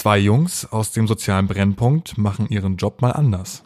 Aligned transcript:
Zwei 0.00 0.16
Jungs 0.16 0.64
aus 0.64 0.92
dem 0.92 1.06
sozialen 1.06 1.46
Brennpunkt 1.46 2.16
machen 2.16 2.48
ihren 2.48 2.78
Job 2.78 3.02
mal 3.02 3.10
anders. 3.10 3.64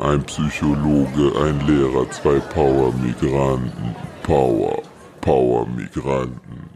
Ein 0.00 0.22
Psychologe, 0.22 1.32
ein 1.36 1.66
Lehrer, 1.66 2.08
zwei 2.12 2.38
Power-Migranten. 2.38 3.96
Power, 4.22 4.80
Power-Migranten. 5.20 6.70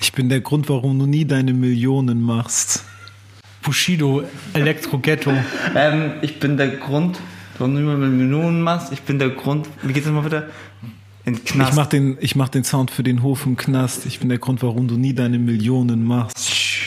Ich 0.00 0.14
bin 0.14 0.30
der 0.30 0.40
Grund, 0.40 0.70
warum 0.70 0.98
du 0.98 1.04
nie 1.04 1.26
deine 1.26 1.52
Millionen 1.52 2.22
machst. 2.22 2.82
Bushido, 3.60 4.22
Elektro-Ghetto. 4.54 5.34
Ähm, 5.76 6.12
ich 6.22 6.40
bin 6.40 6.56
der 6.56 6.68
Grund, 6.78 7.20
warum 7.58 7.74
du 7.74 7.80
immer 7.82 7.98
mit 7.98 8.10
Millionen 8.10 8.62
machst. 8.62 8.90
Ich 8.90 9.02
bin 9.02 9.18
der 9.18 9.28
Grund, 9.28 9.68
wie 9.82 9.92
geht's 9.92 10.06
nochmal 10.06 10.24
wieder? 10.24 10.48
In 11.24 11.44
Knast. 11.44 11.70
Ich 11.70 11.76
mach, 11.76 11.86
den, 11.86 12.18
ich 12.20 12.36
mach 12.36 12.48
den 12.48 12.64
Sound 12.64 12.90
für 12.90 13.02
den 13.02 13.22
Hof 13.22 13.46
im 13.46 13.56
Knast. 13.56 14.06
Ich 14.06 14.18
bin 14.18 14.28
der 14.28 14.38
Grund, 14.38 14.62
warum 14.62 14.88
du 14.88 14.96
nie 14.96 15.14
deine 15.14 15.38
Millionen 15.38 16.04
machst. 16.04 16.38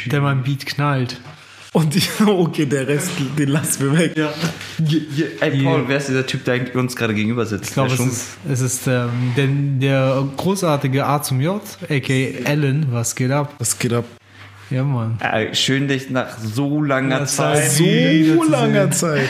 Der 0.08 0.22
mein 0.22 0.44
Beat 0.44 0.66
knallt. 0.66 1.22
Und 1.72 1.96
ich, 1.96 2.10
okay, 2.26 2.66
der 2.66 2.88
Rest, 2.88 3.12
den 3.38 3.50
lassen 3.50 3.92
wir 3.92 3.98
weg. 3.98 4.18
Ja. 4.18 4.34
Ey, 5.42 5.64
Paul, 5.64 5.84
wer 5.88 5.98
ist 5.98 6.08
dieser 6.08 6.26
Typ, 6.26 6.46
der 6.46 6.74
uns 6.76 6.96
gerade 6.96 7.14
gegenüber 7.14 7.46
sitzt? 7.46 7.66
Ich 7.66 7.74
glaube, 7.74 7.94
es 7.94 8.00
ist, 8.00 8.38
es 8.50 8.62
ist 8.62 8.88
ähm, 8.88 9.34
der, 9.36 9.48
der 9.48 10.28
großartige 10.38 11.06
A 11.06 11.22
zum 11.22 11.42
J, 11.42 11.62
a.k.a. 11.90 12.50
Alan. 12.50 12.88
Was 12.92 13.16
geht 13.16 13.32
ab? 13.32 13.54
Was 13.58 13.78
geht 13.78 13.92
ab? 13.94 14.06
Ja, 14.72 14.84
Mann. 14.84 15.18
Äh, 15.22 15.54
schön, 15.54 15.88
dich 15.88 16.10
nach 16.10 16.38
so 16.40 16.82
langer 16.82 17.20
Das 17.20 17.38
war 17.38 17.54
Zeit. 17.56 17.72
so- 17.72 18.44
langer. 18.50 18.90
Zeit. 18.92 19.30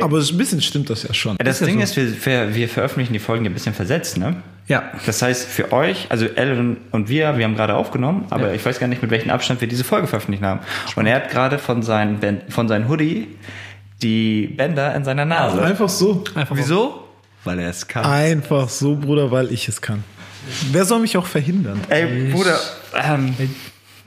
Aber 0.00 0.18
ein 0.18 0.36
bisschen 0.36 0.60
stimmt 0.60 0.90
das 0.90 1.02
ja 1.02 1.14
schon. 1.14 1.32
Ja, 1.38 1.44
Das 1.44 1.60
ja 1.60 1.66
Ding 1.66 1.84
so. 1.86 1.98
ist, 2.00 2.26
wir, 2.26 2.54
wir, 2.54 2.68
veröffentlichen 2.68 3.12
die 3.14 3.18
Folgen 3.18 3.44
ja 3.44 3.50
ein 3.50 3.54
bisschen 3.54 3.72
versetzt, 3.74 4.18
ne? 4.18 4.36
Ja. 4.68 4.82
Das 5.06 5.22
heißt, 5.22 5.46
für 5.48 5.72
euch, 5.72 6.06
also 6.10 6.26
Ellen 6.26 6.76
und 6.90 7.08
wir, 7.08 7.38
wir 7.38 7.44
haben 7.44 7.54
gerade 7.54 7.74
aufgenommen, 7.74 8.26
aber 8.30 8.48
Ja. 8.48 8.52
ich 8.54 8.66
weiß 8.66 8.78
gar 8.78 8.88
nicht, 8.88 9.00
mit 9.00 9.10
welchem 9.10 9.30
Abstand 9.30 9.60
wir 9.60 9.68
diese 9.68 9.84
Folge 9.84 10.08
veröffentlicht 10.08 10.42
haben. 10.42 10.60
Und 10.96 11.06
er 11.06 11.16
hat 11.16 11.30
gerade 11.30 11.58
von 11.58 11.82
seinem, 11.82 12.18
Ben- 12.18 12.42
von 12.50 12.68
seinem 12.68 12.88
Hoodie 12.88 13.28
die 14.02 14.48
Bänder 14.48 14.94
in 14.94 15.04
seiner 15.04 15.24
Nase. 15.24 15.62
Einfach 15.62 15.88
so. 15.88 16.22
Einfach 16.34 16.56
Wieso? 16.56 17.02
Weil 17.44 17.60
er 17.60 17.70
es 17.70 17.86
kann. 17.88 18.04
Einfach 18.04 18.68
so, 18.68 18.96
Bruder, 18.96 19.30
weil 19.30 19.52
ich 19.52 19.68
es 19.68 19.80
kann. 19.80 20.02
Wer 20.72 20.84
soll 20.84 21.00
mich 21.00 21.16
auch 21.16 21.26
verhindern? 21.26 21.80
Ey, 21.88 22.30
Bruder, 22.32 22.58
ähm, 22.94 23.34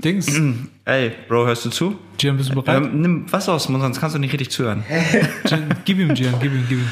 Dings. 0.03 0.27
ey, 0.85 1.11
Bro, 1.27 1.45
hörst 1.47 1.65
du 1.65 1.69
zu? 1.69 1.99
Gian, 2.17 2.37
bist 2.37 2.49
du 2.49 2.55
bereit? 2.61 2.77
Ähm, 2.83 3.01
nimm 3.01 3.31
Wasser 3.31 3.53
aus 3.53 3.69
Mund, 3.69 3.81
sonst 3.83 3.99
kannst 3.99 4.15
du 4.15 4.19
nicht 4.19 4.31
richtig 4.33 4.49
zuhören. 4.51 4.83
Gian, 5.45 5.75
gib 5.85 5.99
ihm, 5.99 6.13
Gian, 6.13 6.33
gib 6.41 6.53
ihm, 6.53 6.65
gib 6.69 6.79
ihm. 6.79 6.89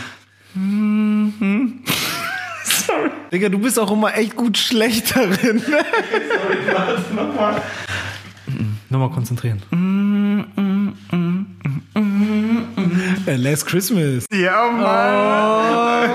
Digga, 3.31 3.49
du 3.49 3.59
bist 3.59 3.80
auch 3.80 3.91
immer 3.91 4.16
echt 4.16 4.36
gut 4.36 4.58
schlecht 4.58 5.16
darin. 5.16 5.61
Nochmal 8.89 9.09
konzentrieren. 9.11 9.61
Äh, 13.25 13.36
Last 13.36 13.66
Christmas. 13.66 14.25
Ja, 14.31 14.71
Mann. 14.71 16.11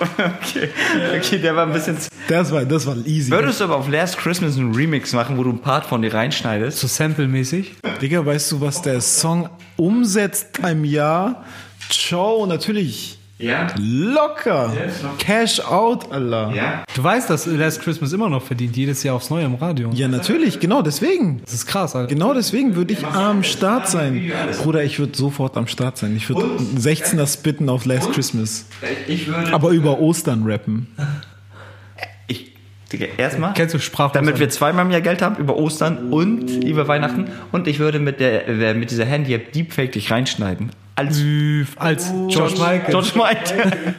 Okay. 0.00 0.68
okay, 1.16 1.38
der 1.38 1.56
war 1.56 1.66
ein 1.66 1.72
bisschen... 1.72 1.96
Das 2.28 2.50
war, 2.50 2.64
das 2.64 2.86
war 2.86 2.96
easy. 3.06 3.30
Würdest 3.30 3.60
du 3.60 3.64
aber 3.64 3.76
auf 3.76 3.88
Last 3.88 4.18
Christmas 4.18 4.56
einen 4.56 4.74
Remix 4.74 5.12
machen, 5.12 5.38
wo 5.38 5.44
du 5.44 5.50
einen 5.50 5.60
Part 5.60 5.86
von 5.86 6.02
dir 6.02 6.12
reinschneidest? 6.12 6.78
So 6.78 6.86
Sample-mäßig. 6.86 7.74
Digga, 8.00 8.24
weißt 8.24 8.52
du, 8.52 8.60
was 8.60 8.82
der 8.82 9.00
Song 9.00 9.48
umsetzt 9.76 10.58
im 10.58 10.84
Jahr? 10.84 11.44
Ciao, 11.88 12.46
natürlich. 12.46 13.15
Ja. 13.38 13.66
Locker. 13.78 14.72
Cash 15.18 15.60
out, 15.60 16.10
Allah. 16.10 16.52
Ja. 16.54 16.84
Du 16.94 17.04
weißt, 17.04 17.28
dass 17.28 17.44
Last 17.44 17.82
Christmas 17.82 18.12
immer 18.14 18.30
noch 18.30 18.42
verdient, 18.42 18.74
jedes 18.76 19.02
Jahr 19.02 19.14
aufs 19.14 19.28
Neue 19.28 19.44
im 19.44 19.56
Radio. 19.56 19.90
Ja, 19.92 20.08
natürlich, 20.08 20.58
genau 20.58 20.80
deswegen. 20.80 21.42
Das 21.44 21.52
ist 21.52 21.66
krass, 21.66 21.94
Alter. 21.94 22.08
Genau 22.08 22.32
deswegen 22.32 22.76
würde 22.76 22.94
ich 22.94 23.04
am 23.04 23.42
Start 23.42 23.88
sein. 23.88 24.32
Bruder, 24.62 24.82
ich 24.84 24.98
würde 24.98 25.16
sofort 25.16 25.56
am 25.58 25.66
Start 25.66 25.98
sein. 25.98 26.16
Ich 26.16 26.28
würde 26.30 26.46
16er 26.78 27.30
spitten 27.30 27.68
auf 27.68 27.84
Last 27.84 28.10
Christmas. 28.12 28.66
Ich 29.06 29.26
würde... 29.26 29.52
Aber 29.52 29.70
über 29.70 29.98
Ostern 29.98 30.44
rappen. 30.46 30.86
Ich, 32.28 32.54
Digga, 32.90 33.04
erstmal... 33.18 33.52
Kennst 33.52 33.74
du 33.74 33.78
Sprach? 33.78 34.12
Damit 34.12 34.38
wir 34.38 34.48
zweimal 34.48 34.86
mehr 34.86 35.02
Geld 35.02 35.20
haben, 35.20 35.36
über 35.36 35.56
Ostern 35.56 36.10
und 36.10 36.64
über 36.64 36.88
Weihnachten. 36.88 37.26
Und 37.52 37.68
ich 37.68 37.80
würde 37.80 37.98
mit, 37.98 38.18
der, 38.18 38.48
äh, 38.48 38.72
mit 38.72 38.90
dieser 38.90 39.04
Handy-App 39.04 39.52
Deepfake 39.52 39.92
dich 39.92 40.10
reinschneiden. 40.10 40.70
Als 40.96 41.22
als 41.76 42.10
George 42.28 42.54
Michael. 42.54 42.90
George 42.90 43.12
Michael. 43.16 43.94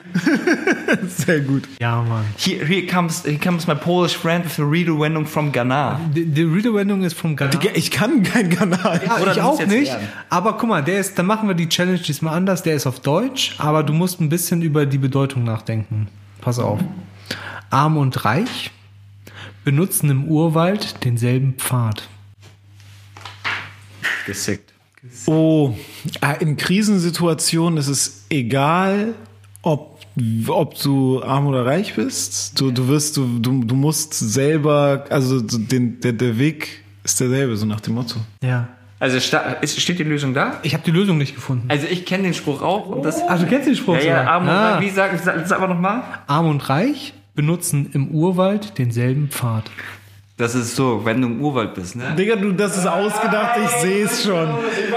Sehr 1.08 1.42
gut. 1.42 1.68
Ja, 1.80 2.02
Mann. 2.02 2.26
Here, 2.38 2.66
here, 2.66 2.88
comes, 2.88 3.24
here 3.24 3.38
comes 3.38 3.68
my 3.68 3.76
Polish 3.76 4.18
friend 4.18 4.44
with 4.46 4.58
a 4.60 4.64
Redewendung 4.68 5.28
from 5.28 5.52
Ghana. 5.52 6.00
Die, 6.16 6.26
die 6.26 6.42
Redewendung 6.42 7.04
ist 7.04 7.14
vom 7.16 7.36
Ghana. 7.36 7.52
Ich 7.76 7.92
kann 7.92 8.24
kein 8.24 8.50
Kanal. 8.50 9.00
Ja, 9.06 9.20
Oder 9.20 9.32
ich 9.34 9.42
auch 9.42 9.60
nicht. 9.60 9.92
lernen. 9.92 10.08
Aber 10.32 10.58
guck 10.58 10.70
mal, 10.70 10.84
der 10.84 11.00
ist, 11.00 11.20
dann 11.20 11.28
machen 11.28 11.48
wir 11.48 11.54
die 11.54 11.70
Challenge 11.70 12.00
diesmal 12.00 12.36
anders. 12.36 12.64
Der 12.64 12.74
ist 12.74 12.88
auf 12.88 13.00
Deutsch, 13.00 13.54
aber 13.60 13.84
du 13.84 13.94
musst 13.94 14.20
ein 14.20 14.30
bisschen 14.30 14.64
über 14.64 14.88
die 14.88 14.98
Bedeutung 14.98 15.44
nachdenken. 15.44 16.08
Pass 16.42 16.58
auf. 16.58 16.80
Arm 17.70 17.98
und 17.98 18.26
reich 18.26 18.72
benutzen 19.64 20.10
im 20.10 20.24
Urwald 20.26 21.04
denselben 21.04 21.54
Pfad. 21.54 22.08
Gesickt. 24.26 24.74
Oh, 25.26 25.74
äh, 26.22 26.42
in 26.44 26.58
Krisensituationen 26.58 27.78
ist 27.78 27.88
es 27.88 28.26
egal, 28.30 29.14
ob, 29.62 30.00
ob 30.48 30.80
du 30.82 31.22
arm 31.24 31.48
oder 31.48 31.66
reich 31.66 31.96
bist. 31.96 32.60
Du, 32.60 32.72
du 32.72 32.88
wirst, 32.88 33.18
du, 33.18 33.40
du, 33.40 33.64
du 33.64 33.76
musst 33.76 34.14
selber, 34.14 35.06
also 35.10 35.40
so 35.48 35.58
den, 35.58 36.00
der, 36.00 36.14
der 36.14 36.38
Weg 36.40 36.84
ist 37.04 37.20
derselbe, 37.20 37.56
so 37.58 37.66
nach 37.66 37.82
dem 37.82 37.96
Motto. 37.96 38.20
Ja. 38.44 38.70
Also 39.00 39.18
ist, 39.18 39.80
steht 39.80 40.00
die 40.00 40.04
Lösung 40.04 40.34
da? 40.34 40.60
Ich 40.64 40.74
habe 40.74 40.84
die 40.84 40.90
Lösung 40.92 41.20
nicht 41.20 41.36
gefunden. 41.36 41.66
Also 41.68 41.86
ich 41.88 42.06
kenne 42.06 42.24
den 42.24 42.34
Spruch 42.34 42.64
auch. 42.64 42.88
Und 42.88 43.04
das, 43.06 43.22
Ah, 43.28 43.38
du 43.38 43.46
kennst 43.46 43.68
den 43.68 43.76
Spruch 43.76 43.96
ja, 43.98 44.02
ja, 44.04 44.24
arm 44.24 44.44
und 44.44 44.50
Ah. 44.50 44.76
reich. 44.76 44.86
Wie 44.86 44.90
sag, 44.90 45.20
sag, 45.20 45.48
sag 45.48 45.60
aber 45.60 45.68
nochmal. 45.72 46.02
Arm 46.26 46.48
und 46.48 46.68
reich 46.68 47.14
benutzen 47.36 47.92
im 47.94 48.08
Urwald 48.10 48.80
denselben 48.80 49.30
Pfad. 49.30 49.66
Das 50.38 50.54
ist 50.54 50.76
so, 50.76 51.04
wenn 51.04 51.20
du 51.20 51.28
im 51.30 51.42
Urwald 51.42 51.74
bist, 51.74 51.96
ne? 51.96 52.14
Digga, 52.16 52.36
du, 52.36 52.52
das 52.52 52.78
ist 52.78 52.86
ausgedacht, 52.86 53.60
ich 53.64 53.72
sehe 53.82 54.06
es 54.06 54.24
schon. 54.24 54.48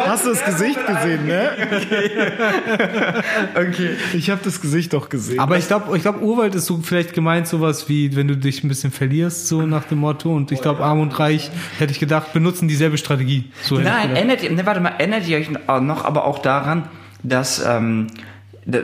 Hast 0.07 0.27
du 0.27 0.31
das 0.31 0.45
Gesicht 0.45 0.79
gesehen, 0.87 1.27
ne? 1.27 1.51
Okay. 3.55 3.91
Ich 4.13 4.31
habe 4.31 4.41
das 4.45 4.61
Gesicht 4.61 4.93
doch 4.93 5.09
gesehen. 5.09 5.41
Aber 5.41 5.57
ich 5.57 5.67
glaube, 5.67 5.97
ich 5.97 6.03
glaub, 6.03 6.21
Urwald 6.21 6.55
ist 6.55 6.67
so 6.67 6.81
vielleicht 6.83 7.15
gemeint 7.15 7.49
sowas 7.49 7.89
wie, 7.89 8.15
wenn 8.17 8.29
du 8.29 8.37
dich 8.37 8.63
ein 8.65 8.69
bisschen 8.69 8.93
verlierst, 8.93 9.49
so 9.49 9.63
nach 9.63 9.85
dem 9.85 9.99
Motto. 9.99 10.35
Und 10.35 10.53
ich 10.53 10.61
glaube, 10.61 10.85
Arm 10.85 11.01
und 11.01 11.19
Reich, 11.19 11.51
hätte 11.79 11.93
ich 11.93 12.01
gedacht, 12.01 12.33
benutzen 12.33 12.69
dieselbe 12.69 12.99
Strategie. 12.99 13.51
So 13.63 13.79
Nein, 13.79 14.15
erinnert 14.15 14.43
ihr, 14.43 14.51
ne, 14.53 14.65
warte 14.67 14.81
mal, 14.81 14.93
erinnert 14.99 15.27
ihr 15.27 15.39
euch 15.39 15.49
noch 15.51 16.05
aber 16.05 16.25
auch 16.27 16.41
daran, 16.41 16.85
dass 17.23 17.65
ähm, 17.67 18.09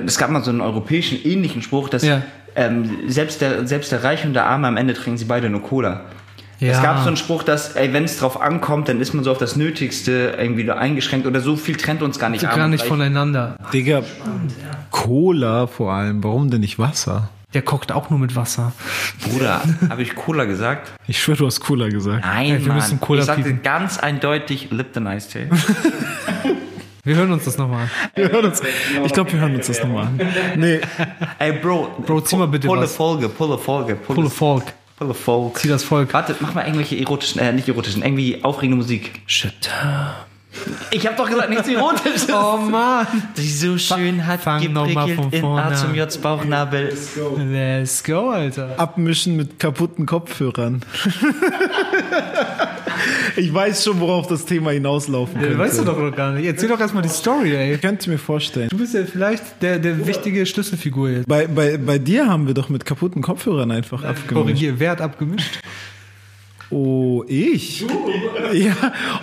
es 0.06 0.18
gab 0.18 0.30
mal 0.30 0.42
so 0.42 0.50
einen 0.50 0.60
europäischen 0.60 1.18
ähnlichen 1.22 1.62
Spruch, 1.62 1.88
dass 1.88 2.02
Ja. 2.02 2.22
ähm, 2.54 2.90
selbst, 3.08 3.40
der, 3.40 3.66
selbst 3.66 3.92
der 3.92 4.04
Reiche 4.04 4.26
und 4.26 4.34
der 4.34 4.46
Arme 4.46 4.68
am 4.68 4.76
Ende 4.76 4.94
trinken 4.94 5.18
sie 5.18 5.26
beide 5.26 5.50
nur 5.50 5.62
Cola. 5.62 6.02
Ja. 6.58 6.72
Es 6.72 6.82
gab 6.82 7.00
so 7.02 7.08
einen 7.08 7.16
Spruch, 7.18 7.42
dass, 7.42 7.76
ey, 7.76 7.92
wenn 7.92 8.04
es 8.04 8.18
drauf 8.18 8.40
ankommt, 8.40 8.88
dann 8.88 9.00
ist 9.00 9.12
man 9.12 9.24
so 9.24 9.30
auf 9.30 9.38
das 9.38 9.56
Nötigste 9.56 10.36
irgendwie 10.38 10.70
eingeschränkt 10.70 11.26
oder 11.26 11.40
so 11.40 11.56
viel 11.56 11.76
trennt 11.76 12.00
uns 12.02 12.18
gar 12.18 12.30
nicht 12.30 12.46
arm 12.46 12.56
gar 12.56 12.68
nicht 12.68 12.80
reich. 12.82 12.88
voneinander. 12.88 13.56
Digga, 13.74 14.02
Cola 14.90 15.66
vor 15.66 15.92
allem, 15.92 16.22
warum 16.24 16.50
denn 16.50 16.60
nicht 16.60 16.78
Wasser? 16.78 17.28
Der 17.54 17.62
kocht 17.62 17.92
auch 17.92 18.10
nur 18.10 18.18
mit 18.18 18.34
Wasser. 18.36 18.72
Bruder, 19.22 19.62
habe 19.88 20.02
ich 20.02 20.14
Cola 20.14 20.44
gesagt? 20.44 20.92
Ich 21.06 21.22
schwöre, 21.22 21.38
du 21.38 21.46
hast 21.46 21.60
Cola 21.60 21.88
gesagt. 21.88 22.24
Nein, 22.24 22.46
Ey, 22.52 22.60
wir 22.60 22.68
Mann. 22.68 22.76
müssen 22.76 23.00
Cola 23.00 23.20
ich 23.20 23.26
sagte 23.26 23.42
piepen. 23.44 23.62
ganz 23.62 23.98
eindeutig 23.98 24.68
Lipton 24.70 25.06
Ice 25.06 25.28
Tea. 25.30 25.46
Wir 27.04 27.14
hören 27.14 27.30
uns 27.30 27.44
das 27.44 27.56
nochmal 27.56 27.82
an. 27.84 27.90
Wir 28.16 28.32
hören 28.32 28.46
uns, 28.46 28.60
ich 29.04 29.12
glaube, 29.12 29.32
wir 29.32 29.38
hören 29.38 29.54
uns 29.54 29.68
das 29.68 29.80
nochmal 29.80 30.06
an. 30.06 30.20
Nee, 30.56 30.80
Ey, 31.38 31.52
Bro, 31.52 32.02
Bro, 32.04 32.22
zieh 32.22 32.34
mal 32.34 32.48
bitte 32.48 32.66
pull 32.66 32.78
was. 32.80 32.92
a 32.94 32.96
Folge, 32.96 33.28
pull 33.28 33.52
a 33.52 33.56
Folge, 33.56 33.94
pull, 33.94 34.16
Pull 34.16 34.24
a 34.24 34.28
a 34.28 34.30
Folk. 34.96 35.06
pull 35.06 35.10
a 35.10 35.14
Folge. 35.14 35.60
Zieh 35.60 35.68
das 35.68 35.84
Volk. 35.84 36.12
Warte, 36.12 36.36
mach 36.40 36.54
mal 36.54 36.62
irgendwelche 36.62 36.96
erotischen, 36.96 37.40
äh, 37.40 37.52
nicht 37.52 37.68
erotischen, 37.68 38.02
irgendwie 38.02 38.42
aufregende 38.42 38.76
Musik. 38.76 39.20
Shit. 39.26 39.70
Ich 40.90 41.06
hab 41.06 41.16
doch 41.16 41.28
gesagt, 41.28 41.50
nichts 41.50 41.68
erotisches. 41.68 42.26
Oh 42.32 42.56
Mann. 42.58 43.06
Die 43.36 43.48
so 43.48 43.78
schön 43.78 44.26
hat 44.26 44.40
Fang 44.40 44.72
noch 44.72 44.88
mal 44.92 45.06
geprickelt 45.06 45.16
von 45.16 45.32
in 45.32 45.40
vorne 45.40 45.62
A 45.64 45.74
zum 45.74 45.94
J's 45.94 46.18
Bauchnabel. 46.18 46.92
Let's 47.50 48.02
go, 48.04 48.30
Alter. 48.30 48.74
abmischen 48.78 49.36
mit 49.36 49.58
kaputten 49.58 50.06
Kopfhörern. 50.06 50.82
ich 53.36 53.52
weiß 53.52 53.84
schon, 53.84 54.00
worauf 54.00 54.26
das 54.26 54.44
Thema 54.44 54.70
hinauslaufen 54.70 55.40
könnte. 55.40 55.58
Weißt 55.58 55.78
du 55.78 55.84
doch 55.84 55.98
noch 55.98 56.14
gar 56.14 56.32
nicht. 56.32 56.46
Erzähl 56.46 56.68
doch 56.68 56.80
erstmal 56.80 57.02
die 57.02 57.08
Story, 57.08 57.54
ey. 57.54 57.74
Ich 57.74 57.80
könnte 57.80 58.08
mir 58.10 58.18
vorstellen. 58.18 58.68
Du 58.70 58.78
bist 58.78 58.94
ja 58.94 59.04
vielleicht 59.04 59.62
der, 59.62 59.78
der 59.78 60.06
wichtige 60.06 60.44
Schlüsselfigur 60.46 61.10
jetzt. 61.10 61.28
Bei, 61.28 61.46
bei, 61.46 61.76
bei 61.76 61.98
dir 61.98 62.26
haben 62.28 62.46
wir 62.46 62.54
doch 62.54 62.68
mit 62.68 62.84
kaputten 62.84 63.22
Kopfhörern 63.22 63.70
einfach 63.70 64.02
abgemischt. 64.02 64.32
Korrigier, 64.32 64.78
wer 64.78 64.90
hat 64.92 65.00
abgemischt? 65.00 65.60
Oh, 66.70 67.24
ich? 67.28 67.86
Ja. 68.52 68.74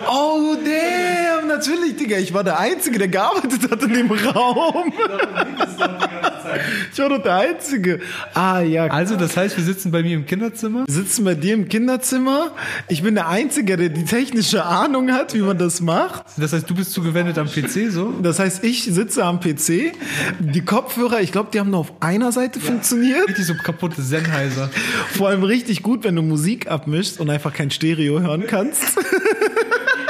Oh, 0.10 0.56
damn, 0.56 1.48
natürlich, 1.48 1.98
Digga. 1.98 2.18
Ich 2.18 2.34
war 2.34 2.44
der 2.44 2.58
Einzige, 2.60 2.98
der 2.98 3.10
gearbeitet 3.10 3.70
hat 3.70 3.84
in 3.84 3.94
dem 3.94 4.12
Raum. 4.12 4.94
Ich 6.92 7.00
war 7.00 7.10
doch 7.10 7.22
der 7.22 7.36
Einzige. 7.36 8.00
Ah, 8.34 8.62
ja. 8.62 8.88
Also, 8.88 9.16
das 9.16 9.36
heißt, 9.38 9.58
wir 9.58 9.64
sitzen 9.64 9.92
bei 9.92 10.02
mir 10.02 10.16
im 10.16 10.26
Kinderzimmer. 10.26 10.86
Wir 10.86 10.94
sitzen 10.94 11.24
bei 11.26 11.36
dir 11.36 11.54
im 11.54 11.70
Kinderzimmer. 11.70 12.52
Ich 12.88 13.04
bin 13.04 13.16
der 13.16 13.28
Einzige, 13.28 13.78
der 13.78 13.90
die 13.90 14.06
technische 14.06 14.66
Ahnung 14.66 15.12
hat, 15.12 15.34
wie 15.34 15.42
man 15.42 15.58
das 15.58 15.82
macht. 15.82 16.24
Das 16.38 16.54
heißt, 16.54 16.70
du 16.70 16.76
bist 16.76 16.92
zugewendet 16.92 17.38
am 17.38 17.48
PC 17.48 17.92
so. 17.92 18.14
Das 18.22 18.40
heißt, 18.40 18.64
ich 18.64 18.84
sitze 18.84 19.24
am 19.24 19.40
PC. 19.40 19.94
Die 20.40 20.62
Kopfhörer, 20.66 21.22
ich 21.22 21.32
glaube, 21.32 21.50
die 21.54 21.60
haben 21.60 21.70
nur 21.70 21.80
auf 21.80 21.94
einer 22.02 22.32
Seite 22.32 22.60
funktioniert. 22.60 23.28
Richtig 23.28 23.46
so 23.46 23.54
kaputte 23.56 24.02
Sennheiser. 24.02 24.70
Vor 25.12 25.30
allem 25.30 25.44
richtig 25.44 25.84
gut, 25.84 26.04
wenn 26.04 26.16
du 26.16 26.22
Musik 26.22 26.70
abmischst 26.70 27.20
und 27.20 27.30
einfach 27.30 27.54
kein 27.54 27.72
Stereo 27.72 28.20
hören 28.20 28.46
kannst. 28.48 28.98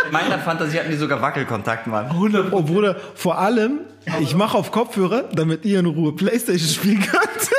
In 0.06 0.12
meiner 0.12 0.40
Fantasie 0.40 0.80
hatten 0.80 0.92
die 0.92 0.98
sogar 0.98 1.22
Wackelkontakt, 1.22 1.88
Mann. 1.88 2.12
Oh 2.52 2.62
Bruder, 2.62 2.98
vor 3.16 3.40
allem, 3.40 3.80
ich 4.22 4.36
mache 4.36 4.58
auf 4.58 4.72
Kopfhörer, 4.72 5.30
damit 5.34 5.66
ihr 5.66 5.80
in 5.80 5.86
Ruhe 5.86 6.14
Playstation 6.14 6.70
spielen 6.70 7.02
könnt. 7.02 7.50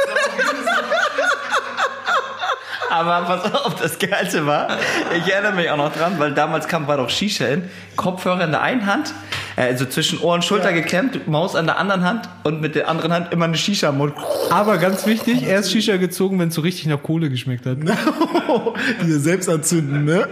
Aber 2.94 3.22
pass 3.26 3.52
auf, 3.52 3.74
das 3.74 3.98
Geilste 3.98 4.46
war, 4.46 4.68
ich 5.16 5.32
erinnere 5.32 5.52
mich 5.52 5.68
auch 5.68 5.76
noch 5.76 5.92
dran, 5.92 6.14
weil 6.18 6.32
damals 6.32 6.68
kam, 6.68 6.86
war 6.86 6.96
doch 6.96 7.10
Shisha 7.10 7.46
in, 7.46 7.64
Kopfhörer 7.96 8.44
in 8.44 8.52
der 8.52 8.62
einen 8.62 8.86
Hand, 8.86 9.12
äh, 9.56 9.62
also 9.62 9.84
zwischen 9.86 10.20
Ohr 10.20 10.34
und 10.34 10.44
Schulter 10.44 10.72
geklemmt, 10.72 11.26
Maus 11.26 11.56
an 11.56 11.66
der 11.66 11.78
anderen 11.78 12.04
Hand 12.04 12.28
und 12.44 12.60
mit 12.60 12.76
der 12.76 12.88
anderen 12.88 13.12
Hand 13.12 13.32
immer 13.32 13.46
eine 13.46 13.56
Shisha 13.56 13.88
im 13.88 13.98
Mund. 13.98 14.14
Aber 14.50 14.78
ganz 14.78 15.06
wichtig, 15.06 15.42
erst 15.42 15.72
Shisha 15.72 15.96
gezogen, 15.96 16.38
wenn 16.38 16.50
es 16.50 16.54
so 16.54 16.60
richtig 16.60 16.86
nach 16.86 17.02
Kohle 17.02 17.30
geschmeckt 17.30 17.66
hat. 17.66 17.78
Diese 19.02 19.18
selbst 19.18 19.48
anzünden, 19.48 20.04
ne? 20.04 20.28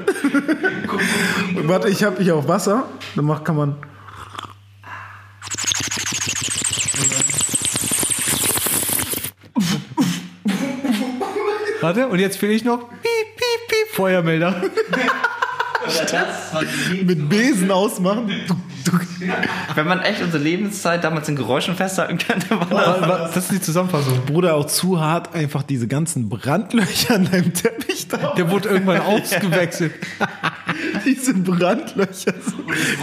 Warte, 1.65 1.89
ich 1.89 2.05
habe 2.05 2.23
hier 2.23 2.37
auch 2.37 2.47
Wasser. 2.47 2.85
Dann 3.17 3.25
macht, 3.25 3.45
kann 3.45 3.57
man. 3.57 3.75
Warte, 11.83 12.07
und 12.07 12.21
jetzt 12.21 12.41
will 12.41 12.51
ich 12.51 12.65
noch 12.65 12.79
piep, 12.79 13.37
piep, 13.37 13.69
piep, 13.69 13.89
Feuermelder. 13.91 14.55
mit 17.05 17.29
Besen 17.29 17.73
ausmachen. 17.73 18.31
Wenn 19.75 19.89
man 19.89 20.01
echt 20.01 20.23
unsere 20.23 20.41
Lebenszeit 20.43 21.03
damals 21.03 21.29
in 21.29 21.35
Geräuschen 21.35 21.75
festhalten 21.75 22.19
könnte, 22.19 22.51
war 22.51 23.01
das. 23.01 23.33
Das 23.33 23.45
ist 23.45 23.53
die 23.53 23.61
Zusammenfassung. 23.61 24.25
Bruder, 24.27 24.55
auch 24.55 24.67
zu 24.67 25.01
hart, 25.01 25.35
einfach 25.35 25.65
diese 25.65 25.89
ganzen 25.89 26.29
Brandlöcher 26.29 27.17
an 27.17 27.29
deinem 27.29 27.53
Teppich 27.53 28.07
da. 28.07 28.35
Der 28.35 28.49
wurde 28.49 28.69
irgendwann 28.69 29.01
ausgewechselt. 29.01 29.93
Diese 31.05 31.35
Brandlöcher. 31.35 32.35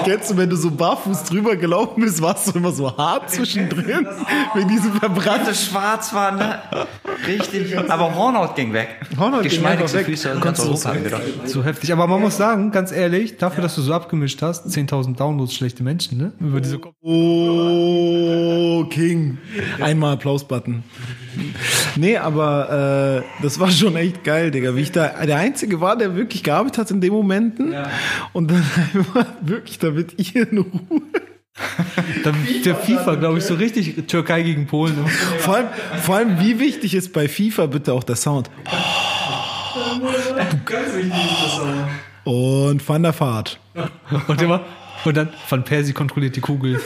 Kennst 0.03 0.31
du, 0.31 0.37
wenn 0.37 0.49
du 0.49 0.55
so 0.55 0.71
barfuß 0.71 1.23
drüber 1.23 1.55
gelaufen 1.55 2.01
bist, 2.01 2.21
warst 2.21 2.47
du 2.47 2.57
immer 2.57 2.71
so 2.71 2.95
hart 2.95 3.29
zwischendrin? 3.31 4.07
Wegen 4.53 4.69
diesem 4.69 4.93
verbrannten 4.93 5.47
Das 5.47 5.65
schwarz 5.65 6.13
war, 6.13 6.31
ne? 6.31 6.59
Richtig. 7.27 7.77
Aber 7.89 8.13
Hornhaut 8.15 8.55
ging 8.55 8.73
weg. 8.73 8.99
Hornhaut 9.17 9.41
ging 9.43 9.51
Geschmeidigste 9.51 9.99
weg. 9.99 10.05
Füße 10.05 10.29
in 10.29 10.41
ganz 10.41 10.59
Europa. 10.59 10.95
So 11.45 11.63
heftig. 11.63 11.91
Aber 11.93 12.07
man 12.07 12.21
muss 12.21 12.37
sagen, 12.37 12.71
ganz 12.71 12.91
ehrlich, 12.91 13.37
dafür, 13.37 13.63
dass 13.63 13.75
du 13.75 13.81
so 13.81 13.93
abgemischt 13.93 14.41
hast, 14.41 14.67
10.000 14.67 15.15
Downloads 15.15 15.53
schlechte 15.53 15.83
Menschen, 15.83 16.17
ne? 16.17 16.33
Über 16.39 16.61
diese 16.61 16.79
Kopf 16.79 16.95
Oh, 17.01 18.85
King. 18.89 19.37
Einmal 19.81 20.13
Applaus-Button. 20.13 20.83
Nee, 21.95 22.18
aber 22.18 23.24
äh, 23.39 23.44
das 23.44 23.59
war 23.59 23.71
schon 23.71 23.95
echt 23.95 24.24
geil, 24.24 24.51
Digga. 24.51 24.75
Wie 24.75 24.81
ich 24.81 24.91
da 24.91 25.25
der 25.25 25.38
Einzige 25.38 25.81
war, 25.81 25.97
der 25.97 26.15
wirklich 26.15 26.44
gearbeitet 26.44 26.77
hat 26.77 26.91
in 26.91 27.01
den 27.01 27.12
Momenten. 27.12 27.74
Und 28.33 28.51
dann 28.51 28.63
einfach 28.94 29.25
wirklich, 29.41 29.80
damit 29.80 30.13
ihr 30.18 30.50
in 30.50 30.57
Ruhe. 30.59 31.01
Da, 32.24 32.31
der 32.63 32.75
FIFA, 32.75 33.15
glaube 33.15 33.39
ich, 33.39 33.44
so 33.44 33.53
richtig 33.53 34.07
Türkei 34.07 34.44
gegen 34.44 34.65
Polen. 34.65 34.95
Vor 35.39 35.56
allem, 35.56 35.68
vor 36.01 36.15
allem, 36.15 36.39
wie 36.39 36.57
wichtig 36.57 36.94
ist 36.94 37.12
bei 37.12 37.27
FIFA 37.27 37.65
bitte 37.65 37.91
auch 37.91 38.03
der 38.06 38.15
Sound. 38.15 38.50
Und 42.24 42.88
Van 42.88 43.03
der 43.03 43.12
Fahrt. 43.12 43.59
Und 44.27 44.41
immer, 44.41 44.62
und 45.03 45.18
dann 45.18 45.30
Van 45.50 45.63
Persie 45.63 45.94
kontrolliert 45.94 46.36
die 46.36 46.41
Kugel. 46.41 46.80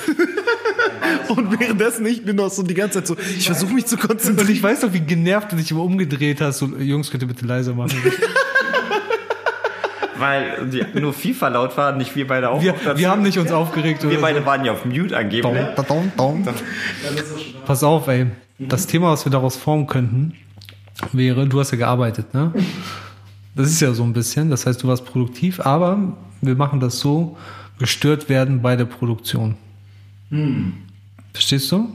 Und 1.30 1.60
währenddessen, 1.60 2.06
ich 2.06 2.24
bin 2.24 2.36
noch 2.36 2.50
so 2.50 2.64
die 2.64 2.74
ganze 2.74 3.00
Zeit 3.04 3.08
so, 3.08 3.18
ich 3.38 3.46
versuche 3.46 3.74
mich 3.74 3.86
zu 3.86 3.96
Und 3.96 4.08
konzentrieren. 4.08 4.52
ich 4.52 4.62
weiß 4.64 4.84
noch, 4.84 4.94
wie 4.94 5.00
genervt 5.02 5.52
du 5.52 5.56
dich 5.56 5.72
immer 5.72 5.84
umgedreht 5.84 6.42
hast. 6.42 6.60
So, 6.60 6.68
Jungs, 6.78 7.10
könnt 7.12 7.24
ihr 7.24 7.28
bitte 7.28 7.46
leiser 7.46 7.74
machen? 7.74 7.98
Weil 10.18 10.68
die, 10.70 10.86
nur 11.00 11.12
FIFA 11.14 11.48
laut 11.50 11.76
war, 11.78 11.92
nicht 11.96 12.16
wir 12.16 12.28
beide 12.28 12.50
auch. 12.50 12.62
Wir, 12.62 12.76
wir 12.96 13.10
haben 13.10 13.24
nicht 13.24 13.38
uns 13.40 13.52
aufgeregt. 13.52 14.04
wir 14.04 14.12
oder 14.12 14.22
beide 14.22 14.40
so. 14.42 14.46
waren 14.46 14.64
ja 14.64 14.72
auf 14.72 14.86
Mute 14.86 15.18
angeblich. 15.18 15.44
Pass 17.66 17.84
auf, 17.84 18.08
ey. 18.08 18.28
Das 18.60 18.88
Thema, 18.88 19.12
was 19.12 19.26
wir 19.26 19.32
daraus 19.32 19.58
formen 19.58 19.88
könnten, 19.88 20.34
wäre, 21.12 21.48
du 21.48 21.60
hast 21.60 21.72
ja 21.72 21.78
gearbeitet, 21.78 22.34
ne? 22.34 22.54
Das 23.56 23.68
ist 23.68 23.82
ja 23.82 23.94
so 23.94 24.04
ein 24.04 24.14
bisschen, 24.14 24.50
das 24.50 24.66
heißt, 24.66 24.82
du 24.82 24.88
warst 24.88 25.06
produktiv, 25.06 25.60
aber 25.60 26.14
wir 26.42 26.56
machen 26.56 26.80
das 26.80 27.00
so, 27.00 27.38
gestört 27.80 28.30
werden 28.30 28.62
bei 28.62 28.76
der 28.76 28.86
Produktion. 28.86 29.56
Verstehst 31.34 31.72
du? 31.72 31.90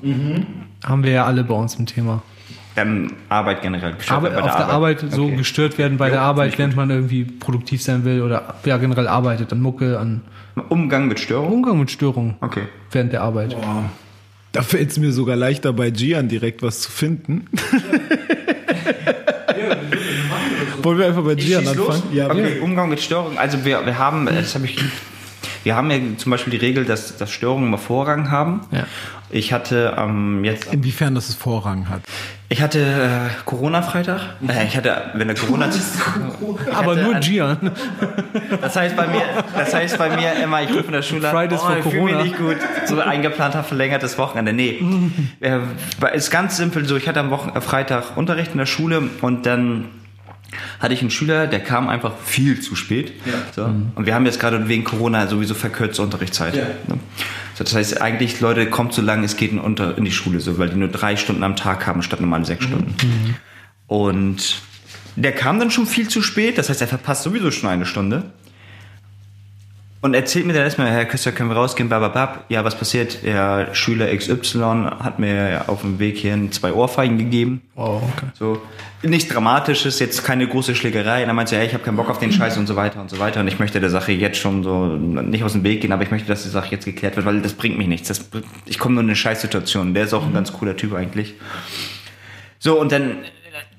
Haben 0.85 1.05
wir 1.05 1.13
ja 1.13 1.25
alle 1.25 1.45
bei 1.45 1.55
uns 1.55 1.77
im 1.77 1.87
Thema. 1.87 2.23
Ähm, 2.77 3.13
Arbeit 3.29 3.63
generell. 3.63 3.95
gestört 3.95 4.17
Aber 4.19 4.31
bei 4.31 4.43
auf 4.43 4.57
der 4.57 4.69
Arbeit, 4.69 5.05
so 5.11 5.25
Okay. 5.27 5.37
gestört 5.37 5.79
werden 5.79 5.97
bei 5.99 6.07
Jo, 6.09 6.13
der 6.15 6.23
Arbeit, 6.23 6.59
während 6.59 6.77
man 6.77 6.91
irgendwie 6.91 7.25
produktiv 7.25 7.83
sein 7.83 8.05
will 8.05 8.23
oder 8.23 8.55
ja 8.65 8.77
generell 8.79 9.09
arbeitet 9.09 9.53
an 9.53 9.61
Mucke, 9.61 9.99
an 9.99 10.23
Umgang 10.69 11.09
mit 11.09 11.19
Störung. 11.21 11.53
Umgang 11.53 11.79
mit 11.81 11.91
Störungen 11.91 12.37
Okay. 12.41 12.63
während 12.93 13.13
der 13.13 13.23
Arbeit. 13.23 13.57
Da 14.53 14.63
fällt 14.63 14.91
es 14.91 14.99
mir 14.99 15.13
sogar 15.13 15.37
leichter 15.37 15.73
bei 15.73 15.91
Gian 15.91 16.29
direkt 16.29 16.63
was 16.63 16.81
zu 16.81 16.91
finden. 16.91 17.47
Wollen 20.83 20.99
wir 20.99 21.07
einfach 21.07 21.25
bei 21.25 21.35
Gian 21.35 21.67
anfangen? 21.67 22.03
Ja, 22.13 22.27
okay, 22.31 22.61
Umgang 22.61 22.89
mit 22.89 23.01
Störungen. 23.01 23.39
Also 23.39 23.65
wir, 23.65 23.85
wir 23.85 23.99
haben, 23.99 24.27
das 24.27 24.55
habe 24.55 24.67
ich, 24.67 24.77
wir 25.69 25.77
haben 25.77 25.91
ja 25.91 25.99
zum 26.17 26.31
Beispiel 26.31 26.51
die 26.51 26.57
Regel, 26.57 26.87
dass, 26.87 27.19
dass 27.19 27.31
Störungen 27.31 27.69
immer 27.69 27.77
Vorrang 27.77 28.31
haben. 28.31 28.63
Ja. 28.71 28.85
Ich 29.29 29.53
hatte 29.53 29.95
ähm, 29.99 30.43
jetzt, 30.43 30.73
Inwiefern 30.73 31.15
das 31.15 31.29
es 31.29 31.35
Vorrang 31.35 31.91
hat. 31.91 32.01
ich 32.49 32.63
hatte 32.63 32.79
äh, 32.81 33.29
Corona-Freitag. 33.45 34.19
Äh, 34.49 34.65
ich 34.67 34.75
hatte, 34.79 35.11
wenn 35.13 35.29
der 35.29 35.37
Corona, 35.37 35.69
Aber 36.75 36.93
hatte 36.93 37.03
nur 37.03 37.17
an- 37.17 37.21
Gian. 37.21 37.71
das 38.63 38.77
heißt 38.77 38.97
bei 38.97 39.09
mir, 39.09 39.21
das 39.55 39.75
heißt 39.75 39.99
bei 39.99 40.17
mir 40.17 40.43
immer, 40.43 40.63
ich 40.63 40.71
rufe 40.71 40.87
in 40.87 40.93
der 40.93 41.03
Schule 41.03 41.29
an, 41.29 41.37
Fridays 41.37 41.61
oh, 41.63 41.67
for 41.67 41.77
ich 41.77 41.85
fühle 41.85 42.03
mich 42.05 42.13
Corona. 42.15 42.25
nicht 42.25 42.39
gut, 42.39 42.57
so 42.87 42.99
eingeplanter 42.99 43.63
verlängertes 43.63 44.17
Wochenende. 44.17 44.55
Nee, 44.55 44.83
äh, 45.41 45.59
ist 46.15 46.31
ganz 46.31 46.57
simpel 46.57 46.87
so. 46.87 46.97
Ich 46.97 47.07
hatte 47.07 47.21
am 47.21 47.29
Wochen 47.29 47.51
äh, 47.55 47.61
Freitag 47.61 48.17
Unterricht 48.17 48.53
in 48.53 48.59
der 48.59 48.65
Schule 48.65 49.11
und 49.21 49.45
dann 49.45 49.85
hatte 50.81 50.95
ich 50.95 51.01
einen 51.01 51.11
Schüler, 51.11 51.47
der 51.47 51.61
kam 51.61 51.89
einfach 51.89 52.15
viel 52.25 52.61
zu 52.61 52.75
spät. 52.75 53.13
So. 53.55 53.65
Und 53.65 54.07
wir 54.07 54.15
haben 54.15 54.25
jetzt 54.27 54.41
gerade 54.41 54.69
wegen 54.69 54.85
Corona 54.85 55.27
sowieso 55.27 55.55
verkürzte 55.55 56.03
Unterrichtszeit. 56.03 56.55
Ne? 56.89 56.99
So, 57.55 57.65
das 57.65 57.75
heißt, 57.75 58.01
eigentlich, 58.01 58.41
Leute, 58.41 58.71
kommt 58.71 58.95
so 58.95 59.03
lange 59.03 59.25
es 59.25 59.37
geht 59.37 59.53
in, 59.53 59.59
unter, 59.59 59.99
in 59.99 60.05
die 60.05 60.13
Schule, 60.13 60.41
so, 60.41 60.59
weil 60.59 60.71
die 60.71 60.77
nur 60.77 60.89
drei 60.89 61.17
Stunden 61.17 61.43
am 61.43 61.57
Tag 61.57 61.87
haben 61.87 62.03
statt 62.03 62.21
normale 62.21 62.45
sechs 62.45 62.65
Stunden. 62.65 62.95
Und 63.87 64.63
der 65.17 65.33
kam 65.33 65.59
dann 65.59 65.71
schon 65.71 65.87
viel 65.87 66.09
zu 66.09 66.23
spät, 66.23 66.59
das 66.59 66.69
heißt, 66.69 66.81
er 66.81 66.87
verpasst 66.89 67.25
sowieso 67.25 67.51
schon 67.51 67.69
eine 67.69 67.87
Stunde. 67.87 68.31
Und 70.01 70.15
erzählt 70.15 70.47
mir 70.47 70.53
dann 70.53 70.63
erstmal, 70.63 70.91
Herr 70.91 71.05
Küster, 71.07 71.33
können 71.33 71.51
wir 71.51 71.57
rausgehen, 71.57 71.89
bababab. 71.89 72.45
Ja, 72.49 72.63
was 72.63 72.77
passiert? 72.77 73.23
Ja, 73.25 73.75
Schüler 73.75 74.15
XY 74.15 74.91
hat 75.01 75.19
mir 75.19 75.65
auf 75.67 75.81
dem 75.81 75.99
Weg 75.99 76.19
hierhin 76.19 76.53
zwei 76.53 76.73
Ohrfeigen 76.73 77.19
gegeben. 77.19 77.63
Oh, 77.75 78.01
okay. 78.13 78.27
So, 78.35 78.63
nichts 79.03 79.33
Dramatisches, 79.33 79.99
jetzt 79.99 80.25
keine 80.25 80.47
große 80.47 80.77
Schlägerei. 80.77 81.23
Und 81.23 81.27
dann 81.27 81.35
meinte 81.35 81.57
er, 81.57 81.65
ich 81.65 81.75
habe 81.75 81.83
keinen 81.83 81.97
Bock 81.97 82.11
auf 82.11 82.21
den 82.21 82.31
Scheiß 82.31 82.57
und 82.59 82.69
so 82.69 82.77
weiter 82.77 83.01
und 83.01 83.11
so 83.11 83.19
weiter. 83.19 83.41
Und 83.41 83.49
ich 83.49 83.59
möchte 83.59 83.81
der 83.81 83.91
Sache 83.91 84.13
jetzt 84.13 84.39
schon 84.39 84.63
so 84.63 84.87
nicht 84.87 85.43
aus 85.43 85.55
dem 85.55 85.65
Weg 85.65 85.81
gehen, 85.81 85.91
aber 85.91 86.05
ich 86.05 86.13
möchte, 86.13 86.29
dass 86.29 86.45
die 86.45 86.49
Sache 86.49 86.71
jetzt 86.71 86.85
geklärt 86.85 87.17
wird, 87.17 87.27
weil 87.27 87.43
das 87.43 87.55
bringt 87.55 87.77
mich 87.77 87.89
nichts. 87.89 88.07
Das, 88.07 88.29
ich 88.67 88.79
komme 88.79 88.95
nur 88.95 89.03
in 89.03 89.09
eine 89.09 89.17
Scheißsituation. 89.17 89.95
Der 89.95 90.05
ist 90.05 90.15
auch 90.15 90.25
ein 90.25 90.33
ganz 90.33 90.53
cooler 90.53 90.77
Typ 90.77 90.95
eigentlich. 90.95 91.35
So, 92.61 92.81
und 92.81 92.93
dann 92.93 93.19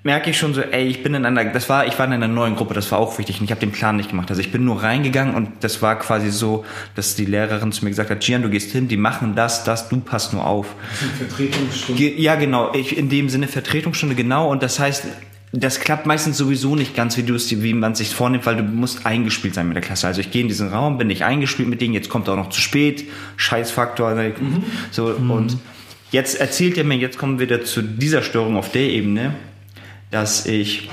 merke 0.04 0.30
ich 0.30 0.38
schon 0.38 0.54
so, 0.54 0.62
ey, 0.62 0.88
ich 0.88 1.04
bin 1.04 1.14
in 1.14 1.26
einer, 1.26 1.46
das 1.46 1.68
war, 1.68 1.86
ich 1.86 2.00
war 2.00 2.06
in 2.06 2.14
einer 2.14 2.28
neuen 2.28 2.56
Gruppe, 2.56 2.74
das 2.74 2.92
war 2.92 3.00
auch 3.00 3.18
wichtig 3.18 3.40
und 3.40 3.46
ich 3.46 3.52
habe 3.52 3.60
den 3.60 3.72
Plan 3.72 3.98
nicht 3.98 4.12
gemacht. 4.12 4.30
Also 4.30 4.42
ich 4.42 4.52
bin 4.52 4.64
nur 4.64 4.82
reingegangen 4.82 5.36
und 5.36 5.50
das 5.60 5.82
war 5.82 6.00
quasi 6.00 6.30
so, 6.30 6.64
dass 6.96 7.16
die 7.16 7.26
Lehrerin 7.26 7.72
zu 7.72 7.84
mir 7.84 7.90
gesagt 7.90 8.10
hat, 8.10 8.22
Gian, 8.22 8.42
du 8.42 8.50
gehst 8.50 8.72
hin, 8.72 8.88
die 8.88 8.98
machen 8.98 9.36
das, 9.36 9.66
das, 9.66 9.90
du 9.90 10.00
passt 10.00 10.34
nur 10.34 10.46
auf. 10.46 10.68
Ge 11.96 12.14
ja, 12.18 12.36
genau, 12.36 12.74
ich, 12.74 12.98
in 12.98 13.10
dem 13.10 13.30
Sinne 13.30 13.48
Vertretungsstunde, 13.48 14.16
genau, 14.16 14.50
und 14.50 14.64
das 14.64 14.80
heißt, 14.80 15.06
das 15.52 15.80
klappt 15.80 16.06
meistens 16.06 16.38
sowieso 16.38 16.76
nicht 16.76 16.96
ganz, 16.96 17.18
wie 17.18 17.24
du 17.24 17.34
es, 17.34 17.50
wie 17.62 17.74
man 17.74 17.96
sich 17.96 18.14
vornimmt, 18.14 18.46
weil 18.46 18.56
du 18.56 18.64
musst 18.64 19.06
eingespielt 19.06 19.56
sein 19.56 19.68
mit 19.68 19.76
der 19.76 19.82
Klasse. 19.82 20.08
Also 20.08 20.22
ich 20.22 20.32
gehe 20.32 20.44
in 20.44 20.48
diesen 20.48 20.70
Raum, 20.70 20.98
bin 20.98 21.08
nicht 21.08 21.24
eingespielt 21.24 21.68
mit 21.68 21.82
denen, 21.82 21.94
jetzt 21.94 22.08
kommt 22.08 22.28
er 22.28 22.34
auch 22.34 22.38
noch 22.38 22.50
zu 22.50 22.62
spät, 22.62 23.06
Scheißfaktor, 23.36 24.16
so, 24.92 25.08
und 25.08 25.58
jetzt 26.12 26.40
erzählt 26.40 26.78
er 26.78 26.84
mir, 26.84 26.96
jetzt 26.96 27.18
kommen 27.18 27.40
wir 27.40 27.50
wieder 27.50 27.66
zu 27.66 27.82
dieser 27.82 28.22
Störung 28.22 28.58
auf 28.58 28.72
der 28.72 28.84
Ebene, 28.84 29.34
dass 30.12 30.46
ich 30.46 30.90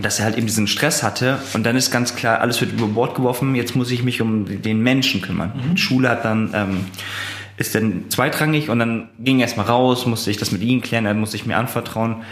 dass 0.00 0.18
er 0.18 0.24
halt 0.24 0.36
eben 0.36 0.46
diesen 0.48 0.66
Stress 0.66 1.04
hatte. 1.04 1.38
Und 1.52 1.64
dann 1.64 1.76
ist 1.76 1.92
ganz 1.92 2.16
klar, 2.16 2.40
alles 2.40 2.60
wird 2.60 2.72
über 2.72 2.88
Bord 2.88 3.14
geworfen, 3.14 3.54
jetzt 3.54 3.76
muss 3.76 3.92
ich 3.92 4.02
mich 4.02 4.20
um 4.20 4.60
den 4.62 4.80
Menschen 4.80 5.22
kümmern. 5.22 5.52
Die 5.72 5.80
Schule 5.80 6.08
hat 6.08 6.24
dann 6.24 6.50
ähm, 6.52 6.86
ist 7.56 7.74
dann 7.74 8.06
zweitrangig 8.08 8.68
und 8.68 8.78
dann 8.78 9.08
ging 9.18 9.38
er 9.38 9.42
erstmal 9.42 9.66
raus, 9.66 10.06
musste 10.06 10.30
ich 10.30 10.36
das 10.36 10.50
mit 10.50 10.62
ihm 10.62 10.80
klären, 10.80 11.06
er 11.06 11.14
musste 11.14 11.36
ich 11.36 11.46
mir 11.46 11.56
anvertrauen. 11.56 12.22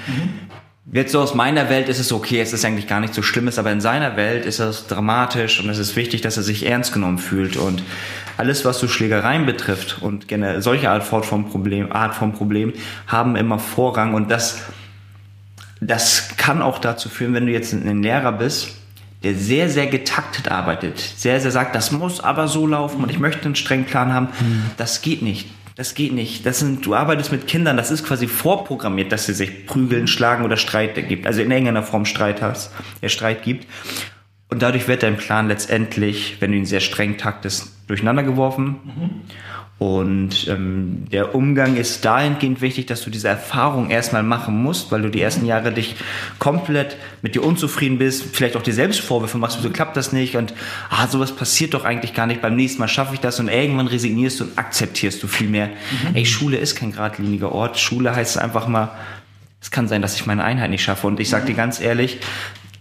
Jetzt 0.92 1.12
so 1.12 1.20
aus 1.20 1.34
meiner 1.34 1.70
Welt 1.70 1.88
ist 1.88 2.00
es 2.00 2.12
okay, 2.12 2.40
es 2.40 2.52
ist 2.52 2.64
eigentlich 2.64 2.88
gar 2.88 2.98
nicht 2.98 3.14
so 3.14 3.22
schlimm, 3.22 3.48
aber 3.56 3.70
in 3.70 3.80
seiner 3.80 4.16
Welt 4.16 4.44
ist 4.44 4.58
das 4.58 4.88
dramatisch 4.88 5.60
und 5.60 5.70
es 5.70 5.78
ist 5.78 5.94
wichtig, 5.94 6.22
dass 6.22 6.36
er 6.36 6.42
sich 6.42 6.66
ernst 6.66 6.92
genommen 6.92 7.18
fühlt. 7.18 7.56
Und 7.56 7.84
alles, 8.36 8.64
was 8.64 8.80
so 8.80 8.88
Schlägereien 8.88 9.46
betrifft 9.46 10.02
und 10.02 10.26
generell 10.26 10.60
solche 10.60 10.90
Art 10.90 11.04
von 11.04 11.48
Problem, 11.48 11.92
Art 11.92 12.16
von 12.16 12.32
Problem 12.32 12.72
haben 13.06 13.36
immer 13.36 13.60
Vorrang. 13.60 14.12
Und 14.14 14.30
das, 14.30 14.62
das 15.86 16.36
kann 16.36 16.62
auch 16.62 16.78
dazu 16.78 17.08
führen, 17.08 17.34
wenn 17.34 17.46
du 17.46 17.52
jetzt 17.52 17.72
ein 17.72 18.02
Lehrer 18.02 18.32
bist, 18.32 18.76
der 19.22 19.34
sehr, 19.34 19.68
sehr 19.68 19.86
getaktet 19.86 20.50
arbeitet, 20.50 20.98
sehr, 20.98 21.40
sehr 21.40 21.50
sagt, 21.50 21.74
das 21.74 21.92
muss 21.92 22.20
aber 22.20 22.48
so 22.48 22.66
laufen 22.66 23.02
und 23.02 23.10
ich 23.10 23.18
möchte 23.18 23.44
einen 23.44 23.54
strengen 23.54 23.84
Plan 23.84 24.12
haben, 24.12 24.28
das 24.76 25.02
geht 25.02 25.22
nicht. 25.22 25.48
Das 25.74 25.94
geht 25.94 26.12
nicht. 26.12 26.44
Das 26.44 26.58
sind, 26.58 26.84
du 26.84 26.94
arbeitest 26.94 27.32
mit 27.32 27.46
Kindern, 27.46 27.78
das 27.78 27.90
ist 27.90 28.04
quasi 28.04 28.28
vorprogrammiert, 28.28 29.10
dass 29.10 29.24
sie 29.24 29.32
sich 29.32 29.66
prügeln, 29.66 30.06
schlagen 30.06 30.44
oder 30.44 30.58
Streit 30.58 30.94
gibt. 31.08 31.26
Also 31.26 31.40
in 31.40 31.50
irgendeiner 31.50 31.82
Form 31.82 32.04
Streit 32.04 32.42
hast, 32.42 32.70
der 33.00 33.08
Streit 33.08 33.42
gibt. 33.42 33.66
Und 34.50 34.60
dadurch 34.60 34.86
wird 34.86 35.02
dein 35.02 35.16
Plan 35.16 35.48
letztendlich, 35.48 36.36
wenn 36.40 36.52
du 36.52 36.58
ihn 36.58 36.66
sehr 36.66 36.80
streng 36.80 37.16
taktest, 37.16 37.72
durcheinander 37.86 38.22
geworfen. 38.22 39.22
Und 39.82 40.46
ähm, 40.48 41.06
der 41.10 41.34
Umgang 41.34 41.74
ist 41.76 42.04
dahingehend 42.04 42.60
wichtig, 42.60 42.86
dass 42.86 43.02
du 43.02 43.10
diese 43.10 43.26
Erfahrung 43.26 43.90
erstmal 43.90 44.22
machen 44.22 44.62
musst, 44.62 44.92
weil 44.92 45.02
du 45.02 45.08
die 45.08 45.20
ersten 45.20 45.44
Jahre 45.44 45.72
dich 45.72 45.96
komplett 46.38 46.96
mit 47.20 47.34
dir 47.34 47.42
unzufrieden 47.42 47.98
bist, 47.98 48.22
vielleicht 48.32 48.54
auch 48.54 48.62
dir 48.62 48.74
selbst 48.74 49.00
Vorwürfe 49.00 49.38
machst, 49.38 49.58
wieso 49.58 49.70
klappt 49.70 49.96
das 49.96 50.12
nicht 50.12 50.36
und 50.36 50.54
ah, 50.88 51.08
sowas 51.08 51.32
passiert 51.34 51.74
doch 51.74 51.84
eigentlich 51.84 52.14
gar 52.14 52.28
nicht, 52.28 52.40
beim 52.40 52.54
nächsten 52.54 52.78
Mal 52.78 52.86
schaffe 52.86 53.14
ich 53.14 53.20
das 53.20 53.40
und 53.40 53.48
irgendwann 53.48 53.88
resignierst 53.88 54.38
du 54.38 54.44
und 54.44 54.56
akzeptierst 54.56 55.20
du 55.20 55.26
viel 55.26 55.48
mehr. 55.48 55.70
Ey, 56.14 56.26
Schule 56.26 56.58
ist 56.58 56.76
kein 56.76 56.92
geradliniger 56.92 57.50
Ort. 57.50 57.76
Schule 57.80 58.14
heißt 58.14 58.38
einfach 58.38 58.68
mal, 58.68 58.90
es 59.60 59.72
kann 59.72 59.88
sein, 59.88 60.00
dass 60.00 60.14
ich 60.14 60.26
meine 60.26 60.44
Einheit 60.44 60.70
nicht 60.70 60.84
schaffe. 60.84 61.08
Und 61.08 61.18
ich 61.18 61.28
sage 61.28 61.46
dir 61.46 61.54
ganz 61.54 61.80
ehrlich, 61.80 62.18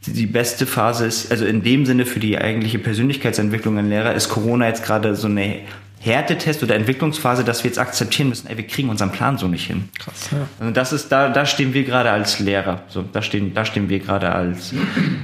die- 0.05 0.13
die 0.13 0.27
beste 0.27 0.67
Phase 0.67 1.07
ist, 1.07 1.31
also 1.31 1.45
in 1.45 1.63
dem 1.63 1.87
Sinne 1.87 2.05
für 2.05 2.19
die 2.19 2.37
eigentliche 2.37 2.77
Persönlichkeitsentwicklung 2.77 3.79
an 3.79 3.89
Lehrer, 3.89 4.13
ist 4.13 4.29
Corona 4.29 4.67
jetzt 4.67 4.83
gerade 4.83 5.15
so 5.15 5.25
eine 5.27 5.61
Härtetest 6.03 6.63
oder 6.63 6.73
Entwicklungsphase, 6.75 7.43
dass 7.43 7.63
wir 7.63 7.69
jetzt 7.69 7.77
akzeptieren 7.77 8.29
müssen, 8.29 8.47
ey, 8.47 8.57
wir 8.57 8.65
kriegen 8.65 8.89
unseren 8.89 9.11
Plan 9.11 9.37
so 9.37 9.47
nicht 9.47 9.67
hin. 9.67 9.89
Krass, 9.99 10.29
ja. 10.31 10.39
Also 10.59 10.73
das 10.73 10.93
ist, 10.93 11.11
da, 11.11 11.29
da 11.29 11.45
stehen 11.45 11.75
wir 11.75 11.83
gerade 11.83 12.09
als 12.09 12.39
Lehrer. 12.39 12.81
So, 12.87 13.03
da 13.13 13.21
stehen, 13.21 13.53
da 13.53 13.65
stehen 13.65 13.87
wir 13.87 13.99
gerade 13.99 14.31
als 14.31 14.73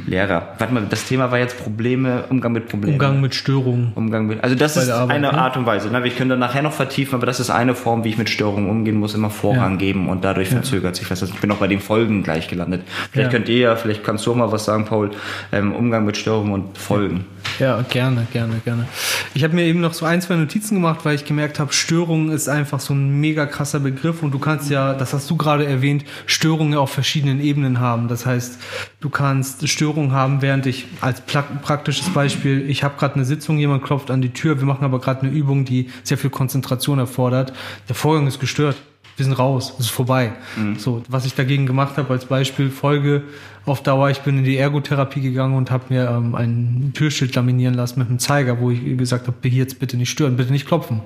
Lehrer. 0.06 0.54
Warte 0.60 0.74
mal, 0.74 0.84
das 0.88 1.06
Thema 1.06 1.32
war 1.32 1.40
jetzt 1.40 1.58
Probleme, 1.62 2.26
Umgang 2.30 2.52
mit 2.52 2.70
Problemen. 2.70 2.94
Umgang 2.94 3.22
mit 3.22 3.34
Störungen. 3.34 3.92
Umgang 3.96 4.28
mit, 4.28 4.44
also 4.44 4.56
das 4.56 4.76
Bei 4.76 4.82
ist 4.82 4.90
Arbeit, 4.92 5.16
eine 5.16 5.32
ne? 5.32 5.34
Art 5.38 5.58
und 5.58 5.66
Weise. 5.66 5.90
Ne? 5.90 6.04
Wir 6.04 6.12
können 6.12 6.30
dann 6.30 6.40
nachher 6.40 6.62
noch 6.62 6.74
vertiefen, 6.74 7.16
aber 7.16 7.26
das 7.26 7.40
ist 7.40 7.50
eine 7.50 7.74
Form, 7.74 8.04
wie 8.04 8.10
ich 8.10 8.18
mit 8.20 8.30
Störungen 8.30 8.70
umgehen 8.70 8.98
muss, 8.98 9.16
immer 9.16 9.32
Vorrang 9.32 9.72
Ja. 9.74 9.78
geben 9.78 10.10
und 10.10 10.24
dadurch 10.24 10.50
verzögert 10.50 10.96
sich 10.96 11.10
was. 11.10 11.22
Also 11.22 11.34
ich 11.34 11.40
bin 11.42 11.52
auch 11.52 11.58
bei 11.58 11.68
den 11.68 11.80
Folgen 11.80 12.22
gleich 12.22 12.48
gelandet. 12.48 12.84
Vielleicht 13.12 13.32
Ja. 13.34 13.38
könnt 13.38 13.50
ihr 13.50 13.58
ja, 13.58 13.76
vielleicht 13.76 14.04
kannst 14.04 14.26
du 14.28 14.32
auch 14.32 14.36
mal 14.36 14.52
was 14.52 14.66
sagen, 14.66 14.86
Paul, 14.86 15.10
ähm, 15.52 15.74
Umgang 15.74 16.06
mit 16.06 16.18
Störungen 16.18 16.54
und 16.54 16.78
Folgen. 16.78 17.26
Ja, 17.60 17.82
gerne, 17.82 18.28
gerne, 18.32 18.62
gerne. 18.64 18.88
Ich 19.34 19.44
habe 19.44 19.56
mir 19.56 19.64
eben 19.64 19.82
noch 19.82 19.94
so 19.94 20.06
ein, 20.06 20.22
zwei 20.22 20.36
Notizen 20.36 20.76
gemacht, 20.76 21.00
weil 21.04 21.16
ich 21.16 21.26
gemerkt 21.26 21.60
habe, 21.60 21.74
Störung 21.74 22.30
ist 22.30 22.48
einfach 22.48 22.80
so 22.80 22.94
ein 22.94 23.20
mega 23.20 23.48
krasser 23.48 23.80
Begriff 23.80 24.22
und 24.22 24.32
du 24.32 24.40
kannst 24.40 24.70
ja, 24.70 24.94
das 24.94 25.14
hast 25.14 25.30
du 25.30 25.38
gerade 25.38 25.66
erwähnt, 25.66 26.06
Störungen 26.28 26.78
auf 26.78 26.92
verschiedenen 26.92 27.42
Ebenen 27.42 27.80
haben. 27.80 28.08
Das 28.10 28.28
heißt, 28.28 28.60
du 29.00 29.10
kannst 29.10 29.68
Störungen 29.68 30.12
haben, 30.12 30.42
während 30.44 30.68
ich 30.68 30.86
als 31.02 31.22
praktisches 31.22 32.10
Beispiel, 32.10 32.70
ich 32.70 32.84
habe 32.84 32.98
gerade 33.00 33.16
eine 33.16 33.26
Sitzung, 33.26 33.58
jemand 33.58 33.84
klopft 33.84 34.12
an 34.12 34.22
die 34.22 34.34
Tür, 34.34 34.60
wir 34.60 34.68
machen 34.68 34.86
aber 34.86 35.00
gerade 35.00 35.22
eine 35.22 35.32
Übung, 35.32 35.66
die 35.66 35.90
sehr 36.04 36.18
viel 36.18 36.30
Konzentration 36.30 37.00
erfordert. 37.00 37.54
Der 37.88 37.96
Vorgang 37.96 38.28
ist 38.28 38.40
gestört. 38.40 38.76
Wir 39.16 39.26
sind 39.26 39.34
raus, 39.34 39.74
es 39.80 39.86
ist 39.86 39.92
vorbei. 39.92 40.34
So, 40.78 41.02
was 41.10 41.26
ich 41.26 41.34
dagegen 41.34 41.66
gemacht 41.66 41.98
habe 41.98 42.14
als 42.14 42.26
Beispiel 42.26 42.70
Folge 42.70 43.24
auf 43.68 43.84
Dauer, 43.84 44.10
ich 44.10 44.20
bin 44.22 44.40
in 44.40 44.44
die 44.44 44.58
Ergotherapie 44.58 45.22
gegangen 45.22 45.56
und 45.56 45.72
habe 45.72 45.86
mir 45.90 46.10
ähm, 46.10 46.36
ein 46.36 46.92
Türschild 46.94 47.36
laminieren 47.36 47.74
lassen 47.74 48.00
mit 48.00 48.10
einem 48.10 48.20
Zeiger, 48.20 48.60
wo 48.60 48.72
ich 48.72 48.98
gesagt 48.98 49.28
habe, 49.28 49.38
hier 49.44 49.60
jetzt 49.60 49.80
bitte 49.80 49.98
nicht 49.98 50.10
stören, 50.10 50.38
bitte 50.38 50.52
nicht 50.52 50.68
klopfen. 50.68 51.02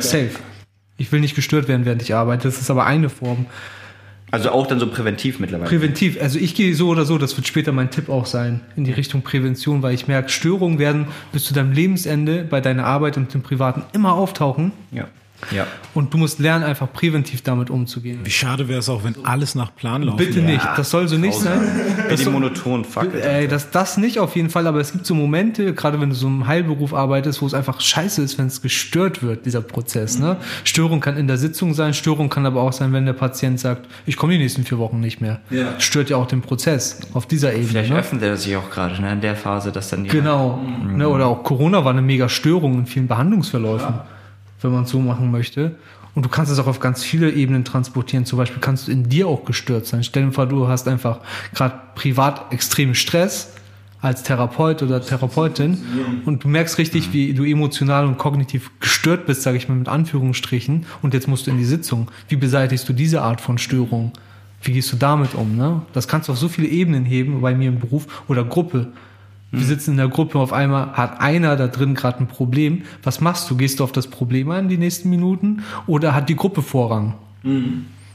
Safe. 0.00 0.30
Ich 0.98 1.12
will 1.12 1.20
nicht 1.20 1.34
gestört 1.34 1.68
werden, 1.68 1.84
während 1.84 2.02
ich 2.02 2.14
arbeite. 2.14 2.44
Das 2.48 2.60
ist 2.60 2.70
aber 2.70 2.86
eine 2.86 3.08
Form. 3.08 3.46
Also 4.30 4.50
auch 4.50 4.66
dann 4.66 4.80
so 4.80 4.88
präventiv 4.88 5.38
mittlerweile. 5.38 5.68
Präventiv. 5.68 6.20
Also 6.20 6.38
ich 6.38 6.54
gehe 6.54 6.74
so 6.74 6.88
oder 6.88 7.04
so, 7.04 7.16
das 7.16 7.36
wird 7.36 7.46
später 7.46 7.72
mein 7.72 7.90
Tipp 7.90 8.08
auch 8.08 8.26
sein, 8.26 8.60
in 8.74 8.84
die 8.84 8.92
Richtung 8.92 9.22
Prävention, 9.22 9.82
weil 9.82 9.94
ich 9.94 10.08
merke, 10.08 10.30
Störungen 10.30 10.78
werden 10.78 11.06
bis 11.32 11.44
zu 11.44 11.54
deinem 11.54 11.72
Lebensende 11.72 12.44
bei 12.44 12.60
deiner 12.60 12.84
Arbeit 12.84 13.16
und 13.16 13.32
dem 13.32 13.42
Privaten 13.42 13.82
immer 13.92 14.14
auftauchen. 14.14 14.72
ja. 14.90 15.06
Ja. 15.50 15.66
Und 15.94 16.12
du 16.12 16.18
musst 16.18 16.38
lernen, 16.38 16.64
einfach 16.64 16.92
präventiv 16.92 17.42
damit 17.42 17.70
umzugehen. 17.70 18.20
Wie 18.24 18.30
schade 18.30 18.68
wäre 18.68 18.80
es 18.80 18.88
auch, 18.88 19.04
wenn 19.04 19.24
alles 19.24 19.54
nach 19.54 19.74
Plan 19.74 20.02
laufen 20.02 20.18
Bitte 20.18 20.36
würde. 20.36 20.48
nicht. 20.48 20.66
Das 20.76 20.90
soll 20.90 21.08
so 21.08 21.16
nicht 21.16 21.38
sein. 21.38 21.60
Das 22.08 22.18
die 22.18 22.24
soll, 22.24 22.32
monoton 22.32 22.84
fuck. 22.84 23.14
ey, 23.14 23.48
das, 23.48 23.70
das 23.70 23.96
nicht 23.96 24.18
auf 24.18 24.36
jeden 24.36 24.50
Fall, 24.50 24.66
aber 24.66 24.80
es 24.80 24.92
gibt 24.92 25.06
so 25.06 25.14
Momente, 25.14 25.74
gerade 25.74 26.00
wenn 26.00 26.10
du 26.10 26.14
so 26.14 26.26
im 26.26 26.46
Heilberuf 26.46 26.94
arbeitest, 26.94 27.42
wo 27.42 27.46
es 27.46 27.54
einfach 27.54 27.80
scheiße 27.80 28.22
ist, 28.22 28.38
wenn 28.38 28.46
es 28.46 28.62
gestört 28.62 29.22
wird, 29.22 29.46
dieser 29.46 29.60
Prozess. 29.60 30.18
Ne? 30.18 30.36
Störung 30.64 31.00
kann 31.00 31.16
in 31.16 31.26
der 31.26 31.36
Sitzung 31.36 31.74
sein, 31.74 31.94
Störung 31.94 32.28
kann 32.28 32.46
aber 32.46 32.62
auch 32.62 32.72
sein, 32.72 32.92
wenn 32.92 33.06
der 33.06 33.12
Patient 33.12 33.60
sagt, 33.60 33.86
ich 34.06 34.16
komme 34.16 34.32
die 34.32 34.38
nächsten 34.38 34.64
vier 34.64 34.78
Wochen 34.78 35.00
nicht 35.00 35.20
mehr. 35.20 35.40
Ja. 35.50 35.78
Stört 35.80 36.10
ja 36.10 36.16
auch 36.16 36.26
den 36.26 36.42
Prozess 36.42 37.00
auf 37.14 37.26
dieser 37.26 37.52
Ebene. 37.52 37.68
Vielleicht 37.68 37.90
ne? 37.90 37.98
öffnet 37.98 38.22
er 38.22 38.36
sich 38.36 38.56
auch 38.56 38.70
gerade 38.70 39.00
ne, 39.00 39.12
in 39.12 39.20
der 39.20 39.36
Phase, 39.36 39.72
dass 39.72 39.90
dann 39.90 40.04
die 40.04 40.10
Genau. 40.10 40.60
Ne, 40.84 41.08
oder 41.08 41.26
auch 41.26 41.42
Corona 41.42 41.84
war 41.84 41.92
eine 41.92 42.02
mega 42.02 42.28
Störung 42.28 42.78
in 42.78 42.86
vielen 42.86 43.06
Behandlungsverläufen, 43.06 43.94
wenn 44.60 44.72
man 44.72 44.84
es 44.84 44.90
so 44.90 45.00
machen 45.00 45.30
möchte. 45.30 45.76
Und 46.14 46.24
du 46.24 46.30
kannst 46.30 46.50
es 46.50 46.58
auch 46.58 46.66
auf 46.66 46.80
ganz 46.80 47.04
viele 47.04 47.30
Ebenen 47.30 47.64
transportieren. 47.64 48.24
Zum 48.24 48.38
Beispiel 48.38 48.60
kannst 48.60 48.88
du 48.88 48.92
in 48.92 49.08
dir 49.08 49.28
auch 49.28 49.44
gestört 49.44 49.86
sein. 49.86 50.02
Stell 50.02 50.24
dir 50.24 50.32
vor, 50.32 50.46
du 50.46 50.66
hast 50.66 50.88
einfach 50.88 51.20
gerade 51.54 51.74
privat 51.94 52.52
extremen 52.52 52.94
Stress 52.94 53.52
als 54.00 54.22
Therapeut 54.22 54.82
oder 54.82 55.02
Therapeutin 55.02 55.78
und 56.26 56.44
du 56.44 56.48
merkst 56.48 56.78
richtig, 56.78 57.12
wie 57.12 57.32
du 57.32 57.44
emotional 57.44 58.06
und 58.06 58.18
kognitiv 58.18 58.70
gestört 58.80 59.26
bist, 59.26 59.42
sage 59.42 59.56
ich 59.56 59.68
mal 59.68 59.74
mit 59.74 59.88
Anführungsstrichen. 59.88 60.86
Und 61.02 61.14
jetzt 61.14 61.28
musst 61.28 61.46
du 61.46 61.50
in 61.50 61.58
die 61.58 61.64
Sitzung. 61.64 62.10
Wie 62.28 62.36
beseitigst 62.36 62.88
du 62.88 62.92
diese 62.92 63.22
Art 63.22 63.40
von 63.40 63.58
Störung? 63.58 64.12
Wie 64.62 64.72
gehst 64.72 64.92
du 64.92 64.96
damit 64.96 65.34
um? 65.34 65.56
Ne? 65.56 65.82
Das 65.92 66.08
kannst 66.08 66.28
du 66.28 66.32
auf 66.32 66.38
so 66.38 66.48
viele 66.48 66.68
Ebenen 66.68 67.04
heben, 67.04 67.40
bei 67.40 67.54
mir 67.54 67.68
im 67.68 67.78
Beruf 67.78 68.24
oder 68.28 68.44
Gruppe. 68.44 68.88
Wir 69.56 69.66
sitzen 69.66 69.92
in 69.92 69.96
der 69.96 70.08
Gruppe, 70.08 70.38
auf 70.38 70.52
einmal 70.52 70.92
hat 70.92 71.20
einer 71.20 71.56
da 71.56 71.66
drin 71.66 71.94
gerade 71.94 72.20
ein 72.20 72.26
Problem. 72.26 72.82
Was 73.02 73.20
machst 73.20 73.50
du? 73.50 73.56
Gehst 73.56 73.80
du 73.80 73.84
auf 73.84 73.92
das 73.92 74.08
Problem 74.08 74.50
ein 74.50 74.68
die 74.68 74.78
nächsten 74.78 75.10
Minuten 75.10 75.62
oder 75.86 76.14
hat 76.14 76.28
die 76.28 76.36
Gruppe 76.36 76.62
Vorrang? 76.62 77.14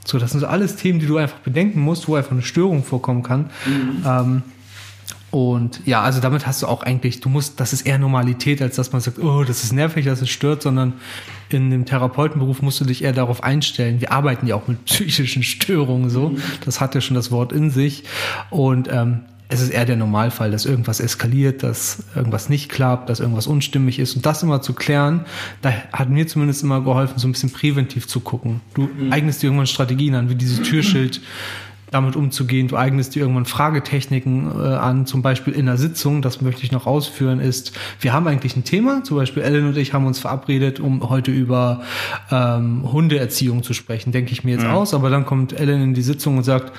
So, 0.05 0.17
das 0.19 0.31
sind 0.31 0.39
so 0.39 0.47
alles 0.47 0.75
Themen, 0.75 0.99
die 0.99 1.05
du 1.05 1.17
einfach 1.17 1.39
bedenken 1.39 1.81
musst, 1.81 2.07
wo 2.07 2.15
einfach 2.15 2.31
eine 2.31 2.41
Störung 2.41 2.83
vorkommen 2.83 3.23
kann. 3.23 3.49
Ähm, 4.05 4.41
und 5.31 5.81
ja, 5.85 6.01
also 6.01 6.19
damit 6.19 6.45
hast 6.45 6.61
du 6.61 6.67
auch 6.67 6.83
eigentlich, 6.83 7.21
du 7.21 7.29
musst, 7.29 7.59
das 7.61 7.71
ist 7.71 7.83
eher 7.83 7.97
Normalität, 7.97 8.61
als 8.61 8.75
dass 8.75 8.91
man 8.91 9.01
sagt, 9.01 9.17
oh, 9.19 9.45
das 9.45 9.63
ist 9.63 9.71
nervig, 9.71 10.05
dass 10.05 10.21
es 10.21 10.29
stört, 10.29 10.61
sondern 10.61 10.93
in 11.49 11.71
dem 11.71 11.85
Therapeutenberuf 11.85 12.61
musst 12.61 12.81
du 12.81 12.85
dich 12.85 13.03
eher 13.03 13.13
darauf 13.13 13.41
einstellen. 13.41 14.01
Wir 14.01 14.11
arbeiten 14.11 14.45
ja 14.45 14.55
auch 14.55 14.67
mit 14.67 14.83
psychischen 14.85 15.43
Störungen 15.43 16.09
so. 16.09 16.35
Das 16.65 16.81
hat 16.81 16.95
ja 16.95 17.01
schon 17.01 17.15
das 17.15 17.31
Wort 17.31 17.53
in 17.53 17.69
sich. 17.69 18.03
Und 18.49 18.89
ähm, 18.91 19.21
es 19.51 19.61
ist 19.61 19.69
eher 19.69 19.85
der 19.85 19.97
Normalfall, 19.97 20.49
dass 20.49 20.65
irgendwas 20.65 21.01
eskaliert, 21.01 21.61
dass 21.61 22.03
irgendwas 22.15 22.47
nicht 22.47 22.69
klappt, 22.69 23.09
dass 23.09 23.19
irgendwas 23.19 23.47
unstimmig 23.47 23.99
ist. 23.99 24.15
Und 24.15 24.25
das 24.25 24.41
immer 24.43 24.61
zu 24.61 24.73
klären, 24.73 25.25
da 25.61 25.71
hat 25.91 26.09
mir 26.09 26.25
zumindest 26.25 26.63
immer 26.63 26.81
geholfen, 26.81 27.19
so 27.19 27.27
ein 27.27 27.33
bisschen 27.33 27.51
präventiv 27.51 28.07
zu 28.07 28.21
gucken. 28.21 28.61
Du 28.73 28.89
eignest 29.09 29.43
dir 29.43 29.47
irgendwann 29.47 29.67
Strategien 29.67 30.15
an, 30.15 30.29
wie 30.29 30.35
dieses 30.35 30.61
Türschild 30.69 31.21
damit 31.91 32.15
umzugehen. 32.15 32.69
Du 32.69 32.77
eignest 32.77 33.13
dir 33.13 33.19
irgendwann 33.23 33.43
Fragetechniken 33.43 34.49
äh, 34.57 34.67
an, 34.75 35.05
zum 35.05 35.21
Beispiel 35.21 35.51
in 35.51 35.67
einer 35.67 35.77
Sitzung, 35.77 36.21
das 36.21 36.39
möchte 36.39 36.63
ich 36.63 36.71
noch 36.71 36.87
ausführen, 36.87 37.41
ist, 37.41 37.73
wir 37.99 38.13
haben 38.13 38.27
eigentlich 38.27 38.55
ein 38.55 38.63
Thema, 38.63 39.03
zum 39.03 39.17
Beispiel 39.17 39.43
Ellen 39.43 39.67
und 39.67 39.75
ich 39.75 39.93
haben 39.93 40.05
uns 40.05 40.19
verabredet, 40.19 40.79
um 40.79 41.09
heute 41.09 41.31
über 41.31 41.81
ähm, 42.31 42.89
Hundeerziehung 42.89 43.63
zu 43.63 43.73
sprechen, 43.73 44.13
denke 44.13 44.31
ich 44.31 44.45
mir 44.45 44.51
jetzt 44.51 44.65
aus, 44.65 44.93
aber 44.93 45.09
dann 45.09 45.25
kommt 45.25 45.51
Ellen 45.51 45.81
in 45.83 45.93
die 45.93 46.01
Sitzung 46.01 46.37
und 46.37 46.45
sagt, 46.45 46.71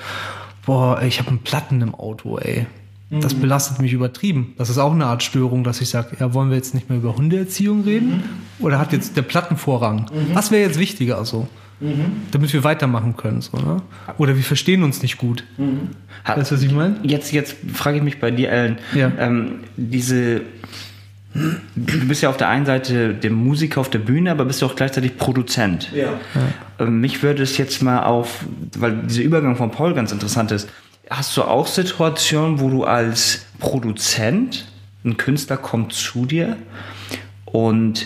boah, 0.65 1.01
ich 1.01 1.19
habe 1.19 1.29
einen 1.29 1.39
Platten 1.39 1.81
im 1.81 1.95
Auto, 1.95 2.37
ey. 2.37 2.65
Das 3.11 3.35
belastet 3.35 3.79
mich 3.79 3.93
übertrieben. 3.93 4.53
Das 4.57 4.71
ist 4.71 4.79
auch 4.79 4.91
eine 4.91 5.05
Art 5.05 5.21
Störung, 5.21 5.63
dass 5.63 5.81
ich 5.81 5.89
sage, 5.89 6.17
ja, 6.19 6.33
wollen 6.33 6.49
wir 6.49 6.57
jetzt 6.57 6.73
nicht 6.73 6.89
mehr 6.89 6.97
über 6.97 7.15
Hundeerziehung 7.15 7.83
reden? 7.83 8.23
Oder 8.57 8.79
hat 8.79 8.91
jetzt 8.91 9.15
der 9.15 9.21
Plattenvorrang? 9.21 10.07
Was 10.33 10.49
wäre 10.49 10.63
jetzt 10.67 10.79
wichtiger 10.79 11.23
so? 11.23 11.47
Damit 12.31 12.53
wir 12.53 12.63
weitermachen 12.63 13.15
können. 13.15 13.41
So, 13.41 13.57
ne? 13.57 13.83
Oder 14.17 14.35
wir 14.35 14.43
verstehen 14.43 14.81
uns 14.81 15.03
nicht 15.03 15.19
gut. 15.19 15.43
Hat- 16.23 16.37
Weißt 16.37 16.49
du, 16.51 16.55
was 16.55 16.63
ich 16.63 16.71
meine? 16.71 16.95
Jetzt, 17.03 17.31
jetzt 17.33 17.55
frage 17.71 17.97
ich 17.97 18.03
mich 18.03 18.19
bei 18.19 18.31
dir, 18.31 18.49
Ellen. 18.49 18.77
Ja. 18.95 19.11
Ähm, 19.19 19.59
diese, 19.77 20.41
du 21.33 22.07
bist 22.07 22.21
ja 22.21 22.29
auf 22.29 22.37
der 22.37 22.49
einen 22.49 22.65
Seite 22.65 23.13
der 23.13 23.31
Musiker 23.31 23.81
auf 23.81 23.89
der 23.89 23.99
Bühne, 23.99 24.31
aber 24.31 24.45
bist 24.45 24.61
du 24.61 24.65
auch 24.65 24.75
gleichzeitig 24.75 25.17
Produzent. 25.17 25.91
Ja. 25.93 26.19
Ähm, 26.79 27.01
mich 27.01 27.23
würde 27.23 27.43
es 27.43 27.57
jetzt 27.57 27.81
mal 27.81 28.03
auf, 28.03 28.45
weil 28.77 28.97
dieser 29.03 29.23
Übergang 29.23 29.55
von 29.55 29.71
Paul 29.71 29.93
ganz 29.93 30.11
interessant 30.11 30.51
ist. 30.51 30.69
Hast 31.09 31.35
du 31.35 31.43
auch 31.43 31.67
Situationen, 31.67 32.59
wo 32.59 32.69
du 32.69 32.83
als 32.83 33.45
Produzent, 33.59 34.65
ein 35.03 35.17
Künstler 35.17 35.57
kommt 35.57 35.93
zu 35.93 36.25
dir 36.25 36.55
und 37.45 38.05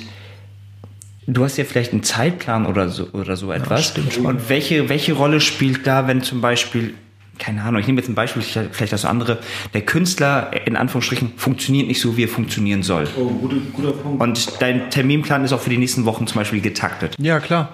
du 1.27 1.43
hast 1.43 1.57
ja 1.57 1.63
vielleicht 1.63 1.91
einen 1.91 2.03
Zeitplan 2.03 2.65
oder 2.65 2.89
so 2.89 3.09
oder 3.11 3.35
so 3.35 3.51
etwas. 3.51 3.93
Und 4.23 4.49
welche, 4.49 4.89
welche 4.89 5.13
Rolle 5.13 5.41
spielt 5.41 5.85
da, 5.85 6.07
wenn 6.07 6.21
zum 6.21 6.41
Beispiel, 6.41 6.93
keine 7.39 7.63
Ahnung, 7.63 7.79
ich 7.81 7.87
nehme 7.87 7.99
jetzt 7.99 8.09
ein 8.09 8.15
Beispiel, 8.15 8.41
vielleicht 8.41 8.93
das 8.93 9.05
andere, 9.05 9.39
der 9.73 9.81
Künstler 9.81 10.51
in 10.65 10.75
Anführungsstrichen 10.75 11.33
funktioniert 11.37 11.87
nicht 11.87 12.01
so, 12.01 12.17
wie 12.17 12.23
er 12.23 12.27
funktionieren 12.29 12.83
soll. 12.83 13.07
Oh, 13.17 13.25
guter, 13.29 13.55
guter 13.73 13.91
Punkt. 13.91 14.21
Und 14.21 14.61
dein 14.61 14.89
Terminplan 14.89 15.43
ist 15.43 15.53
auch 15.53 15.59
für 15.61 15.69
die 15.69 15.77
nächsten 15.77 16.05
Wochen 16.05 16.27
zum 16.27 16.37
Beispiel 16.39 16.61
getaktet. 16.61 17.15
Ja, 17.19 17.39
klar. 17.39 17.69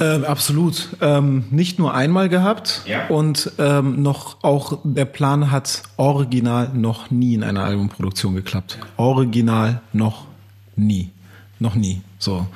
Äh, 0.00 0.24
absolut. 0.24 0.88
Ähm, 1.00 1.44
nicht 1.50 1.78
nur 1.78 1.94
einmal 1.94 2.28
gehabt 2.28 2.82
Ja. 2.86 3.06
und 3.08 3.52
ähm, 3.58 4.02
noch 4.02 4.36
auch 4.42 4.78
der 4.84 5.04
Plan 5.04 5.50
hat 5.50 5.82
original 5.96 6.70
noch 6.74 7.10
nie 7.10 7.34
in 7.34 7.42
einer 7.42 7.64
Albumproduktion 7.64 8.34
geklappt. 8.34 8.78
Original 8.96 9.80
noch 9.92 10.26
nie. 10.76 11.10
Noch 11.58 11.74
nie. 11.74 12.00
So. 12.20 12.46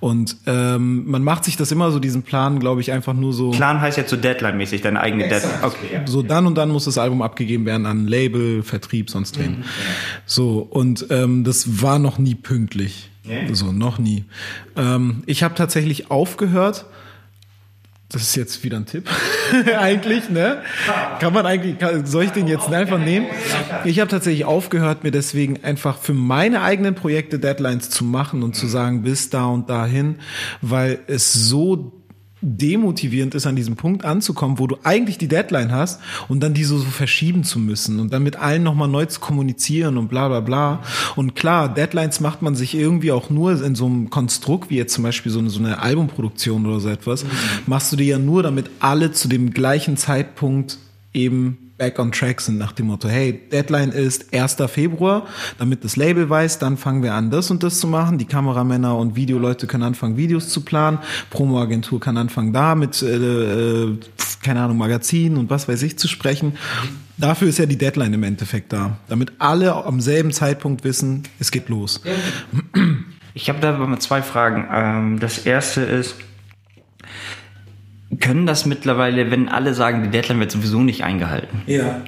Und 0.00 0.38
ähm, 0.46 1.08
man 1.08 1.22
macht 1.22 1.44
sich 1.44 1.58
das 1.58 1.70
immer 1.70 1.92
so, 1.92 1.98
diesen 1.98 2.22
Plan, 2.22 2.58
glaube 2.58 2.80
ich, 2.80 2.90
einfach 2.90 3.12
nur 3.12 3.34
so. 3.34 3.50
Plan 3.50 3.78
heißt 3.80 3.98
jetzt 3.98 4.08
so 4.08 4.16
Deadline-mäßig, 4.16 4.80
deine 4.80 4.98
eigene 4.98 5.28
Deadline. 5.28 5.62
Okay. 5.62 6.00
So 6.06 6.22
dann 6.22 6.46
und 6.46 6.56
dann 6.56 6.70
muss 6.70 6.86
das 6.86 6.96
Album 6.96 7.20
abgegeben 7.20 7.66
werden 7.66 7.84
an 7.84 8.06
Label, 8.06 8.62
Vertrieb, 8.62 9.10
sonst 9.10 9.38
wen. 9.38 9.64
So 10.24 10.58
und 10.58 11.06
ähm, 11.10 11.44
das 11.44 11.82
war 11.82 11.98
noch 11.98 12.18
nie 12.18 12.34
pünktlich. 12.34 13.10
Nee? 13.24 13.52
So 13.52 13.72
noch 13.72 13.98
nie. 13.98 14.24
Ähm, 14.74 15.22
ich 15.26 15.42
habe 15.42 15.54
tatsächlich 15.54 16.10
aufgehört. 16.10 16.86
Das 18.12 18.22
ist 18.22 18.34
jetzt 18.34 18.64
wieder 18.64 18.76
ein 18.76 18.86
Tipp, 18.86 19.08
eigentlich, 19.78 20.30
ne? 20.30 20.62
Kann 21.20 21.32
man 21.32 21.46
eigentlich, 21.46 21.78
kann, 21.78 22.06
soll 22.06 22.24
ich 22.24 22.32
den 22.32 22.48
jetzt 22.48 22.68
einfach 22.72 22.98
nehmen? 22.98 23.26
Ich 23.84 24.00
habe 24.00 24.10
tatsächlich 24.10 24.44
aufgehört, 24.44 25.04
mir 25.04 25.12
deswegen 25.12 25.62
einfach 25.62 25.96
für 25.96 26.12
meine 26.12 26.62
eigenen 26.62 26.96
Projekte 26.96 27.38
Deadlines 27.38 27.88
zu 27.88 28.04
machen 28.04 28.42
und 28.42 28.56
zu 28.56 28.66
sagen, 28.66 29.02
bis 29.02 29.30
da 29.30 29.44
und 29.44 29.70
dahin, 29.70 30.16
weil 30.60 30.98
es 31.06 31.32
so 31.32 31.99
demotivierend 32.42 33.34
ist, 33.34 33.46
an 33.46 33.56
diesem 33.56 33.76
Punkt 33.76 34.04
anzukommen, 34.04 34.58
wo 34.58 34.66
du 34.66 34.76
eigentlich 34.82 35.18
die 35.18 35.28
Deadline 35.28 35.72
hast 35.72 36.00
und 36.28 36.40
dann 36.40 36.54
die 36.54 36.64
so, 36.64 36.78
so 36.78 36.84
verschieben 36.84 37.44
zu 37.44 37.58
müssen 37.58 38.00
und 38.00 38.12
dann 38.12 38.22
mit 38.22 38.36
allen 38.36 38.62
nochmal 38.62 38.88
neu 38.88 39.06
zu 39.06 39.20
kommunizieren 39.20 39.98
und 39.98 40.08
bla 40.08 40.28
bla 40.28 40.40
bla. 40.40 40.82
Und 41.16 41.34
klar, 41.34 41.72
Deadlines 41.72 42.20
macht 42.20 42.42
man 42.42 42.54
sich 42.54 42.74
irgendwie 42.74 43.12
auch 43.12 43.30
nur 43.30 43.62
in 43.62 43.74
so 43.74 43.86
einem 43.86 44.10
Konstrukt, 44.10 44.70
wie 44.70 44.76
jetzt 44.76 44.94
zum 44.94 45.04
Beispiel 45.04 45.30
so 45.30 45.38
eine, 45.38 45.50
so 45.50 45.58
eine 45.58 45.82
Albumproduktion 45.82 46.66
oder 46.66 46.80
so 46.80 46.88
etwas, 46.88 47.24
machst 47.66 47.92
du 47.92 47.96
dir 47.96 48.06
ja 48.06 48.18
nur, 48.18 48.42
damit 48.42 48.70
alle 48.80 49.12
zu 49.12 49.28
dem 49.28 49.52
gleichen 49.52 49.96
Zeitpunkt 49.96 50.78
eben 51.12 51.69
back 51.80 51.98
on 51.98 52.12
track 52.12 52.42
sind 52.42 52.58
nach 52.58 52.72
dem 52.72 52.88
Motto, 52.88 53.08
hey, 53.08 53.32
Deadline 53.50 53.90
ist 53.90 54.34
1. 54.34 54.58
Februar, 54.68 55.26
damit 55.58 55.82
das 55.82 55.96
Label 55.96 56.28
weiß, 56.28 56.58
dann 56.58 56.76
fangen 56.76 57.02
wir 57.02 57.14
an, 57.14 57.30
das 57.30 57.50
und 57.50 57.62
das 57.62 57.80
zu 57.80 57.86
machen. 57.86 58.18
Die 58.18 58.26
Kameramänner 58.26 58.98
und 58.98 59.16
Videoleute 59.16 59.66
können 59.66 59.84
anfangen, 59.84 60.18
Videos 60.18 60.50
zu 60.50 60.60
planen. 60.60 60.98
Promoagentur 61.30 61.98
kann 61.98 62.18
anfangen, 62.18 62.52
da 62.52 62.74
mit, 62.74 63.00
äh, 63.00 63.06
äh, 63.06 63.98
keine 64.42 64.60
Ahnung, 64.60 64.76
Magazinen 64.76 65.38
und 65.38 65.48
was 65.48 65.68
weiß 65.68 65.82
ich 65.82 65.98
zu 65.98 66.06
sprechen. 66.06 66.58
Dafür 67.16 67.48
ist 67.48 67.58
ja 67.58 67.64
die 67.64 67.78
Deadline 67.78 68.12
im 68.12 68.24
Endeffekt 68.24 68.74
da, 68.74 68.98
damit 69.08 69.32
alle 69.38 69.74
am 69.74 70.02
selben 70.02 70.32
Zeitpunkt 70.32 70.84
wissen, 70.84 71.22
es 71.38 71.50
geht 71.50 71.70
los. 71.70 72.02
Ich 73.32 73.48
habe 73.48 73.60
da 73.60 73.72
mal 73.78 73.98
zwei 74.00 74.20
Fragen. 74.20 74.68
Ähm, 74.70 75.18
das 75.18 75.38
erste 75.46 75.80
ist, 75.80 76.16
können 78.18 78.46
das 78.46 78.66
mittlerweile, 78.66 79.30
wenn 79.30 79.48
alle 79.48 79.74
sagen, 79.74 80.02
die 80.02 80.08
Deadline 80.10 80.40
wird 80.40 80.50
sowieso 80.50 80.80
nicht 80.82 81.04
eingehalten, 81.04 81.62
Ja. 81.66 82.02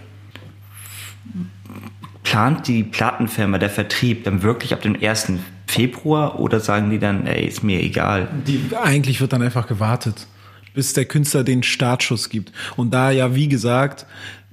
plant 2.25 2.67
die 2.69 2.83
Plattenfirma, 2.83 3.59
der 3.59 3.71
Vertrieb 3.71 4.25
dann 4.25 4.43
wirklich 4.43 4.73
ab 4.73 4.83
dem 4.83 4.97
1. 5.01 5.33
Februar 5.67 6.39
oder 6.41 6.61
sagen 6.61 6.91
die 6.91 6.99
dann, 6.99 7.27
ey, 7.27 7.47
ist 7.47 7.63
mir 7.63 7.81
egal? 7.81 8.29
Die, 8.47 8.61
eigentlich 8.83 9.21
wird 9.21 9.33
dann 9.33 9.43
einfach 9.43 9.67
gewartet, 9.67 10.27
bis 10.75 10.93
der 10.93 11.05
Künstler 11.05 11.45
den 11.45 11.63
Startschuss 11.63 12.29
gibt. 12.31 12.53
Und 12.77 12.93
da 12.95 13.11
ja, 13.11 13.35
wie 13.35 13.49
gesagt, 13.49 14.07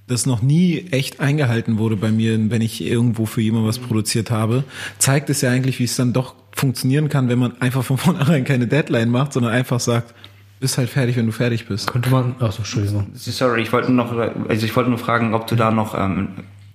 das 0.07 0.25
noch 0.25 0.41
nie 0.41 0.87
echt 0.91 1.19
eingehalten 1.19 1.77
wurde 1.77 1.95
bei 1.95 2.11
mir, 2.11 2.37
wenn 2.49 2.61
ich 2.61 2.83
irgendwo 2.83 3.25
für 3.25 3.41
jemanden 3.41 3.67
was 3.67 3.77
produziert 3.79 4.31
habe, 4.31 4.63
zeigt 4.97 5.29
es 5.29 5.41
ja 5.41 5.51
eigentlich, 5.51 5.79
wie 5.79 5.83
es 5.83 5.95
dann 5.95 6.13
doch 6.13 6.35
funktionieren 6.51 7.09
kann, 7.09 7.29
wenn 7.29 7.39
man 7.39 7.61
einfach 7.61 7.83
von 7.83 7.97
vornherein 7.97 8.43
keine 8.43 8.67
Deadline 8.67 9.09
macht, 9.09 9.33
sondern 9.33 9.51
einfach 9.53 9.79
sagt, 9.79 10.13
bist 10.59 10.77
halt 10.77 10.89
fertig, 10.89 11.15
wenn 11.17 11.25
du 11.25 11.31
fertig 11.31 11.67
bist. 11.67 11.87
Könnte 11.91 12.09
man. 12.09 12.35
Achso, 12.39 12.59
Entschuldigung. 12.59 13.07
Sorry, 13.13 13.61
ich 13.61 13.71
wollte 13.71 13.91
noch, 13.91 14.11
also 14.49 14.65
ich 14.65 14.75
wollte 14.75 14.89
nur 14.89 14.99
fragen, 14.99 15.33
ob 15.33 15.47
du 15.47 15.55
da 15.55 15.71
noch 15.71 15.97
ähm, 15.97 16.29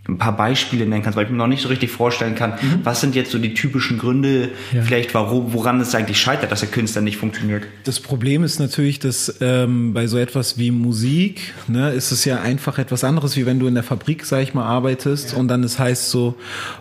ein 0.06 0.18
paar 0.18 0.36
Beispiele 0.36 0.84
nennen 0.86 1.02
kannst, 1.02 1.16
weil 1.16 1.24
ich 1.24 1.30
mir 1.30 1.38
noch 1.38 1.46
nicht 1.46 1.62
so 1.62 1.68
richtig 1.68 1.90
vorstellen 1.90 2.34
kann, 2.34 2.52
was 2.82 3.00
sind 3.00 3.14
jetzt 3.14 3.30
so 3.30 3.38
die 3.38 3.54
typischen 3.54 3.98
Gründe, 3.98 4.50
Ja. 4.72 4.82
vielleicht 4.82 5.14
warum, 5.14 5.54
woran 5.54 5.80
es 5.80 5.94
eigentlich 5.94 6.18
scheitert, 6.20 6.52
dass 6.52 6.60
der 6.60 6.68
Künstler 6.68 7.00
nicht 7.00 7.16
funktioniert. 7.16 7.62
Das 7.84 8.00
Problem 8.00 8.44
ist 8.44 8.58
natürlich, 8.58 8.98
dass 8.98 9.36
ähm, 9.40 9.94
bei 9.94 10.06
so 10.06 10.18
etwas 10.18 10.58
wie 10.58 10.70
Musik, 10.70 11.54
ne, 11.68 11.90
ist 11.92 12.10
es 12.12 12.26
ja 12.26 12.42
einfach 12.42 12.76
etwas 12.78 13.02
anderes, 13.02 13.34
wie 13.38 13.46
wenn 13.46 13.58
du 13.58 13.66
in 13.66 13.72
der 13.74 13.82
Fabrik, 13.82 14.26
sag 14.26 14.42
ich 14.42 14.52
mal, 14.52 14.64
arbeitest 14.66 15.32
und 15.34 15.48
dann 15.48 15.64
es 15.64 15.78
heißt 15.78 16.10
so, 16.10 16.34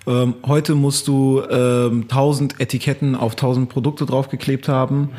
ähm, 0.06 0.34
heute 0.46 0.76
musst 0.76 1.08
du 1.08 1.44
ähm, 1.50 2.02
1000 2.10 2.60
Etiketten 2.60 3.16
auf 3.16 3.34
1000 3.34 3.70
Produkte 3.70 4.06
draufgeklebt 4.06 4.68
haben. 4.68 5.12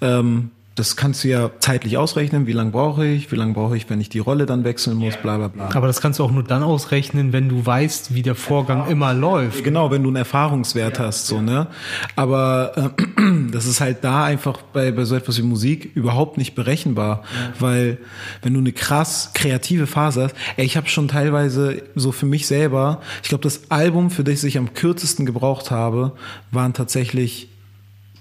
Ähm, 0.00 0.50
das 0.82 0.96
kannst 0.96 1.22
du 1.22 1.28
ja 1.28 1.52
zeitlich 1.60 1.96
ausrechnen, 1.96 2.48
wie 2.48 2.52
lange 2.52 2.72
brauche 2.72 3.06
ich, 3.06 3.30
wie 3.30 3.36
lange 3.36 3.52
brauche 3.52 3.76
ich, 3.76 3.88
wenn 3.88 4.00
ich 4.00 4.08
die 4.08 4.18
Rolle 4.18 4.46
dann 4.46 4.64
wechseln 4.64 4.96
muss, 4.96 5.16
bla 5.16 5.36
bla 5.36 5.46
bla. 5.46 5.70
Aber 5.72 5.86
das 5.86 6.00
kannst 6.00 6.18
du 6.18 6.24
auch 6.24 6.32
nur 6.32 6.42
dann 6.42 6.64
ausrechnen, 6.64 7.32
wenn 7.32 7.48
du 7.48 7.64
weißt, 7.64 8.16
wie 8.16 8.22
der 8.22 8.34
Vorgang 8.34 8.88
immer 8.88 9.14
läuft. 9.14 9.62
Genau, 9.62 9.92
wenn 9.92 10.02
du 10.02 10.08
einen 10.08 10.16
Erfahrungswert 10.16 10.98
hast, 10.98 11.28
so, 11.28 11.40
ne? 11.40 11.68
Aber 12.16 12.92
äh, 12.98 13.22
das 13.52 13.66
ist 13.66 13.80
halt 13.80 14.02
da 14.02 14.24
einfach 14.24 14.60
bei, 14.72 14.90
bei 14.90 15.04
so 15.04 15.14
etwas 15.14 15.38
wie 15.38 15.42
Musik 15.42 15.92
überhaupt 15.94 16.36
nicht 16.36 16.56
berechenbar, 16.56 17.22
weil 17.60 17.98
wenn 18.42 18.52
du 18.52 18.58
eine 18.58 18.72
krass 18.72 19.30
kreative 19.34 19.86
Phase 19.86 20.24
hast, 20.24 20.34
ey, 20.56 20.64
ich 20.64 20.76
habe 20.76 20.88
schon 20.88 21.06
teilweise 21.06 21.80
so 21.94 22.10
für 22.10 22.26
mich 22.26 22.48
selber, 22.48 23.00
ich 23.22 23.28
glaube, 23.28 23.44
das 23.44 23.70
Album, 23.70 24.10
für 24.10 24.24
das 24.24 24.42
ich 24.42 24.58
am 24.58 24.74
kürzesten 24.74 25.26
gebraucht 25.26 25.70
habe, 25.70 26.10
waren 26.50 26.72
tatsächlich 26.72 27.51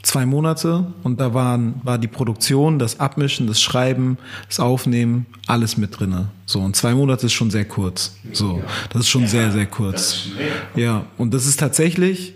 zwei 0.04 0.26
Monate 0.26 0.86
und 1.04 1.20
da 1.20 1.34
waren, 1.34 1.76
war 1.84 1.98
die 1.98 2.08
Produktion, 2.08 2.80
das 2.80 3.00
Abmischen, 3.00 3.48
das 3.48 3.62
Schreiben, 3.62 4.18
das 4.48 4.60
Aufnehmen, 4.60 5.26
alles 5.48 5.78
mit 5.78 6.00
drinne. 6.00 6.30
So, 6.46 6.60
und 6.60 6.76
zwei 6.76 6.94
Monate 6.94 7.28
ist 7.28 7.34
schon 7.34 7.52
sehr 7.52 7.66
kurz. 7.66 8.16
So, 8.34 8.62
das 8.92 9.02
ist 9.02 9.10
schon 9.10 9.28
sehr, 9.28 9.52
sehr 9.52 9.66
kurz. 9.66 10.28
Ja, 10.76 11.06
und 11.18 11.34
das 11.34 11.46
ist 11.46 11.60
tatsächlich 11.60 12.34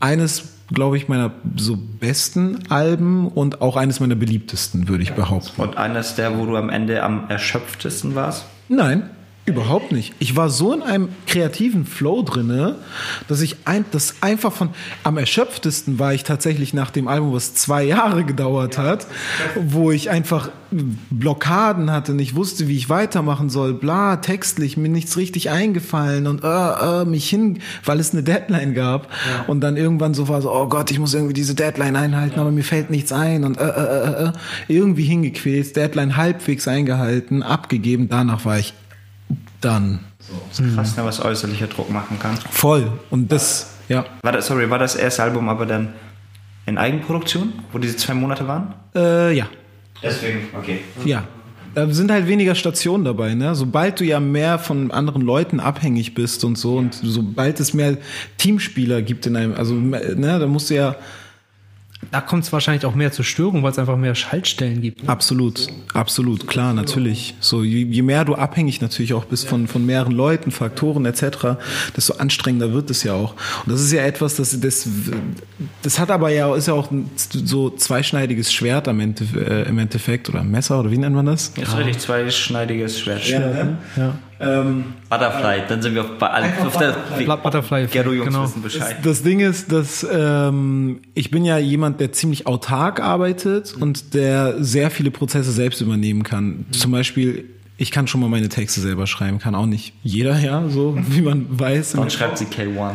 eines, 0.00 0.54
glaube 0.68 0.96
ich, 0.96 1.08
meiner 1.08 1.32
so 1.56 1.76
besten 1.76 2.70
Alben 2.70 3.28
und 3.28 3.60
auch 3.60 3.76
eines 3.76 4.00
meiner 4.00 4.14
beliebtesten, 4.14 4.88
würde 4.88 5.02
ich 5.02 5.12
behaupten. 5.12 5.60
Und 5.60 5.76
eines 5.76 6.14
der, 6.14 6.38
wo 6.38 6.46
du 6.46 6.56
am 6.56 6.70
Ende 6.70 7.02
am 7.02 7.28
erschöpftesten 7.28 8.14
warst? 8.14 8.44
Nein, 8.68 9.10
überhaupt 9.44 9.90
nicht. 9.90 10.14
Ich 10.20 10.36
war 10.36 10.50
so 10.50 10.72
in 10.72 10.82
einem 10.82 11.08
kreativen 11.26 11.84
Flow 11.84 12.22
drinne, 12.22 12.76
dass 13.26 13.40
ich 13.40 13.56
ein, 13.64 13.84
das 13.90 14.16
einfach 14.20 14.52
von 14.52 14.70
am 15.02 15.18
erschöpftesten 15.18 15.98
war 15.98 16.14
ich 16.14 16.22
tatsächlich 16.22 16.74
nach 16.74 16.90
dem 16.90 17.08
Album, 17.08 17.32
was 17.32 17.54
zwei 17.54 17.82
Jahre 17.82 18.24
gedauert 18.24 18.78
hat, 18.78 19.06
wo 19.56 19.90
ich 19.90 20.10
einfach 20.10 20.50
Blockaden 21.10 21.90
hatte, 21.90 22.14
nicht 22.14 22.36
wusste, 22.36 22.68
wie 22.68 22.76
ich 22.76 22.88
weitermachen 22.88 23.50
soll, 23.50 23.74
bla, 23.74 24.16
textlich, 24.16 24.76
mir 24.76 24.88
nichts 24.88 25.16
richtig 25.16 25.50
eingefallen 25.50 26.28
und 26.28 26.44
äh, 26.44 27.02
äh, 27.02 27.04
mich 27.04 27.28
hin, 27.28 27.58
weil 27.84 27.98
es 27.98 28.12
eine 28.12 28.22
Deadline 28.22 28.74
gab. 28.74 29.08
Und 29.48 29.60
dann 29.60 29.76
irgendwann 29.76 30.14
so 30.14 30.28
war 30.28 30.40
so, 30.40 30.52
oh 30.52 30.68
Gott, 30.68 30.90
ich 30.92 31.00
muss 31.00 31.14
irgendwie 31.14 31.34
diese 31.34 31.54
Deadline 31.54 31.96
einhalten, 31.96 32.38
aber 32.38 32.52
mir 32.52 32.64
fällt 32.64 32.90
nichts 32.90 33.12
ein 33.12 33.44
und 33.44 33.58
äh, 33.58 33.64
äh, 33.64 33.68
äh, 33.68 34.28
äh, 34.28 34.32
irgendwie 34.68 35.04
hingequält, 35.04 35.74
Deadline 35.74 36.16
halbwegs 36.16 36.68
eingehalten, 36.68 37.42
abgegeben, 37.42 38.08
danach 38.08 38.44
war 38.44 38.58
ich 38.58 38.72
dann 39.64 40.00
Das 40.48 40.60
ist 40.60 40.74
krass, 40.74 40.96
ne, 40.96 41.04
was 41.04 41.20
äußerlicher 41.24 41.66
Druck 41.68 41.90
machen 41.90 42.18
kann. 42.18 42.36
voll 42.50 42.90
und 43.10 43.30
das, 43.32 43.74
ja, 43.88 44.04
War 44.22 44.32
das, 44.32 44.46
sorry, 44.46 44.68
war 44.70 44.78
das 44.78 44.94
erste 44.94 45.22
Album 45.22 45.48
aber 45.48 45.66
dann 45.66 45.94
in 46.66 46.78
Eigenproduktion, 46.78 47.52
wo 47.72 47.78
diese 47.78 47.96
zwei 47.96 48.14
Monate 48.14 48.46
waren? 48.46 48.74
äh, 48.94 49.32
ja, 49.36 49.46
Deswegen, 50.02 50.48
okay. 50.58 50.80
ja. 51.04 51.24
Da 51.74 51.88
sind 51.88 52.10
halt 52.10 52.28
weniger 52.28 52.54
Stationen 52.54 53.02
dabei, 53.04 53.32
ne? 53.34 53.54
Sobald 53.54 53.98
du 53.98 54.04
ja 54.04 54.20
mehr 54.20 54.58
von 54.58 54.90
anderen 54.90 55.22
Leuten 55.22 55.58
abhängig 55.58 56.12
bist 56.12 56.44
und 56.44 56.58
so 56.58 56.76
und 56.76 56.92
sobald 57.02 57.60
es 57.60 57.72
mehr 57.72 57.96
Teamspieler 58.36 59.00
gibt 59.00 59.24
in 59.24 59.36
einem, 59.36 59.54
also 59.54 59.72
ne, 59.72 60.38
da 60.38 60.46
musst 60.46 60.68
du 60.68 60.74
ja 60.74 60.96
Da 62.12 62.20
kommt 62.20 62.44
es 62.44 62.52
wahrscheinlich 62.52 62.84
auch 62.84 62.94
mehr 62.94 63.10
zur 63.10 63.24
Störung, 63.24 63.62
weil 63.62 63.72
es 63.72 63.78
einfach 63.78 63.96
mehr 63.96 64.14
Schaltstellen 64.14 64.82
gibt. 64.82 65.02
ne? 65.02 65.08
Absolut, 65.08 65.68
absolut, 65.94 66.46
klar, 66.46 66.74
natürlich. 66.74 67.34
So, 67.40 67.62
je, 67.62 67.84
je 67.84 68.02
mehr 68.02 68.26
du 68.26 68.34
abhängig 68.34 68.82
natürlich 68.82 69.14
auch 69.14 69.24
bist 69.24 69.48
von, 69.48 69.66
von 69.66 69.86
mehreren 69.86 70.12
Leuten, 70.12 70.50
Faktoren 70.50 71.06
etc., 71.06 71.56
desto 71.96 72.12
anstrengender 72.18 72.74
wird 72.74 72.90
es 72.90 73.02
ja 73.02 73.14
auch. 73.14 73.32
Und 73.64 73.72
das 73.72 73.80
ist 73.80 73.92
ja 73.92 74.02
etwas, 74.02 74.36
das, 74.36 74.60
das, 74.60 74.86
das 75.80 75.98
hat 75.98 76.10
aber 76.10 76.28
ja, 76.28 76.54
ist 76.54 76.68
ja 76.68 76.74
auch 76.74 76.90
ein 76.90 77.10
so 77.16 77.70
zweischneidiges 77.70 78.52
Schwert 78.52 78.88
am 78.88 79.00
Ende, 79.00 79.24
äh, 79.34 79.66
im 79.66 79.78
Endeffekt 79.78 80.28
oder 80.28 80.40
ein 80.40 80.50
Messer 80.50 80.80
oder 80.80 80.90
wie 80.90 80.98
nennt 80.98 81.16
man 81.16 81.24
das? 81.24 81.54
Das 81.54 81.70
ist 81.70 81.76
richtig 81.78 81.98
zweischneidiges 81.98 83.00
Schwert. 83.00 83.26
ne? 83.30 83.78
Ja. 83.96 84.18
Ähm, 84.42 84.84
Butterfly, 85.08 85.62
dann 85.68 85.82
sind 85.82 85.94
wir 85.94 86.02
auf. 86.02 86.10
Auf 86.20 86.76
der, 86.76 86.96
Butterfly, 87.36 87.86
Gero-Jungs 87.86 88.28
genau. 88.28 88.44
wissen 88.44 88.62
Bescheid. 88.62 88.96
Das 89.02 89.22
Ding 89.22 89.40
ist, 89.40 89.70
dass 89.70 90.06
ähm, 90.10 91.00
ich 91.14 91.30
bin 91.30 91.44
ja 91.44 91.58
jemand, 91.58 92.00
der 92.00 92.12
ziemlich 92.12 92.46
autark 92.46 93.00
arbeitet 93.00 93.74
und 93.74 94.14
der 94.14 94.62
sehr 94.62 94.90
viele 94.90 95.10
Prozesse 95.10 95.52
selbst 95.52 95.80
übernehmen 95.80 96.22
kann. 96.22 96.66
Zum 96.72 96.90
Beispiel, 96.92 97.48
ich 97.82 97.90
kann 97.90 98.06
schon 98.06 98.20
mal 98.20 98.28
meine 98.28 98.48
Texte 98.48 98.80
selber 98.80 99.08
schreiben, 99.08 99.40
kann 99.40 99.56
auch 99.56 99.66
nicht 99.66 99.92
jeder, 100.04 100.38
ja, 100.38 100.68
so 100.68 100.96
wie 100.96 101.20
man 101.20 101.46
weiß. 101.50 101.96
Und 101.96 102.12
schreibt 102.12 102.38
sie 102.38 102.44
K1. 102.44 102.92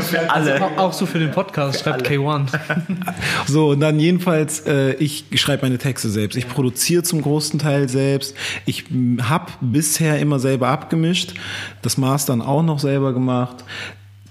Für 0.00 0.30
alle. 0.32 0.60
Auch, 0.60 0.76
auch 0.76 0.92
so 0.92 1.06
für 1.06 1.20
den 1.20 1.30
Podcast, 1.30 1.80
schreibt 1.80 2.04
K1. 2.06 2.48
So, 3.46 3.70
und 3.70 3.80
dann 3.80 4.00
jedenfalls, 4.00 4.60
äh, 4.66 4.94
ich 4.94 5.26
schreibe 5.36 5.62
meine 5.62 5.78
Texte 5.78 6.10
selbst. 6.10 6.36
Ich 6.36 6.48
produziere 6.48 7.04
zum 7.04 7.22
großen 7.22 7.60
Teil 7.60 7.88
selbst. 7.88 8.34
Ich 8.66 8.86
habe 9.22 9.52
bisher 9.60 10.18
immer 10.18 10.40
selber 10.40 10.68
abgemischt, 10.68 11.34
das 11.82 11.96
Mastern 11.96 12.42
auch 12.42 12.62
noch 12.62 12.80
selber 12.80 13.12
gemacht. 13.12 13.64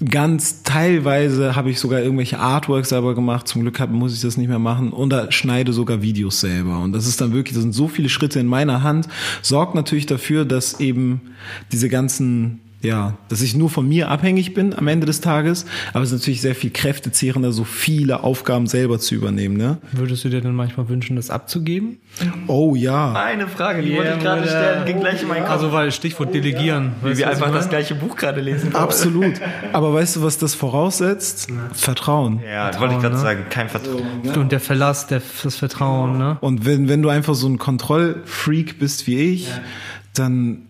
Ganz 0.04 0.62
teilweise 0.62 1.56
habe 1.56 1.72
ich 1.72 1.80
sogar 1.80 2.02
irgendwelche 2.02 2.38
Artworks 2.38 2.90
selber 2.90 3.16
gemacht. 3.16 3.48
Zum 3.48 3.64
Glück 3.64 3.80
hab, 3.80 3.90
muss 3.90 4.14
ich 4.14 4.22
das 4.22 4.38
nicht 4.38 4.48
mehr 4.48 4.60
machen. 4.60 4.92
Und 4.92 5.10
da 5.10 5.32
schneide 5.32 5.74
sogar 5.74 6.04
Videos 6.04 6.40
selber. 6.40 6.80
Und 6.80 6.94
das 6.94 7.08
ist 7.08 7.20
dann 7.20 7.34
wirklich, 7.34 7.56
das 7.56 7.64
sind 7.64 7.74
so 7.74 7.88
viele 7.88 8.10
Schritte 8.10 8.40
in 8.40 8.46
meiner 8.46 8.84
Hand. 8.84 9.08
Sorgt 9.42 9.74
natürlich 9.74 10.06
dafür, 10.06 10.46
dass 10.46 10.80
eben 10.80 11.22
diese 11.72 11.90
ganzen 11.90 12.60
ja, 12.82 13.18
dass 13.30 13.42
ich 13.42 13.56
nur 13.56 13.70
von 13.70 13.88
mir 13.88 14.10
abhängig 14.10 14.54
bin 14.54 14.78
am 14.78 14.88
Ende 14.88 15.08
des 15.08 15.20
Tages, 15.20 15.66
aber 15.94 16.04
es 16.04 16.12
ist 16.12 16.20
natürlich 16.20 16.42
sehr 16.42 16.54
viel 16.54 16.70
kräftezehrender, 16.70 17.52
so 17.52 17.64
viele 17.64 18.24
Aufgaben 18.24 18.68
selber 18.68 19.00
zu 19.00 19.16
übernehmen, 19.16 19.58
ne? 19.58 19.80
Würdest 19.92 20.24
du 20.24 20.30
dir 20.30 20.42
denn 20.42 20.54
manchmal 20.54 20.88
wünschen, 20.88 21.16
das 21.16 21.32
abzugeben? 21.32 21.98
Oh 22.46 22.76
ja. 22.76 23.14
Eine 23.14 23.48
Frage, 23.48 23.82
die 23.82 23.90
Yeah, 23.90 23.98
wollte 23.98 24.14
ich 24.18 24.24
gerade 24.24 24.42
Bruder. 24.42 24.52
stellen, 24.52 24.86
ging 24.86 25.00
gleich 25.00 25.22
in 25.24 25.28
meinen 25.28 25.42
Kopf. 25.42 25.52
Also 25.52 25.72
weil 25.72 25.92
Stichwort 25.92 26.34
delegieren. 26.34 26.94
wie 27.02 27.10
Weißt 27.10 27.20
wir 27.20 27.30
einfach 27.30 27.52
das 27.52 27.70
gleiche 27.70 27.96
Buch 27.96 28.16
gerade 28.16 28.42
lesen. 28.42 28.76
Absolut. 28.76 29.34
Aber 29.74 29.94
weißt 29.94 30.18
du, 30.18 30.24
was 30.24 30.38
das 30.38 30.54
voraussetzt? 30.54 31.48
Vertrauen. 31.74 32.42
Ja, 32.48 32.70
das 32.70 32.80
wollte 32.80 32.96
ich 32.96 33.02
gerade 33.02 33.16
ne? 33.16 33.22
sagen. 33.22 33.46
Kein 33.50 33.70
Vertrauen. 33.70 34.22
Und 34.36 34.52
der 34.52 34.60
Verlass, 34.60 35.08
der, 35.08 35.22
das 35.44 35.56
Vertrauen, 35.56 36.18
ne? 36.18 36.38
Und 36.42 36.66
wenn, 36.66 36.90
wenn 36.90 37.02
du 37.02 37.10
einfach 37.10 37.34
so 37.36 37.48
ein 37.48 37.58
Kontrollfreak 37.58 38.78
bist 38.80 39.08
wie 39.08 39.18
ich, 39.18 39.52
dann 40.14 40.67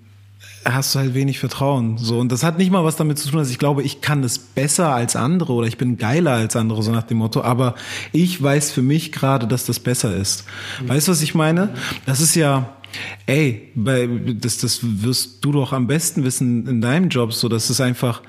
hast 0.74 0.94
du 0.94 1.00
halt 1.00 1.14
wenig 1.14 1.40
Vertrauen. 1.40 1.98
So, 1.98 2.20
und 2.20 2.32
das 2.32 2.44
hat 2.44 2.58
nicht 2.58 2.72
mal 2.72 2.84
was 2.84 2.96
damit 2.96 3.18
zu 3.20 3.30
tun, 3.30 3.40
dass 3.40 3.50
ich 3.50 3.60
glaube, 3.60 3.84
ich 3.84 4.02
kann 4.02 4.22
das 4.22 4.40
besser 4.40 4.94
als 4.94 5.16
andere 5.16 5.54
oder 5.54 5.68
ich 5.68 5.78
bin 5.78 5.98
geiler 5.98 6.32
als 6.32 6.56
andere, 6.56 6.84
so 6.84 6.92
nach 6.92 7.04
dem 7.04 7.18
Motto. 7.18 7.42
Aber 7.42 7.76
ich 8.12 8.42
weiß 8.42 8.72
für 8.72 8.82
mich 8.82 9.12
gerade, 9.12 9.48
dass 9.48 9.66
das 9.66 9.80
besser 9.80 10.16
ist. 10.16 10.46
Weißt 10.86 11.08
du, 11.08 11.12
was 11.12 11.22
ich 11.22 11.36
meine? 11.36 11.70
Das 12.06 12.22
ist 12.22 12.36
ja, 12.36 12.78
ey, 13.26 13.70
bei, 13.76 14.08
das, 14.40 14.58
das 14.58 14.80
wirst 14.82 15.44
du 15.44 15.52
doch 15.52 15.74
am 15.74 15.88
besten 15.88 16.24
wissen 16.24 16.68
in 16.68 16.82
deinem 16.82 17.10
Job, 17.10 17.34
so, 17.34 17.50
das 17.50 17.70
ist 17.70 17.82
einfach, 17.82 18.22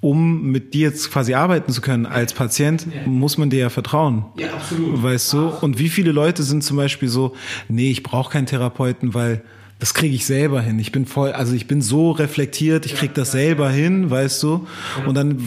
um 0.00 0.50
mit 0.50 0.72
dir 0.72 0.88
jetzt 0.88 1.10
quasi 1.10 1.34
arbeiten 1.34 1.72
zu 1.72 1.80
können 1.80 2.06
als 2.06 2.32
Patient, 2.32 2.86
muss 3.06 3.36
man 3.36 3.50
dir 3.50 3.60
ja 3.60 3.68
vertrauen. 3.68 4.24
Ja, 4.38 4.54
absolut. 4.54 5.02
Weißt 5.02 5.32
du? 5.34 5.48
Und 5.60 5.78
wie 5.78 5.90
viele 5.90 6.12
Leute 6.12 6.42
sind 6.42 6.64
zum 6.64 6.78
Beispiel 6.78 7.08
so, 7.08 7.34
nee, 7.68 7.90
ich 7.90 8.02
brauche 8.02 8.32
keinen 8.32 8.46
Therapeuten, 8.46 9.12
weil 9.12 9.42
das 9.80 9.94
kriege 9.94 10.14
ich 10.14 10.26
selber 10.26 10.60
hin. 10.60 10.78
Ich 10.78 10.92
bin 10.92 11.06
voll, 11.06 11.32
also 11.32 11.54
ich 11.54 11.66
bin 11.66 11.80
so 11.80 12.10
reflektiert, 12.10 12.84
ich 12.84 12.94
krieg 12.94 13.14
das 13.14 13.32
selber 13.32 13.70
hin, 13.70 14.10
weißt 14.10 14.42
du? 14.42 14.66
Und 15.06 15.14
dann, 15.14 15.42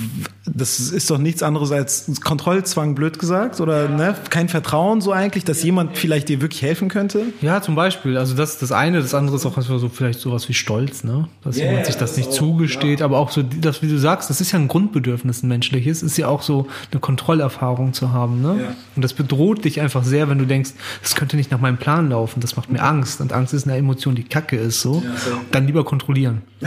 das 0.46 0.80
ist 0.80 1.12
doch 1.12 1.20
nichts 1.20 1.44
anderes 1.44 1.72
als 1.72 2.10
Kontrollzwang, 2.20 2.96
blöd 2.96 3.20
gesagt, 3.20 3.62
oder 3.62 3.88
ne? 3.88 4.16
Kein 4.32 4.50
Vertrauen 4.50 5.02
so 5.02 5.12
eigentlich, 5.12 5.46
dass 5.46 5.62
jemand 5.62 6.00
vielleicht 6.00 6.30
dir 6.30 6.42
wirklich 6.42 6.64
helfen 6.64 6.90
könnte. 6.90 7.28
Ja, 7.42 7.62
zum 7.62 7.76
Beispiel. 7.76 8.18
Also 8.18 8.34
das 8.34 8.54
ist 8.54 8.64
das 8.64 8.72
eine. 8.72 9.02
Das 9.02 9.14
andere 9.14 9.36
ist 9.36 9.46
auch 9.46 9.62
so 9.62 9.90
vielleicht 9.90 10.20
sowas 10.20 10.50
wie 10.50 10.56
Stolz, 10.56 11.04
ne? 11.04 11.28
Dass 11.44 11.58
jemand 11.58 11.86
sich 11.86 11.98
das 11.98 12.18
nicht 12.18 12.34
zugesteht. 12.34 13.04
Aber 13.04 13.20
auch 13.20 13.30
so, 13.30 13.44
das, 13.44 13.84
wie 13.84 13.88
du 13.88 14.00
sagst, 14.00 14.32
das 14.32 14.42
ist 14.42 14.52
ja 14.52 14.58
ein 14.58 14.68
Grundbedürfnis, 14.68 15.44
ein 15.44 15.48
menschliches. 15.48 16.02
Ist 16.02 16.18
ja 16.18 16.28
auch 16.28 16.42
so 16.42 16.66
eine 16.92 17.00
Kontrollerfahrung 17.00 17.94
zu 17.94 18.12
haben, 18.12 18.42
ne? 18.42 18.74
Und 18.96 19.04
das 19.04 19.14
bedroht 19.14 19.64
dich 19.64 19.80
einfach 19.80 20.04
sehr, 20.04 20.28
wenn 20.28 20.40
du 20.40 20.46
denkst, 20.46 20.72
das 21.04 21.14
könnte 21.14 21.38
nicht 21.38 21.52
nach 21.52 21.60
meinem 21.60 21.78
Plan 21.78 22.10
laufen. 22.10 22.40
Das 22.40 22.56
macht 22.56 22.72
mir 22.72 22.82
Angst. 22.82 23.22
Und 23.22 23.32
Angst 23.32 23.54
ist 23.54 23.68
eine 23.68 23.78
Emotion, 23.78 24.16
die 24.16 24.23
kacke 24.24 24.56
ist, 24.58 24.82
so. 24.82 25.04
Dann 25.52 25.66
lieber 25.68 25.84
kontrollieren. 25.84 26.42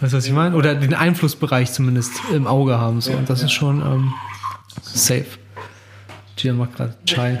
Weißt 0.00 0.12
du, 0.12 0.16
was 0.16 0.26
ich 0.26 0.32
meine? 0.32 0.54
Oder 0.56 0.74
den 0.74 0.94
Einflussbereich 0.94 1.72
zumindest 1.72 2.12
im 2.32 2.46
Auge 2.46 2.78
haben, 2.78 3.00
so. 3.00 3.12
Und 3.12 3.30
das 3.30 3.42
ist 3.42 3.52
schon 3.52 3.80
ähm, 3.80 4.12
safe. 4.82 5.24
Gian 6.36 6.58
macht 6.58 6.74
gerade 6.76 6.94
Chai. 7.06 7.38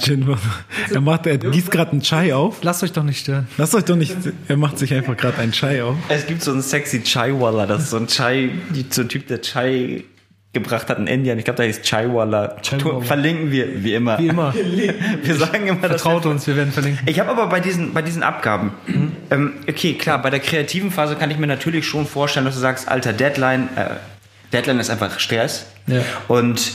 Er 0.92 1.00
macht, 1.00 1.26
er 1.26 1.36
gießt 1.38 1.70
gerade 1.70 1.90
einen 1.90 2.00
Chai 2.02 2.32
auf. 2.32 2.62
Lasst 2.62 2.84
euch 2.84 2.92
doch 2.92 3.02
nicht 3.02 3.18
stören. 3.18 3.48
Lasst 3.58 3.74
euch 3.74 3.84
doch 3.84 3.96
nicht, 3.96 4.16
er 4.46 4.56
macht 4.56 4.78
sich 4.78 4.94
einfach 4.94 5.16
gerade 5.16 5.38
einen 5.38 5.50
Chai 5.50 5.82
auf. 5.82 5.96
Es 6.08 6.26
gibt 6.26 6.42
so 6.42 6.52
einen 6.52 6.62
sexy 6.62 7.02
Chai-Walla, 7.02 7.66
das 7.66 7.82
ist 7.84 7.90
so 7.90 7.96
ein 7.96 8.06
Chai, 8.06 8.50
so 8.90 9.02
ein 9.02 9.08
Typ, 9.08 9.26
der 9.26 9.40
Chai 9.42 10.04
gebracht 10.52 10.88
hat 10.88 10.98
in 11.00 11.08
Indien. 11.08 11.36
Ich 11.40 11.44
glaube, 11.44 11.56
der 11.56 11.66
heißt 11.66 11.82
Chai-Walla. 11.82 12.56
Chai-Walla. 12.62 13.00
Verlinken 13.00 13.50
wir, 13.50 13.82
wie 13.82 13.94
immer. 13.94 14.16
Wie 14.20 14.28
immer. 14.28 14.54
Wir 15.24 15.34
sagen 15.34 15.66
immer, 15.66 15.80
dass 15.88 16.00
Vertraut 16.02 16.22
wir- 16.24 16.30
uns, 16.30 16.46
wir 16.46 16.54
werden 16.54 16.70
verlinken. 16.72 17.00
Ich 17.08 17.18
habe 17.18 17.30
aber 17.32 17.48
bei 17.48 17.58
diesen, 17.58 17.92
bei 17.92 18.02
diesen 18.02 18.22
Abgaben, 18.22 18.70
ähm, 19.30 19.54
okay, 19.68 19.94
klar, 19.94 20.20
bei 20.20 20.30
der 20.30 20.40
kreativen 20.40 20.90
Phase 20.90 21.16
kann 21.16 21.30
ich 21.30 21.38
mir 21.38 21.46
natürlich 21.46 21.86
schon 21.86 22.06
vorstellen, 22.06 22.46
dass 22.46 22.54
du 22.54 22.60
sagst, 22.60 22.88
alter 22.88 23.12
Deadline, 23.12 23.68
äh, 23.76 23.90
Deadline 24.52 24.80
ist 24.80 24.90
einfach 24.90 25.18
Stress 25.18 25.66
Ja. 25.86 26.00
und 26.28 26.72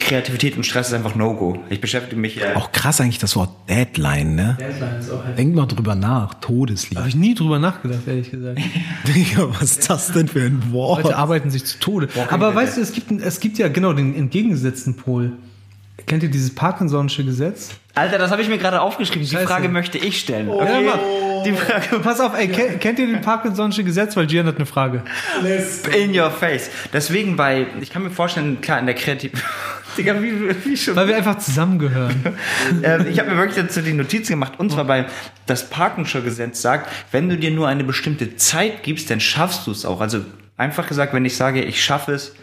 Kreativität 0.00 0.56
und 0.56 0.64
Stress 0.64 0.88
ist 0.88 0.94
einfach 0.94 1.14
No-Go. 1.14 1.60
Ich 1.70 1.80
beschäftige 1.80 2.20
mich 2.20 2.40
äh, 2.42 2.54
Auch 2.56 2.72
krass 2.72 3.00
eigentlich 3.00 3.18
das 3.18 3.36
Wort 3.36 3.50
Deadline, 3.68 4.34
ne? 4.34 4.58
Denk 5.36 5.54
mal 5.54 5.66
drüber 5.66 5.94
nach. 5.94 6.34
Todesliebe. 6.34 6.98
Habe 6.98 7.08
ich 7.08 7.14
nie 7.14 7.34
drüber 7.34 7.60
nachgedacht, 7.60 8.00
ehrlich 8.06 8.30
gesagt. 8.30 8.58
Digga, 9.06 9.48
was 9.50 9.62
ist 9.62 9.88
das 9.90 10.12
denn 10.12 10.26
für 10.26 10.40
ein 10.42 10.72
Wort? 10.72 11.04
Leute 11.04 11.16
arbeiten 11.16 11.50
sich 11.50 11.64
zu 11.64 11.78
Tode. 11.78 12.08
Aber 12.30 12.54
weißt 12.54 12.76
du, 12.76 12.80
es 12.80 12.92
gibt, 12.92 13.12
es 13.12 13.38
gibt 13.38 13.58
ja 13.58 13.68
genau 13.68 13.92
den 13.92 14.16
entgegengesetzten 14.16 14.96
Pol. 14.96 15.32
Kennt 16.06 16.22
ihr 16.22 16.30
dieses 16.30 16.56
Parkinson'sche 16.56 17.24
Gesetz? 17.24 17.70
Alter, 17.94 18.18
das 18.18 18.30
habe 18.30 18.42
ich 18.42 18.48
mir 18.48 18.58
gerade 18.58 18.80
aufgeschrieben. 18.80 19.28
Die. 19.28 19.36
Frage 19.36 19.68
möchte 19.68 19.98
ich 19.98 20.18
stellen. 20.18 20.48
Okay? 20.48 20.86
mach. 20.86 20.98
Die 21.44 21.52
Frage 21.52 21.98
Pass 22.00 22.20
auf, 22.20 22.36
ey, 22.36 22.48
kennt, 22.48 22.80
kennt 22.80 22.98
ihr 22.98 23.06
den 23.06 23.20
Parkinson'sche 23.20 23.84
Gesetz? 23.84 24.16
Weil 24.16 24.26
Gian 24.26 24.46
hat 24.46 24.56
eine 24.56 24.66
Frage. 24.66 25.02
in 25.96 26.18
your 26.18 26.30
face. 26.30 26.70
Deswegen 26.92 27.36
bei, 27.36 27.66
ich 27.80 27.90
kann 27.90 28.02
mir 28.02 28.10
vorstellen, 28.10 28.60
klar, 28.60 28.78
in 28.78 28.86
der 28.86 28.94
Kreativ... 28.94 29.32
Digga, 29.96 30.22
wie, 30.22 30.54
wie 30.64 30.76
schon... 30.76 30.94
Weil 30.94 31.08
wir 31.08 31.16
einfach 31.16 31.38
zusammengehören. 31.38 32.14
Ähm, 32.82 33.06
ich 33.10 33.18
habe 33.18 33.30
mir 33.30 33.36
wirklich 33.36 33.56
dazu 33.56 33.80
die 33.80 33.92
Notiz 33.92 34.28
gemacht. 34.28 34.54
Und 34.58 34.70
zwar 34.70 34.84
bei 34.84 35.06
das 35.46 35.70
Parkenscher 35.70 36.20
Gesetz 36.20 36.60
sagt, 36.60 36.90
wenn 37.12 37.28
du 37.28 37.36
dir 37.36 37.50
nur 37.50 37.66
eine 37.66 37.82
bestimmte 37.82 38.36
Zeit 38.36 38.82
gibst, 38.82 39.10
dann 39.10 39.20
schaffst 39.20 39.66
du 39.66 39.70
es 39.70 39.84
auch. 39.84 40.00
Also 40.00 40.20
einfach 40.56 40.86
gesagt, 40.86 41.14
wenn 41.14 41.24
ich 41.24 41.36
sage, 41.36 41.62
ich 41.62 41.82
schaffe 41.82 42.12
es, 42.12 42.34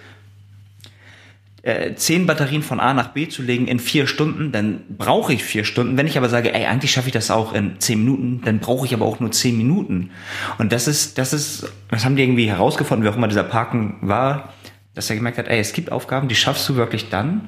äh, 1.66 1.96
zehn 1.96 2.28
Batterien 2.28 2.62
von 2.62 2.80
A 2.80 2.94
nach 2.94 3.08
B 3.10 3.28
zu 3.28 3.42
legen 3.42 3.68
in 3.68 3.80
vier 3.80 4.06
Stunden, 4.06 4.52
dann 4.52 4.82
brauche 4.88 5.34
ich 5.34 5.44
vier 5.44 5.64
Stunden. 5.64 5.98
Wenn 5.98 6.06
ich 6.06 6.16
aber 6.16 6.30
sage, 6.30 6.54
ey, 6.54 6.68
eigentlich 6.68 6.92
schaffe 6.92 7.08
ich 7.08 7.14
das 7.14 7.32
auch 7.32 7.54
in 7.54 7.80
zehn 7.80 8.00
Minuten, 8.00 8.42
dann 8.46 8.60
brauche 8.60 8.86
ich 8.86 8.94
aber 8.94 9.06
auch 9.06 9.20
nur 9.20 9.32
zehn 9.32 9.58
Minuten. 9.58 10.12
Und 10.60 10.72
das 10.72 10.88
ist, 10.88 11.18
das 11.18 11.34
ist, 11.34 11.68
das 11.90 12.06
haben 12.06 12.16
die 12.16 12.22
irgendwie 12.22 12.48
herausgefunden, 12.48 13.04
wie 13.04 13.10
auch 13.10 13.18
immer 13.18 13.28
dieser 13.28 13.44
Parken 13.44 13.98
war, 14.02 14.54
dass 14.94 15.10
er 15.10 15.16
gemerkt 15.16 15.40
hat, 15.40 15.48
ey, 15.48 15.60
es 15.60 15.74
gibt 15.74 15.92
Aufgaben, 15.92 16.28
die 16.28 16.36
schaffst 16.36 16.70
du 16.70 16.76
wirklich 16.76 17.10
dann, 17.10 17.48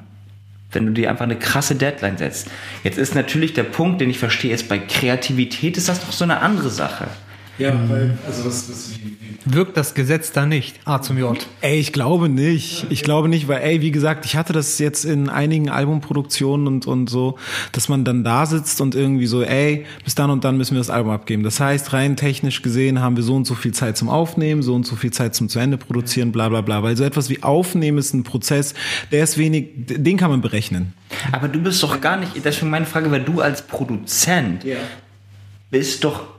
wenn 0.72 0.86
du 0.86 0.92
dir 0.92 1.10
einfach 1.10 1.24
eine 1.24 1.36
krasse 1.36 1.76
Deadline 1.76 2.18
setzt. 2.18 2.50
Jetzt 2.82 2.98
ist 2.98 3.14
natürlich 3.14 3.52
der 3.52 3.62
Punkt, 3.62 4.00
den 4.00 4.10
ich 4.10 4.18
verstehe, 4.18 4.52
ist 4.52 4.68
bei 4.68 4.78
Kreativität 4.78 5.76
ist 5.76 5.88
das 5.88 6.04
doch 6.04 6.12
so 6.12 6.24
eine 6.24 6.40
andere 6.40 6.70
Sache. 6.70 7.06
Ja, 7.58 7.74
weil, 7.88 8.16
also 8.26 8.44
was, 8.44 8.68
was 8.68 8.90
wie, 8.92 9.16
wie 9.20 9.54
Wirkt 9.54 9.76
das 9.76 9.94
Gesetz 9.94 10.32
da 10.32 10.46
nicht? 10.46 10.78
A 10.84 11.00
zum 11.00 11.18
J. 11.18 11.46
Ey, 11.60 11.78
ich 11.78 11.92
glaube 11.92 12.28
nicht. 12.28 12.86
Ich 12.90 13.02
glaube 13.02 13.28
nicht, 13.28 13.48
weil, 13.48 13.62
ey, 13.62 13.80
wie 13.80 13.90
gesagt, 13.90 14.24
ich 14.26 14.36
hatte 14.36 14.52
das 14.52 14.78
jetzt 14.78 15.04
in 15.04 15.28
einigen 15.28 15.70
Albumproduktionen 15.70 16.66
und, 16.66 16.86
und 16.86 17.08
so, 17.08 17.38
dass 17.72 17.88
man 17.88 18.04
dann 18.04 18.24
da 18.24 18.46
sitzt 18.46 18.80
und 18.80 18.94
irgendwie 18.94 19.26
so, 19.26 19.42
ey, 19.42 19.86
bis 20.04 20.14
dann 20.14 20.30
und 20.30 20.44
dann 20.44 20.56
müssen 20.56 20.74
wir 20.74 20.80
das 20.80 20.90
Album 20.90 21.12
abgeben. 21.12 21.42
Das 21.42 21.60
heißt, 21.60 21.92
rein 21.92 22.16
technisch 22.16 22.62
gesehen 22.62 23.00
haben 23.00 23.16
wir 23.16 23.22
so 23.22 23.34
und 23.34 23.46
so 23.46 23.54
viel 23.54 23.72
Zeit 23.72 23.96
zum 23.96 24.08
Aufnehmen, 24.08 24.62
so 24.62 24.74
und 24.74 24.86
so 24.86 24.96
viel 24.96 25.12
Zeit 25.12 25.34
zum 25.34 25.48
zu 25.48 25.58
Ende 25.58 25.78
produzieren, 25.78 26.30
bla, 26.32 26.48
bla, 26.48 26.60
bla. 26.60 26.82
Weil 26.82 26.96
so 26.96 27.04
etwas 27.04 27.30
wie 27.30 27.42
Aufnehmen 27.42 27.98
ist 27.98 28.14
ein 28.14 28.24
Prozess, 28.24 28.74
der 29.12 29.24
ist 29.24 29.38
wenig, 29.38 29.68
den 29.76 30.16
kann 30.16 30.30
man 30.30 30.40
berechnen. 30.40 30.92
Aber 31.32 31.48
du 31.48 31.60
bist 31.60 31.82
doch 31.82 32.00
gar 32.00 32.18
nicht, 32.18 32.32
deswegen 32.44 32.70
meine 32.70 32.86
Frage, 32.86 33.10
weil 33.10 33.22
du 33.22 33.40
als 33.40 33.62
Produzent 33.62 34.64
bist 35.70 36.04
doch, 36.04 36.37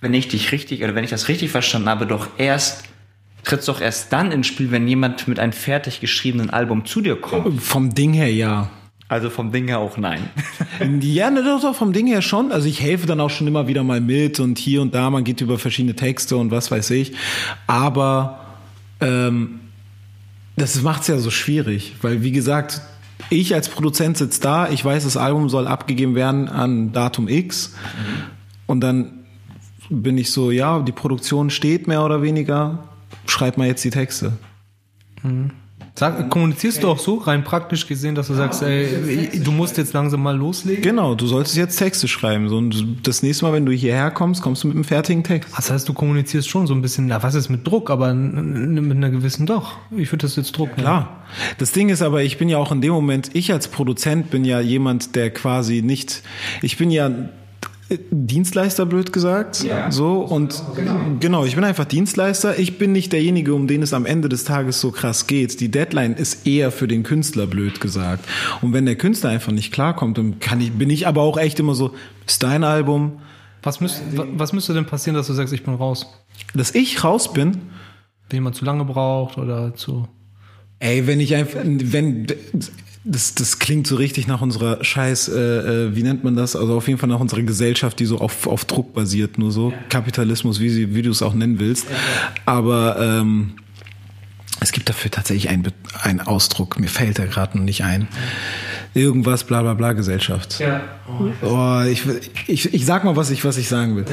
wenn 0.00 0.14
ich 0.14 0.28
dich 0.28 0.52
richtig, 0.52 0.82
oder 0.82 0.94
wenn 0.94 1.04
ich 1.04 1.10
das 1.10 1.28
richtig 1.28 1.50
verstanden 1.50 1.88
habe, 1.88 2.06
doch 2.06 2.28
erst, 2.38 2.84
trittst 3.44 3.68
doch 3.68 3.80
erst 3.80 4.12
dann 4.12 4.32
ins 4.32 4.46
Spiel, 4.46 4.70
wenn 4.70 4.86
jemand 4.86 5.26
mit 5.28 5.38
einem 5.38 5.52
fertig 5.52 6.00
geschriebenen 6.00 6.50
Album 6.50 6.84
zu 6.84 7.00
dir 7.00 7.16
kommt. 7.16 7.60
Vom 7.62 7.94
Ding 7.94 8.12
her, 8.12 8.32
ja. 8.32 8.70
Also 9.08 9.30
vom 9.30 9.52
Ding 9.52 9.68
her 9.68 9.78
auch 9.78 9.96
nein. 9.96 10.28
Ja, 11.00 11.30
ne, 11.30 11.42
doch, 11.42 11.60
doch, 11.60 11.74
vom 11.74 11.92
Ding 11.92 12.06
her 12.06 12.22
schon. 12.22 12.52
Also 12.52 12.68
ich 12.68 12.80
helfe 12.80 13.06
dann 13.06 13.20
auch 13.20 13.30
schon 13.30 13.46
immer 13.46 13.66
wieder 13.66 13.82
mal 13.82 14.00
mit 14.00 14.38
und 14.38 14.58
hier 14.58 14.80
und 14.80 14.94
da, 14.94 15.10
man 15.10 15.24
geht 15.24 15.40
über 15.40 15.58
verschiedene 15.58 15.96
Texte 15.96 16.36
und 16.36 16.52
was 16.52 16.70
weiß 16.70 16.90
ich. 16.90 17.14
Aber 17.66 18.38
ähm, 19.00 19.60
das 20.56 20.80
macht's 20.82 21.08
ja 21.08 21.18
so 21.18 21.30
schwierig, 21.30 21.94
weil 22.02 22.22
wie 22.22 22.32
gesagt, 22.32 22.80
ich 23.30 23.54
als 23.54 23.68
Produzent 23.68 24.18
sitze 24.18 24.40
da, 24.40 24.68
ich 24.68 24.84
weiß, 24.84 25.04
das 25.04 25.16
Album 25.16 25.48
soll 25.48 25.66
abgegeben 25.66 26.14
werden 26.14 26.48
an 26.48 26.92
Datum 26.92 27.28
X 27.28 27.74
und 28.66 28.80
dann 28.80 29.17
bin 29.90 30.18
ich 30.18 30.30
so, 30.30 30.50
ja, 30.50 30.80
die 30.80 30.92
Produktion 30.92 31.50
steht 31.50 31.86
mehr 31.88 32.04
oder 32.04 32.22
weniger, 32.22 32.84
schreib 33.26 33.56
mal 33.58 33.66
jetzt 33.66 33.84
die 33.84 33.90
Texte. 33.90 34.32
Sag, 35.94 36.30
kommunizierst 36.30 36.84
du 36.84 36.88
auch 36.88 36.98
so, 37.00 37.16
rein 37.16 37.42
praktisch 37.42 37.88
gesehen, 37.88 38.14
dass 38.14 38.28
du 38.28 38.34
sagst, 38.34 38.62
ey, 38.62 39.40
du 39.42 39.50
musst 39.50 39.78
jetzt 39.78 39.92
langsam 39.94 40.22
mal 40.22 40.36
loslegen? 40.36 40.80
Genau, 40.80 41.16
du 41.16 41.26
solltest 41.26 41.56
jetzt 41.56 41.76
Texte 41.76 42.06
schreiben. 42.06 42.48
So, 42.48 42.58
und 42.58 42.98
das 43.02 43.24
nächste 43.24 43.44
Mal, 43.44 43.52
wenn 43.52 43.66
du 43.66 43.72
hierher 43.72 44.12
kommst, 44.12 44.40
kommst 44.40 44.62
du 44.62 44.68
mit 44.68 44.76
einem 44.76 44.84
fertigen 44.84 45.24
Text. 45.24 45.52
Das 45.56 45.72
heißt, 45.72 45.88
du 45.88 45.94
kommunizierst 45.94 46.48
schon 46.48 46.68
so 46.68 46.74
ein 46.74 46.82
bisschen, 46.82 47.06
na, 47.06 47.20
was 47.24 47.34
ist 47.34 47.48
mit 47.48 47.66
Druck, 47.66 47.90
aber 47.90 48.14
mit 48.14 48.96
einer 48.96 49.10
gewissen 49.10 49.44
doch. 49.44 49.76
Ich 49.90 50.12
würde 50.12 50.22
das 50.22 50.36
jetzt 50.36 50.56
Druck 50.56 50.68
nennen. 50.68 50.82
Klar. 50.82 51.24
Das 51.58 51.72
Ding 51.72 51.88
ist 51.88 52.00
aber, 52.00 52.22
ich 52.22 52.38
bin 52.38 52.48
ja 52.48 52.58
auch 52.58 52.70
in 52.70 52.80
dem 52.80 52.92
Moment, 52.92 53.30
ich 53.32 53.52
als 53.52 53.66
Produzent 53.66 54.30
bin 54.30 54.44
ja 54.44 54.60
jemand, 54.60 55.16
der 55.16 55.30
quasi 55.30 55.82
nicht, 55.82 56.22
ich 56.62 56.76
bin 56.76 56.92
ja 56.92 57.10
Dienstleister, 58.10 58.84
blöd 58.86 59.12
gesagt. 59.12 59.64
So 59.90 60.20
und 60.20 60.62
genau. 61.20 61.44
ich 61.44 61.54
bin 61.54 61.64
einfach 61.64 61.86
Dienstleister. 61.86 62.58
Ich 62.58 62.76
bin 62.78 62.92
nicht 62.92 63.12
derjenige, 63.12 63.54
um 63.54 63.66
den 63.66 63.82
es 63.82 63.92
am 63.94 64.04
Ende 64.04 64.28
des 64.28 64.44
Tages 64.44 64.80
so 64.80 64.90
krass 64.90 65.26
geht. 65.26 65.58
Die 65.60 65.70
Deadline 65.70 66.12
ist 66.14 66.46
eher 66.46 66.70
für 66.70 66.86
den 66.86 67.02
Künstler, 67.02 67.46
blöd 67.46 67.80
gesagt. 67.80 68.24
Und 68.60 68.72
wenn 68.74 68.84
der 68.84 68.96
Künstler 68.96 69.30
einfach 69.30 69.52
nicht 69.52 69.72
klarkommt, 69.72 70.18
dann 70.18 70.38
kann 70.38 70.60
ich, 70.60 70.72
bin 70.72 70.90
ich 70.90 71.06
aber 71.06 71.22
auch 71.22 71.38
echt 71.38 71.58
immer 71.60 71.74
so, 71.74 71.92
ist 72.26 72.42
dein 72.42 72.62
Album, 72.62 73.20
Was, 73.62 73.80
müsst, 73.80 74.02
wa- 74.16 74.26
was 74.34 74.52
müsste 74.52 74.74
denn 74.74 74.84
passieren, 74.86 75.16
dass 75.16 75.26
du 75.28 75.32
sagst, 75.32 75.54
ich 75.54 75.62
bin 75.64 75.74
raus? 75.74 76.06
dass 76.54 76.74
ich 76.74 77.02
raus 77.04 77.32
bin, 77.32 77.52
Wenn 78.28 78.36
jemand 78.36 78.54
zu 78.56 78.64
lange 78.66 78.84
braucht 78.84 79.38
oder 79.38 79.74
zu. 79.74 80.06
Ey, 80.78 81.06
wenn 81.06 81.18
ich 81.20 81.34
einfach, 81.34 81.60
wenn, 81.64 82.26
das, 83.10 83.34
das 83.34 83.58
klingt 83.58 83.86
so 83.86 83.96
richtig 83.96 84.26
nach 84.26 84.42
unserer 84.42 84.84
Scheiß, 84.84 85.28
äh, 85.28 85.38
äh, 85.38 85.96
wie 85.96 86.02
nennt 86.02 86.24
man 86.24 86.36
das? 86.36 86.54
Also 86.54 86.76
auf 86.76 86.86
jeden 86.88 87.00
Fall 87.00 87.08
nach 87.08 87.20
unserer 87.20 87.42
Gesellschaft, 87.42 87.98
die 87.98 88.04
so 88.04 88.18
auf, 88.18 88.46
auf 88.46 88.66
Druck 88.66 88.92
basiert, 88.92 89.38
nur 89.38 89.50
so. 89.50 89.72
Kapitalismus, 89.88 90.60
wie, 90.60 90.68
sie, 90.68 90.94
wie 90.94 91.02
du 91.02 91.10
es 91.10 91.22
auch 91.22 91.32
nennen 91.32 91.58
willst. 91.58 91.86
Aber 92.44 92.98
ähm, 93.00 93.54
es 94.60 94.72
gibt 94.72 94.88
dafür 94.88 95.10
tatsächlich 95.10 95.48
einen, 95.48 95.72
einen 96.02 96.20
Ausdruck, 96.20 96.78
mir 96.78 96.88
fällt 96.88 97.18
er 97.18 97.26
gerade 97.26 97.56
noch 97.56 97.64
nicht 97.64 97.82
ein. 97.82 98.08
Irgendwas, 98.92 99.44
bla 99.44 99.62
bla 99.62 99.74
bla 99.74 99.92
Gesellschaft. 99.92 100.60
Ja. 100.60 100.82
Oh, 101.42 101.82
ich, 101.88 102.02
ich, 102.46 102.74
ich 102.74 102.84
sag 102.84 103.04
mal, 103.04 103.16
was 103.16 103.30
ich, 103.30 103.44
was 103.44 103.56
ich 103.56 103.68
sagen 103.68 103.96
will. 103.96 104.04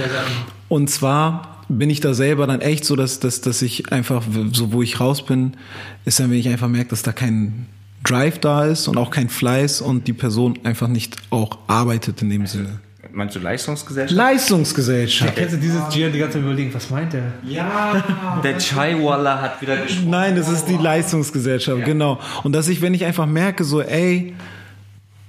Und 0.69 0.89
zwar 0.89 1.63
bin 1.67 1.89
ich 1.89 1.99
da 1.99 2.13
selber 2.13 2.47
dann 2.47 2.61
echt 2.61 2.85
so, 2.85 2.95
dass, 2.95 3.19
dass, 3.19 3.41
dass 3.41 3.61
ich 3.61 3.91
einfach, 3.91 4.23
so 4.53 4.71
wo 4.71 4.81
ich 4.81 4.99
raus 4.99 5.25
bin, 5.25 5.57
ist 6.05 6.19
dann, 6.19 6.29
wenn 6.29 6.37
ich 6.37 6.47
einfach 6.47 6.67
merke, 6.67 6.91
dass 6.91 7.01
da 7.01 7.11
kein 7.11 7.65
Drive 8.05 8.39
da 8.39 8.65
ist 8.65 8.87
und 8.87 8.97
auch 8.97 9.11
kein 9.11 9.29
Fleiß 9.29 9.81
und 9.81 10.07
die 10.07 10.13
Person 10.13 10.59
einfach 10.63 10.87
nicht 10.87 11.17
auch 11.29 11.57
arbeitet 11.67 12.21
in 12.21 12.29
dem 12.29 12.45
Sinne. 12.47 12.79
Meinst 13.11 13.35
du 13.35 13.39
Leistungsgesellschaft? 13.39 14.17
Leistungsgesellschaft. 14.17 15.35
Kennst 15.35 15.53
du 15.53 15.57
dieses 15.57 15.87
Gian 15.89 16.11
die 16.11 16.19
ganze 16.19 16.33
Zeit 16.33 16.43
überlegen, 16.43 16.73
was 16.73 16.89
meint 16.89 17.13
der? 17.13 17.31
Der 18.43 18.59
Chaiwalla 18.59 19.41
hat 19.41 19.61
wieder 19.61 19.77
gesprochen. 19.77 20.09
Nein, 20.09 20.35
das 20.35 20.49
ist 20.49 20.65
die 20.65 20.75
Leistungsgesellschaft, 20.75 21.85
genau. 21.85 22.19
Und 22.43 22.51
dass 22.51 22.67
ich, 22.67 22.81
wenn 22.81 22.93
ich 22.93 23.05
einfach 23.05 23.25
merke, 23.25 23.63
so, 23.63 23.81
ey, 23.81 24.35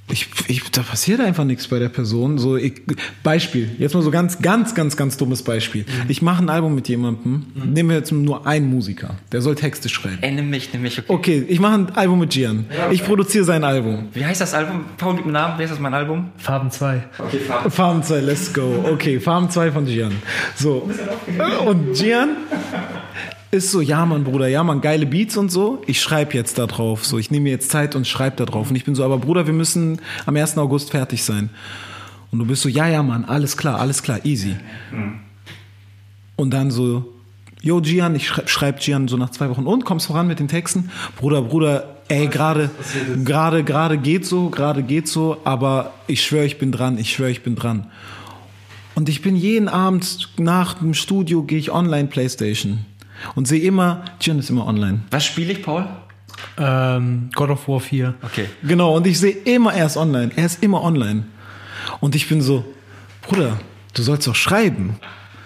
ich, 0.09 0.29
ich, 0.47 0.71
da 0.71 0.83
passiert 0.83 1.21
einfach 1.21 1.45
nichts 1.45 1.67
bei 1.67 1.79
der 1.79 1.89
Person. 1.89 2.39
So, 2.39 2.57
ich, 2.57 2.83
Beispiel, 3.25 3.75
jetzt 3.79 3.95
mal 3.95 4.03
so 4.03 4.11
ganz, 4.11 4.41
ganz, 4.41 4.75
ganz, 4.75 4.97
ganz 4.97 5.17
dummes 5.17 5.43
Beispiel. 5.43 5.85
Ich 6.07 6.23
mache 6.23 6.43
ein 6.43 6.49
Album 6.49 6.75
mit 6.75 6.89
jemandem, 6.89 7.47
nehmen 7.55 7.89
wir 7.89 7.97
jetzt 7.97 8.13
nur 8.13 8.47
einen 8.47 8.71
Musiker, 8.71 9.17
der 9.33 9.43
soll 9.43 9.57
Texte 9.57 9.89
schreiben. 9.89 10.19
Ey, 10.21 10.33
nimm 10.33 10.51
mich, 10.51 10.73
nimm 10.73 10.83
mich. 10.83 10.99
Okay. 10.99 11.13
Okay, 11.13 11.45
ich 11.49 11.59
mache 11.59 11.75
ein 11.75 11.91
Album 11.97 12.21
mit 12.21 12.31
Gian. 12.31 12.67
Ich 12.93 13.05
produziere 13.05 13.45
sein 13.45 13.65
Album. 13.65 14.09
Wie 14.13 14.25
heißt 14.25 14.41
das 14.41 14.55
Album? 14.55 14.85
Paul, 14.97 15.15
mir 15.15 15.23
einen 15.23 15.33
Namen. 15.33 15.59
Wie 15.59 15.63
heißt 15.63 15.73
das 15.73 15.81
mein 15.81 15.95
Album? 15.95 16.31
Farben 16.37 16.71
2. 16.71 17.03
Okay, 17.19 17.39
Farbe. 17.39 17.71
Farm 17.71 18.03
2, 18.03 18.21
let's 18.21 18.53
go. 18.53 18.85
Okay, 18.93 19.19
Farm 19.19 19.51
2 19.51 19.73
von 19.73 19.87
Gian. 19.87 20.13
So. 20.55 20.89
Und 21.67 21.95
Gian 21.95 22.37
ist 23.57 23.73
so, 23.73 23.81
ja 23.81 24.05
Mann, 24.07 24.25
Bruder, 24.25 24.49
ja 24.49 24.63
Mann, 24.63 24.81
geile 24.81 25.07
Beats 25.07 25.37
und 25.37 25.51
so. 25.51 25.83
Ich 25.87 26.01
schreibe 26.01 26.35
jetzt 26.35 26.59
da 26.59 26.67
drauf. 26.67 27.05
So, 27.05 27.19
ich 27.19 27.31
nehme 27.31 27.45
mir 27.45 27.51
jetzt 27.51 27.71
Zeit 27.71 27.95
und 27.95 28.07
schreibe 28.07 28.37
da 28.37 28.45
drauf. 28.45 28.71
Und 28.71 28.77
ich 28.77 28.85
bin 28.85 28.95
so, 28.95 29.05
aber 29.05 29.19
Bruder, 29.19 29.47
wir 29.47 29.55
müssen 29.55 30.01
am 30.27 30.37
1. 30.37 30.59
August 30.59 30.91
fertig 30.91 31.25
sein. 31.25 31.51
Und 32.31 32.39
du 32.39 32.47
bist 32.47 32.63
so, 32.63 32.69
ja, 32.69 32.89
ja, 32.89 33.03
Mann, 33.03 33.25
alles 33.25 33.57
klar, 33.57 33.79
alles 33.79 34.03
klar, 34.03 34.25
easy. 34.25 34.57
Und 36.37 36.51
dann 36.51 36.71
so, 36.71 37.13
yo, 37.63 37.81
Gian, 37.81 38.15
ich 38.15 38.29
schreibe 38.29 38.49
schreib 38.49 38.81
Gian 38.81 39.09
so 39.09 39.17
nach 39.17 39.31
zwei 39.31 39.49
Wochen 39.49 39.67
und 39.67 39.85
kommst 39.85 40.07
voran 40.07 40.27
mit 40.27 40.39
den 40.39 40.49
Texten. 40.49 40.91
Bruder, 41.17 41.43
Bruder, 41.43 41.97
ey, 42.09 42.27
gerade, 42.29 42.71
gerade, 43.25 43.65
gerade 43.65 43.99
geht 43.99 44.27
so, 44.27 44.51
gerade 44.51 44.83
geht 44.83 45.09
so, 45.09 45.39
aber 45.45 45.95
ich 46.07 46.23
schwöre, 46.23 46.45
ich 46.45 46.59
bin 46.59 46.73
dran, 46.73 46.99
ich 46.99 47.13
schwöre, 47.13 47.31
ich 47.31 47.43
bin 47.43 47.57
dran. 47.57 47.87
Und 48.95 49.09
ich 49.09 49.23
bin 49.23 49.37
jeden 49.37 49.69
Abend 49.69 50.31
nach 50.39 50.75
dem 50.75 50.95
Studio 50.95 51.43
gehe 51.43 51.59
ich 51.59 51.71
online 51.71 52.09
Playstation 52.09 52.85
und 53.35 53.49
sehe 53.49 53.61
immer, 53.61 54.05
Gian 54.19 54.39
ist 54.39 54.51
immer 54.51 54.67
online. 54.67 55.01
Was 55.11 55.25
spiele 55.25 55.53
ich, 55.53 55.63
Paul? 55.63 55.87
Ähm, 56.59 57.31
God 57.35 57.51
of 57.51 57.69
War 57.69 57.81
4. 57.81 58.15
Okay. 58.23 58.47
Genau, 58.63 58.97
und 58.97 59.07
ich 59.07 59.19
sehe 59.19 59.33
immer, 59.33 59.75
er 59.75 59.87
ist 59.87 59.97
online. 59.97 60.31
Er 60.37 60.47
ist 60.47 60.63
immer 60.63 60.83
online. 60.83 61.25
Und 62.01 62.15
ich 62.15 62.29
bin 62.29 62.41
so, 62.41 62.65
Bruder, 63.23 63.59
du 63.95 64.03
sollst 64.03 64.27
doch 64.27 64.35
schreiben. 64.35 64.99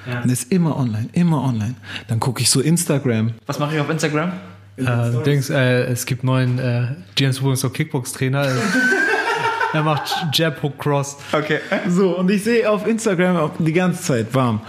Und 0.07 0.29
er 0.29 0.33
ist 0.33 0.51
immer 0.51 0.77
online, 0.77 1.09
immer 1.13 1.43
online. 1.43 1.75
Dann 2.09 2.21
gucke 2.21 2.43
ich 2.43 2.51
so 2.51 2.61
Instagram. 2.61 3.33
Was 3.47 3.59
mache 3.59 3.75
ich 3.75 3.81
auf 3.81 3.91
Instagram? 3.91 4.33
Äh, 4.77 5.23
Dings, 5.25 5.51
äh, 5.51 5.85
es 5.85 6.07
gibt 6.07 6.25
neuen 6.25 6.59
äh, 6.59 6.87
James 7.17 7.39
übrigens 7.39 7.65
auch 7.65 7.73
Kickbox-Trainer. 7.73 8.49
er 9.73 9.83
macht 9.83 10.11
Jab, 10.33 10.63
Hook, 10.63 10.79
Cross. 10.79 11.19
Okay. 11.33 11.61
So, 11.89 12.19
und 12.19 12.31
ich 12.31 12.43
sehe 12.45 12.69
auf 12.69 12.87
Instagram 12.87 13.37
auch 13.37 13.51
die 13.59 13.73
ganze 13.73 14.03
Zeit 14.03 14.35
warm. 14.35 14.61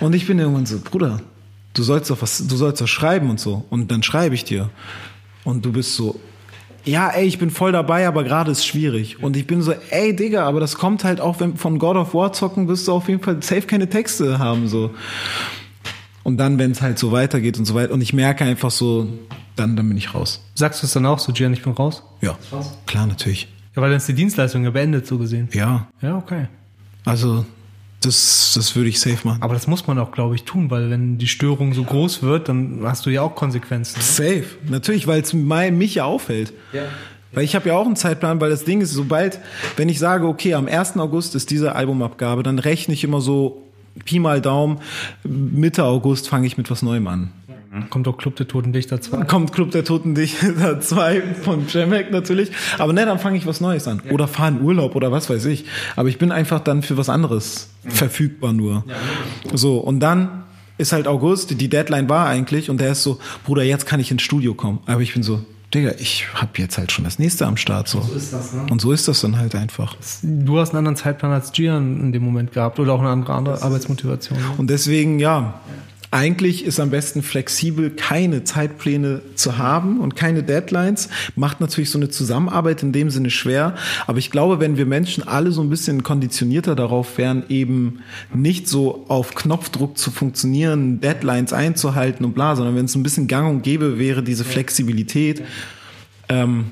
Und 0.00 0.14
ich 0.14 0.26
bin 0.26 0.38
irgendwann 0.38 0.66
so, 0.66 0.78
Bruder, 0.80 1.20
du 1.78 1.82
sollst 1.84 2.10
doch 2.10 2.20
was, 2.20 2.46
du 2.46 2.56
sollst 2.56 2.80
doch 2.80 2.88
schreiben 2.88 3.30
und 3.30 3.38
so. 3.40 3.64
Und 3.70 3.90
dann 3.90 4.02
schreibe 4.02 4.34
ich 4.34 4.44
dir. 4.44 4.70
Und 5.44 5.64
du 5.64 5.72
bist 5.72 5.94
so, 5.94 6.18
ja, 6.84 7.10
ey, 7.10 7.26
ich 7.26 7.38
bin 7.38 7.50
voll 7.50 7.72
dabei, 7.72 8.08
aber 8.08 8.24
gerade 8.24 8.50
ist 8.50 8.66
schwierig. 8.66 9.22
Und 9.22 9.36
ich 9.36 9.46
bin 9.46 9.62
so, 9.62 9.72
ey, 9.90 10.14
Digga, 10.16 10.44
aber 10.46 10.60
das 10.60 10.76
kommt 10.76 11.04
halt 11.04 11.20
auch, 11.20 11.40
wenn 11.40 11.56
von 11.56 11.78
God 11.78 11.96
of 11.96 12.14
War 12.14 12.32
zocken, 12.32 12.66
wirst 12.68 12.88
du 12.88 12.92
auf 12.92 13.08
jeden 13.08 13.22
Fall 13.22 13.42
safe 13.42 13.62
keine 13.62 13.88
Texte 13.88 14.38
haben, 14.38 14.68
so. 14.68 14.90
Und 16.24 16.36
dann, 16.38 16.58
wenn 16.58 16.72
es 16.72 16.82
halt 16.82 16.98
so 16.98 17.12
weitergeht 17.12 17.58
und 17.58 17.64
so 17.64 17.74
weiter, 17.74 17.92
und 17.92 18.00
ich 18.00 18.12
merke 18.12 18.44
einfach 18.44 18.70
so, 18.70 19.06
dann, 19.56 19.76
dann 19.76 19.88
bin 19.88 19.96
ich 19.96 20.14
raus. 20.14 20.42
Sagst 20.54 20.82
du 20.82 20.86
es 20.86 20.92
dann 20.92 21.06
auch 21.06 21.18
so, 21.18 21.32
Gian, 21.32 21.52
ich 21.52 21.62
bin 21.62 21.72
raus? 21.72 22.02
Ja, 22.20 22.36
klar, 22.86 23.06
natürlich. 23.06 23.48
Ja, 23.74 23.82
weil 23.82 23.90
dann 23.90 23.98
ist 23.98 24.08
die 24.08 24.14
Dienstleistung 24.14 24.64
ja 24.64 24.70
beendet, 24.70 25.06
so 25.06 25.18
gesehen. 25.18 25.48
Ja, 25.52 25.88
Ja, 26.02 26.16
okay. 26.16 26.48
also, 27.04 27.44
das, 28.00 28.52
das 28.54 28.76
würde 28.76 28.88
ich 28.88 29.00
safe 29.00 29.26
machen. 29.26 29.42
Aber 29.42 29.54
das 29.54 29.66
muss 29.66 29.86
man 29.86 29.98
auch, 29.98 30.12
glaube 30.12 30.34
ich, 30.34 30.44
tun, 30.44 30.70
weil 30.70 30.90
wenn 30.90 31.18
die 31.18 31.26
Störung 31.26 31.74
so 31.74 31.82
groß 31.82 32.22
wird, 32.22 32.48
dann 32.48 32.80
hast 32.84 33.06
du 33.06 33.10
ja 33.10 33.22
auch 33.22 33.34
Konsequenzen. 33.34 34.00
Safe, 34.00 34.44
natürlich, 34.68 35.06
weil 35.06 35.20
es 35.20 35.32
mich 35.32 35.96
ja 35.96 36.04
auffällt. 36.04 36.52
Weil 37.32 37.44
ich 37.44 37.54
habe 37.54 37.68
ja 37.68 37.76
auch 37.76 37.86
einen 37.86 37.96
Zeitplan, 37.96 38.40
weil 38.40 38.50
das 38.50 38.64
Ding 38.64 38.80
ist, 38.80 38.92
sobald, 38.92 39.40
wenn 39.76 39.88
ich 39.88 39.98
sage, 39.98 40.26
okay, 40.26 40.54
am 40.54 40.66
1. 40.66 40.96
August 40.96 41.34
ist 41.34 41.50
diese 41.50 41.74
Albumabgabe, 41.74 42.42
dann 42.42 42.58
rechne 42.58 42.94
ich 42.94 43.04
immer 43.04 43.20
so 43.20 43.62
Pi 44.04 44.18
mal 44.18 44.40
Daumen, 44.40 44.78
Mitte 45.24 45.84
August 45.84 46.28
fange 46.28 46.46
ich 46.46 46.56
mit 46.56 46.70
was 46.70 46.82
Neuem 46.82 47.06
an. 47.08 47.32
Kommt 47.90 48.08
auch 48.08 48.16
Club 48.16 48.36
der 48.36 48.48
Toten 48.48 48.72
Dichter 48.72 49.00
2. 49.00 49.24
Kommt 49.24 49.52
Club 49.52 49.70
der 49.72 49.84
Toten 49.84 50.14
Dichter 50.14 50.80
2 50.80 51.20
von 51.42 51.66
Jamek 51.68 52.10
natürlich. 52.10 52.50
Aber 52.78 52.92
ne, 52.92 53.04
dann 53.04 53.18
fange 53.18 53.36
ich 53.36 53.46
was 53.46 53.60
Neues 53.60 53.86
an. 53.86 54.00
Oder 54.10 54.26
fahre 54.26 54.52
in 54.52 54.62
Urlaub 54.62 54.94
oder 54.96 55.12
was 55.12 55.28
weiß 55.28 55.44
ich. 55.46 55.66
Aber 55.94 56.08
ich 56.08 56.18
bin 56.18 56.32
einfach 56.32 56.60
dann 56.60 56.82
für 56.82 56.96
was 56.96 57.08
anderes 57.08 57.68
verfügbar 57.86 58.52
nur. 58.52 58.84
So, 59.52 59.78
und 59.78 60.00
dann 60.00 60.44
ist 60.78 60.92
halt 60.92 61.06
August, 61.06 61.60
die 61.60 61.68
Deadline 61.68 62.08
war 62.08 62.26
eigentlich 62.26 62.70
und 62.70 62.80
der 62.80 62.92
ist 62.92 63.02
so, 63.02 63.18
Bruder, 63.44 63.64
jetzt 63.64 63.84
kann 63.84 64.00
ich 64.00 64.10
ins 64.10 64.22
Studio 64.22 64.54
kommen. 64.54 64.78
Aber 64.86 65.00
ich 65.00 65.12
bin 65.12 65.22
so, 65.22 65.42
Digga, 65.74 65.92
ich 65.98 66.26
hab 66.34 66.58
jetzt 66.58 66.78
halt 66.78 66.90
schon 66.92 67.04
das 67.04 67.18
nächste 67.18 67.46
am 67.46 67.58
Start. 67.58 67.88
So. 67.88 68.00
ist 68.16 68.32
das, 68.32 68.54
ne? 68.54 68.66
Und 68.70 68.80
so 68.80 68.92
ist 68.92 69.06
das 69.08 69.20
dann 69.20 69.36
halt 69.36 69.54
einfach. 69.54 69.94
Du 70.22 70.58
hast 70.58 70.70
einen 70.70 70.78
anderen 70.78 70.96
Zeitplan 70.96 71.32
als 71.32 71.52
Gian 71.52 72.00
in 72.00 72.12
dem 72.12 72.24
Moment 72.24 72.52
gehabt 72.52 72.78
oder 72.78 72.94
auch 72.94 73.00
eine 73.00 73.10
andere, 73.10 73.34
andere 73.34 73.60
Arbeitsmotivation. 73.62 74.38
ne? 74.38 74.44
Und 74.56 74.70
deswegen, 74.70 75.18
ja, 75.18 75.60
eigentlich 76.10 76.64
ist 76.64 76.80
am 76.80 76.88
besten 76.88 77.22
flexibel 77.22 77.90
keine 77.90 78.42
Zeitpläne 78.42 79.20
zu 79.34 79.58
haben 79.58 80.00
und 80.00 80.16
keine 80.16 80.42
Deadlines. 80.42 81.10
Macht 81.36 81.60
natürlich 81.60 81.90
so 81.90 81.98
eine 81.98 82.08
Zusammenarbeit 82.08 82.82
in 82.82 82.92
dem 82.92 83.10
Sinne 83.10 83.28
schwer. 83.28 83.74
Aber 84.06 84.18
ich 84.18 84.30
glaube, 84.30 84.58
wenn 84.58 84.78
wir 84.78 84.86
Menschen 84.86 85.26
alle 85.28 85.52
so 85.52 85.60
ein 85.60 85.68
bisschen 85.68 86.02
konditionierter 86.02 86.74
darauf 86.74 87.18
wären, 87.18 87.44
eben 87.50 88.00
nicht 88.32 88.68
so 88.68 89.04
auf 89.08 89.34
Knopfdruck 89.34 89.98
zu 89.98 90.10
funktionieren, 90.10 91.00
Deadlines 91.00 91.52
einzuhalten 91.52 92.24
und 92.24 92.32
bla, 92.32 92.56
sondern 92.56 92.74
wenn 92.74 92.86
es 92.86 92.94
ein 92.94 93.02
bisschen 93.02 93.26
gang 93.28 93.50
und 93.50 93.62
gäbe 93.62 93.98
wäre, 93.98 94.22
diese 94.22 94.44
Flexibilität, 94.44 95.42
ähm, 96.30 96.70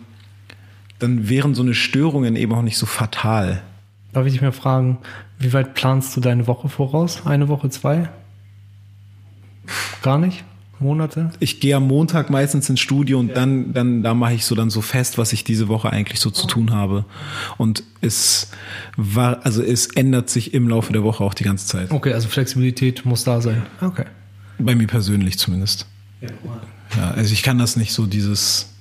dann 0.98 1.28
wären 1.28 1.54
so 1.54 1.62
eine 1.62 1.74
Störungen 1.74 2.36
eben 2.36 2.54
auch 2.54 2.62
nicht 2.62 2.78
so 2.78 2.86
fatal. 2.86 3.62
Darf 4.14 4.24
ich 4.24 4.32
dich 4.32 4.40
mal 4.40 4.52
fragen, 4.52 4.96
wie 5.38 5.52
weit 5.52 5.74
planst 5.74 6.16
du 6.16 6.22
deine 6.22 6.46
Woche 6.46 6.70
voraus? 6.70 7.26
Eine 7.26 7.48
Woche, 7.48 7.68
zwei? 7.68 8.08
Gar 10.02 10.18
nicht? 10.18 10.44
Monate? 10.78 11.30
Ich 11.40 11.60
gehe 11.60 11.76
am 11.76 11.86
Montag 11.86 12.28
meistens 12.28 12.68
ins 12.68 12.80
Studio 12.80 13.18
und 13.18 13.34
dann, 13.36 13.72
dann, 13.72 14.02
da 14.02 14.14
mache 14.14 14.34
ich 14.34 14.44
so 14.44 14.54
dann 14.54 14.68
so 14.68 14.82
fest, 14.82 15.16
was 15.16 15.32
ich 15.32 15.42
diese 15.42 15.68
Woche 15.68 15.90
eigentlich 15.90 16.20
so 16.20 16.30
zu 16.30 16.46
tun 16.46 16.72
habe. 16.72 17.06
Und 17.56 17.82
es 18.00 18.50
war, 18.96 19.44
also 19.44 19.62
es 19.62 19.86
ändert 19.86 20.28
sich 20.28 20.52
im 20.52 20.68
Laufe 20.68 20.92
der 20.92 21.02
Woche 21.02 21.24
auch 21.24 21.34
die 21.34 21.44
ganze 21.44 21.66
Zeit. 21.66 21.90
Okay, 21.90 22.12
also 22.12 22.28
Flexibilität 22.28 23.04
muss 23.06 23.24
da 23.24 23.40
sein. 23.40 23.62
Okay. 23.80 24.04
Bei 24.58 24.74
mir 24.74 24.86
persönlich 24.86 25.38
zumindest. 25.38 25.86
Ja, 26.20 27.10
also 27.10 27.32
ich 27.32 27.42
kann 27.42 27.58
das 27.58 27.76
nicht 27.76 27.92
so 27.92 28.06
dieses, 28.06 28.74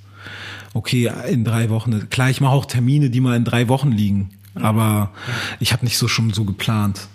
okay, 0.74 1.12
in 1.30 1.44
drei 1.44 1.70
Wochen. 1.70 2.10
Klar, 2.10 2.30
ich 2.30 2.42
mache 2.42 2.54
auch 2.54 2.66
Termine, 2.66 3.10
die 3.10 3.22
mal 3.22 3.36
in 3.36 3.46
drei 3.46 3.68
Wochen 3.68 3.92
liegen. 3.92 4.32
Aber 4.56 5.12
ich 5.60 5.74
habe 5.74 5.84
nicht 5.84 5.98
so 5.98 6.08
schon 6.08 6.32
so 6.32 6.46
geplant. 6.46 7.08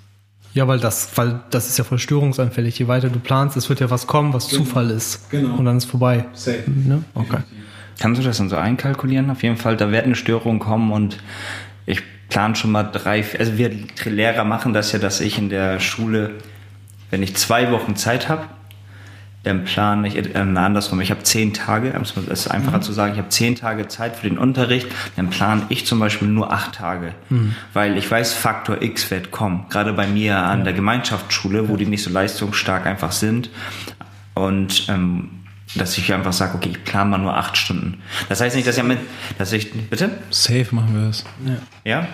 Ja, 0.52 0.66
weil 0.66 0.80
das, 0.80 1.16
weil 1.16 1.40
das 1.50 1.68
ist 1.68 1.78
ja 1.78 1.84
voll 1.84 1.98
störungsanfällig. 1.98 2.78
Je 2.78 2.88
weiter 2.88 3.08
du 3.08 3.20
planst, 3.20 3.56
es 3.56 3.68
wird 3.68 3.80
ja 3.80 3.90
was 3.90 4.06
kommen, 4.06 4.32
was 4.32 4.48
Zufall 4.48 4.90
ist. 4.90 5.30
Genau. 5.30 5.56
Und 5.56 5.64
dann 5.64 5.76
ist 5.76 5.84
vorbei. 5.84 6.24
Safe. 6.32 6.64
Ne? 6.66 7.04
Okay. 7.14 7.38
Kannst 8.00 8.20
du 8.20 8.26
das 8.26 8.38
dann 8.38 8.48
so 8.48 8.56
einkalkulieren? 8.56 9.30
Auf 9.30 9.42
jeden 9.42 9.56
Fall, 9.56 9.76
da 9.76 9.92
wird 9.92 10.06
eine 10.06 10.14
Störung 10.14 10.58
kommen 10.58 10.90
und 10.90 11.18
ich 11.86 12.02
plane 12.28 12.56
schon 12.56 12.72
mal 12.72 12.84
drei, 12.84 13.24
also 13.38 13.58
wir 13.58 13.70
Lehrer 14.04 14.44
machen 14.44 14.72
das 14.72 14.92
ja, 14.92 14.98
dass 14.98 15.20
ich 15.20 15.38
in 15.38 15.50
der 15.50 15.80
Schule, 15.80 16.32
wenn 17.10 17.22
ich 17.22 17.36
zwei 17.36 17.70
Wochen 17.70 17.96
Zeit 17.96 18.28
habe, 18.28 18.46
dann 19.42 19.64
plane 19.64 20.06
ich, 20.06 20.16
äh, 20.16 20.38
andersrum, 20.38 21.00
ich 21.00 21.10
habe 21.10 21.22
zehn 21.22 21.54
Tage, 21.54 21.92
um 21.92 22.02
es 22.02 22.16
ist 22.16 22.48
einfacher 22.48 22.80
zu 22.80 22.92
sagen, 22.92 23.12
ich 23.12 23.18
habe 23.18 23.30
zehn 23.30 23.56
Tage 23.56 23.88
Zeit 23.88 24.16
für 24.16 24.28
den 24.28 24.38
Unterricht, 24.38 24.88
dann 25.16 25.30
plane 25.30 25.62
ich 25.70 25.86
zum 25.86 25.98
Beispiel 25.98 26.28
nur 26.28 26.52
acht 26.52 26.74
Tage, 26.74 27.14
weil 27.72 27.96
ich 27.96 28.10
weiß, 28.10 28.34
Faktor 28.34 28.82
X 28.82 29.10
wird 29.10 29.30
kommen, 29.30 29.66
gerade 29.70 29.92
bei 29.92 30.06
mir 30.06 30.38
an 30.38 30.64
der 30.64 30.72
Gemeinschaftsschule, 30.72 31.68
wo 31.68 31.76
die 31.76 31.86
nicht 31.86 32.02
so 32.02 32.10
leistungsstark 32.10 32.86
einfach 32.86 33.12
sind 33.12 33.50
und 34.34 34.86
ähm, 34.88 35.30
dass 35.76 35.96
ich 35.96 36.12
einfach 36.12 36.32
sage, 36.32 36.56
okay, 36.56 36.70
ich 36.70 36.84
plane 36.84 37.10
mal 37.10 37.18
nur 37.18 37.36
acht 37.36 37.56
Stunden. 37.56 38.02
Das 38.28 38.40
heißt 38.40 38.56
nicht, 38.56 38.66
dass 38.66 38.76
ich 38.76 38.82
mit, 38.82 38.98
dass 39.38 39.52
ich, 39.52 39.72
bitte? 39.72 40.10
Safe 40.30 40.66
machen 40.72 40.94
wir 40.94 41.06
das. 41.06 41.24
Ja? 41.84 42.08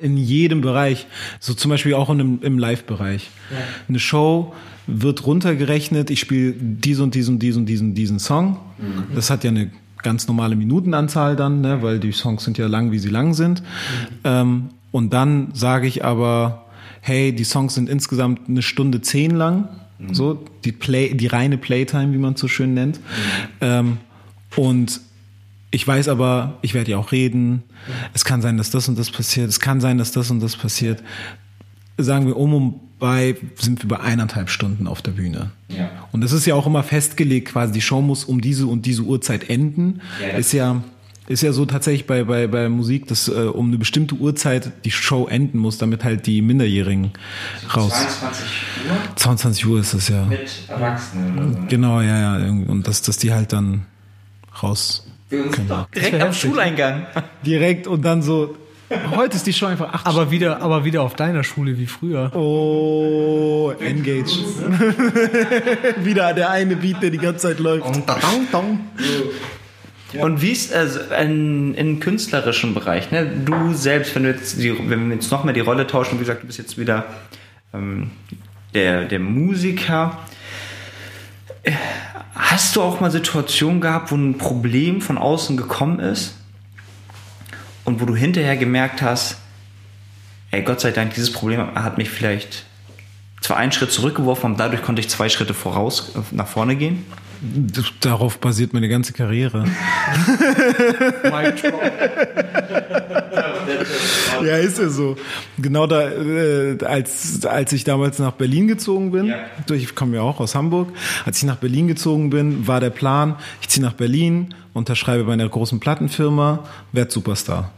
In 0.00 0.16
jedem 0.16 0.62
Bereich. 0.62 1.06
So 1.40 1.54
zum 1.54 1.70
Beispiel 1.70 1.94
auch 1.94 2.08
in 2.10 2.20
einem, 2.20 2.38
im 2.42 2.58
Live-Bereich. 2.58 3.30
Eine 3.88 3.98
Show 3.98 4.54
wird 4.86 5.26
runtergerechnet, 5.26 6.10
ich 6.10 6.20
spiele 6.20 6.52
diesen 6.52 7.04
und 7.04 7.14
diesen 7.14 7.34
und 7.34 7.42
diesen 7.42 7.60
und 7.60 7.66
diesen, 7.66 7.94
diesen 7.94 8.18
Song. 8.18 8.58
Das 9.14 9.30
hat 9.30 9.44
ja 9.44 9.50
eine 9.50 9.70
ganz 10.02 10.28
normale 10.28 10.56
Minutenanzahl 10.56 11.36
dann, 11.36 11.62
ne, 11.62 11.82
weil 11.82 11.98
die 11.98 12.12
Songs 12.12 12.44
sind 12.44 12.58
ja 12.58 12.66
lang, 12.66 12.92
wie 12.92 12.98
sie 12.98 13.08
lang 13.08 13.34
sind. 13.34 13.62
Ähm, 14.22 14.70
und 14.92 15.12
dann 15.12 15.48
sage 15.54 15.86
ich 15.86 16.04
aber, 16.04 16.66
hey, 17.00 17.34
die 17.34 17.44
Songs 17.44 17.74
sind 17.74 17.88
insgesamt 17.88 18.48
eine 18.48 18.62
Stunde 18.62 19.00
zehn 19.00 19.32
lang. 19.32 19.68
So, 20.12 20.44
die 20.64 20.72
Play, 20.72 21.14
die 21.14 21.28
reine 21.28 21.56
Playtime, 21.56 22.12
wie 22.12 22.18
man 22.18 22.34
es 22.34 22.40
so 22.40 22.48
schön 22.48 22.74
nennt. 22.74 23.00
Ähm, 23.60 23.98
und 24.56 25.00
ich 25.70 25.86
weiß 25.86 26.08
aber, 26.08 26.58
ich 26.62 26.74
werde 26.74 26.92
ja 26.92 26.98
auch 26.98 27.10
reden. 27.10 27.62
Es 28.12 28.24
kann 28.24 28.42
sein, 28.42 28.58
dass 28.58 28.70
das 28.70 28.88
und 28.88 28.98
das 28.98 29.10
passiert. 29.10 29.48
Es 29.48 29.60
kann 29.60 29.80
sein, 29.80 29.98
dass 29.98 30.12
das 30.12 30.30
und 30.30 30.40
das 30.40 30.56
passiert. 30.56 31.02
Sagen 31.96 32.26
wir 32.26 32.36
um 32.36 32.54
und 32.54 32.80
bei 33.04 33.36
sind 33.56 33.82
wir 33.82 33.88
bei 33.90 34.00
eineinhalb 34.00 34.48
Stunden 34.48 34.86
auf 34.86 35.02
der 35.02 35.10
Bühne. 35.10 35.50
Ja. 35.68 35.90
Und 36.10 36.22
das 36.22 36.32
ist 36.32 36.46
ja 36.46 36.54
auch 36.54 36.66
immer 36.66 36.82
festgelegt, 36.82 37.48
quasi 37.48 37.70
die 37.70 37.82
Show 37.82 38.00
muss 38.00 38.24
um 38.24 38.40
diese 38.40 38.66
und 38.66 38.86
diese 38.86 39.02
Uhrzeit 39.02 39.50
enden. 39.50 40.00
Ja, 40.22 40.38
ist 40.38 40.52
ja 40.52 40.82
ist 41.26 41.42
ja 41.42 41.52
so 41.52 41.66
tatsächlich 41.66 42.06
bei 42.06 42.24
bei 42.24 42.46
bei 42.46 42.70
Musik, 42.70 43.06
dass 43.08 43.28
äh, 43.28 43.32
um 43.32 43.68
eine 43.68 43.76
bestimmte 43.76 44.14
Uhrzeit 44.14 44.72
die 44.86 44.90
Show 44.90 45.26
enden 45.26 45.58
muss, 45.58 45.76
damit 45.76 46.02
halt 46.02 46.24
die 46.24 46.40
Minderjährigen 46.40 47.10
raus. 47.76 47.92
22 47.92 48.46
Uhr 48.88 49.16
22 49.16 49.66
Uhr 49.66 49.80
ist 49.80 49.92
das 49.92 50.08
ja. 50.08 50.24
mit 50.24 50.48
Erwachsenen 50.68 51.38
oder 51.38 51.60
so. 51.60 51.66
Genau, 51.68 52.00
ja, 52.00 52.38
ja. 52.38 52.48
Und 52.48 52.88
dass, 52.88 53.02
dass 53.02 53.18
die 53.18 53.34
halt 53.34 53.52
dann 53.52 53.84
raus. 54.62 55.06
Direkt 55.30 55.68
wär 55.68 55.76
am 55.76 55.86
heftig. 55.92 56.40
Schuleingang. 56.40 57.06
Direkt 57.44 57.86
und 57.86 58.02
dann 58.02 58.22
so. 58.22 58.56
Heute 59.16 59.36
ist 59.36 59.46
die 59.46 59.52
Show 59.52 59.66
einfach 59.66 59.92
acht 59.92 60.06
Aber 60.06 60.30
wieder, 60.30 60.60
aber 60.60 60.84
wieder 60.84 61.02
auf 61.02 61.14
deiner 61.14 61.44
Schule 61.44 61.78
wie 61.78 61.86
früher. 61.86 62.34
Oh, 62.34 63.72
Engage. 63.80 64.38
Wieder 66.04 66.34
der 66.34 66.50
eine 66.50 66.76
Beat, 66.76 67.02
der 67.02 67.10
die 67.10 67.18
ganze 67.18 67.48
Zeit 67.48 67.60
läuft. 67.60 67.86
Und 70.20 70.42
wie 70.42 70.52
ist 70.52 70.72
also 70.72 71.00
in, 71.20 71.74
im 71.74 71.98
künstlerischen 71.98 72.74
Bereich, 72.74 73.10
ne? 73.10 73.26
Du 73.26 73.72
selbst, 73.72 74.14
wenn 74.14 74.24
du 74.24 74.30
jetzt 74.30 74.60
die, 74.60 74.72
wenn 74.88 75.08
wir 75.08 75.16
jetzt 75.16 75.30
noch 75.32 75.44
mehr 75.44 75.54
die 75.54 75.60
Rolle 75.60 75.86
tauschen, 75.86 76.16
wie 76.16 76.20
gesagt, 76.20 76.42
du 76.42 76.46
bist 76.46 76.58
jetzt 76.58 76.78
wieder 76.78 77.06
ähm, 77.72 78.10
der, 78.74 79.06
der 79.06 79.18
Musiker. 79.18 80.18
Hast 82.34 82.76
du 82.76 82.82
auch 82.82 83.00
mal 83.00 83.10
Situationen 83.10 83.80
gehabt, 83.80 84.12
wo 84.12 84.16
ein 84.16 84.38
Problem 84.38 85.00
von 85.00 85.18
außen 85.18 85.56
gekommen 85.56 85.98
ist 85.98 86.36
und 87.84 88.00
wo 88.00 88.04
du 88.04 88.16
hinterher 88.16 88.56
gemerkt 88.56 89.02
hast, 89.02 89.38
ey, 90.50 90.62
Gott 90.62 90.80
sei 90.80 90.90
Dank, 90.90 91.14
dieses 91.14 91.32
Problem 91.32 91.74
hat 91.74 91.98
mich 91.98 92.10
vielleicht 92.10 92.64
zwar 93.44 93.58
einen 93.58 93.72
Schritt 93.72 93.92
zurückgeworfen, 93.92 94.46
aber 94.52 94.56
dadurch 94.56 94.82
konnte 94.82 95.00
ich 95.00 95.08
zwei 95.10 95.28
Schritte 95.28 95.52
voraus 95.54 96.12
äh, 96.16 96.20
nach 96.34 96.48
vorne 96.48 96.76
gehen? 96.76 97.04
Darauf 98.00 98.38
basiert 98.38 98.72
meine 98.72 98.88
ganze 98.88 99.12
Karriere. 99.12 99.66
Ja, 104.44 104.56
ist 104.56 104.78
ja 104.78 104.88
so. 104.88 105.16
Genau 105.58 105.86
da, 105.86 106.10
äh, 106.10 106.78
als, 106.84 107.44
als 107.46 107.72
ich 107.72 107.84
damals 107.84 108.18
nach 108.18 108.32
Berlin 108.32 108.68
gezogen 108.68 109.10
bin, 109.10 109.26
Ja. 109.26 109.74
ich 109.74 109.94
komme 109.94 110.16
ja 110.16 110.22
auch 110.22 110.40
aus 110.40 110.54
Hamburg, 110.54 110.88
als 111.24 111.38
ich 111.38 111.44
nach 111.44 111.56
Berlin 111.56 111.88
gezogen 111.88 112.30
bin, 112.30 112.66
war 112.66 112.80
der 112.80 112.90
Plan, 112.90 113.36
ich 113.60 113.68
ziehe 113.68 113.84
nach 113.84 113.94
Berlin, 113.94 114.54
unterschreibe 114.72 115.24
bei 115.24 115.32
einer 115.32 115.48
großen 115.48 115.80
Plattenfirma, 115.80 116.64
werd 116.92 117.10
Superstar. 117.10 117.70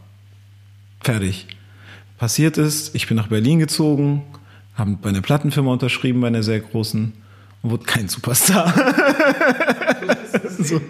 Fertig. 1.03 1.47
Passiert 2.19 2.57
ist, 2.57 2.95
ich 2.95 3.07
bin 3.07 3.17
nach 3.17 3.29
Berlin 3.29 3.59
gezogen, 3.59 4.23
habe 4.77 4.99
bei 5.01 5.09
einer 5.09 5.23
Plattenfirma 5.23 5.73
unterschrieben, 5.73 6.21
bei 6.21 6.29
einer 6.29 6.43
sehr 6.43 6.61
großen, 6.61 7.13
und 7.63 7.71
wurde 7.71 7.85
kein 7.85 8.09
Superstar. 8.09 8.73
so. 10.59 10.81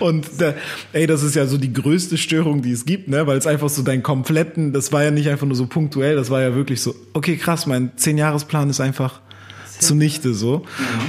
Und 0.00 0.26
da, 0.38 0.54
ey, 0.92 1.06
das 1.06 1.22
ist 1.22 1.34
ja 1.36 1.46
so 1.46 1.58
die 1.58 1.72
größte 1.72 2.18
Störung, 2.18 2.62
die 2.62 2.72
es 2.72 2.84
gibt, 2.84 3.08
ne? 3.08 3.26
Weil 3.26 3.38
es 3.38 3.46
einfach 3.46 3.68
so 3.68 3.82
deinen 3.82 4.02
kompletten, 4.02 4.72
das 4.72 4.92
war 4.92 5.04
ja 5.04 5.10
nicht 5.10 5.28
einfach 5.28 5.46
nur 5.46 5.56
so 5.56 5.66
punktuell, 5.66 6.16
das 6.16 6.30
war 6.30 6.40
ja 6.40 6.54
wirklich 6.54 6.80
so, 6.80 6.94
okay, 7.12 7.36
krass, 7.36 7.66
mein 7.66 7.92
Zehn-Jahres-Plan 7.96 8.68
ist 8.70 8.80
einfach 8.80 9.20
zunichte 9.78 10.34
so. 10.34 10.64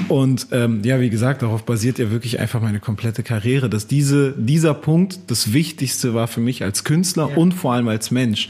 Und 0.08 0.48
ähm, 0.52 0.82
ja, 0.84 1.00
wie 1.00 1.10
gesagt, 1.10 1.42
darauf 1.42 1.64
basiert 1.64 1.98
ja 1.98 2.12
wirklich 2.12 2.40
einfach 2.40 2.62
meine 2.62 2.80
komplette 2.80 3.24
Karriere, 3.24 3.70
dass 3.70 3.88
diese, 3.88 4.34
dieser 4.38 4.74
Punkt 4.74 5.20
das 5.28 5.54
Wichtigste 5.54 6.14
war 6.14 6.28
für 6.28 6.40
mich 6.40 6.64
als 6.64 6.84
Künstler 6.84 7.36
und 7.38 7.54
vor 7.54 7.74
allem 7.74 7.88
als 7.88 8.12
Mensch, 8.12 8.50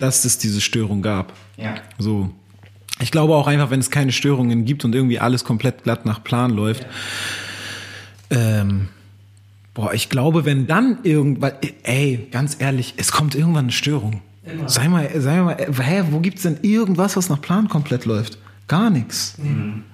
dass 0.00 0.24
es 0.24 0.38
diese 0.38 0.60
Störung 0.60 1.02
gab. 1.02 1.34
Ja. 1.56 1.76
So. 1.98 2.30
Ich 3.00 3.10
glaube 3.10 3.34
auch 3.34 3.46
einfach, 3.46 3.70
wenn 3.70 3.80
es 3.80 3.90
keine 3.90 4.12
Störungen 4.12 4.64
gibt 4.64 4.84
und 4.84 4.94
irgendwie 4.94 5.18
alles 5.18 5.44
komplett 5.44 5.84
glatt 5.84 6.06
nach 6.06 6.22
Plan 6.22 6.50
läuft. 6.50 6.86
Ähm, 8.30 8.88
boah, 9.74 9.92
ich 9.94 10.08
glaube, 10.08 10.44
wenn 10.44 10.66
dann 10.66 10.98
irgendwann, 11.02 11.52
ey, 11.82 12.28
ganz 12.30 12.56
ehrlich, 12.58 12.94
es 12.96 13.12
kommt 13.12 13.34
irgendwann 13.34 13.66
eine 13.66 13.72
Störung. 13.72 14.22
Sei 14.66 14.88
mal, 14.88 15.08
sei 15.20 15.40
mal, 15.42 15.56
hä, 15.56 16.04
wo 16.10 16.20
gibt's 16.20 16.42
denn 16.42 16.58
irgendwas, 16.62 17.16
was 17.16 17.28
nach 17.28 17.40
Plan 17.40 17.68
komplett 17.68 18.04
läuft? 18.04 18.38
Gar 18.68 18.90
nichts. 18.90 19.36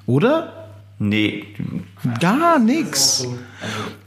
Oder? 0.07 0.71
Nee, 0.99 1.45
Gar 2.21 2.59
nichts. 2.59 3.27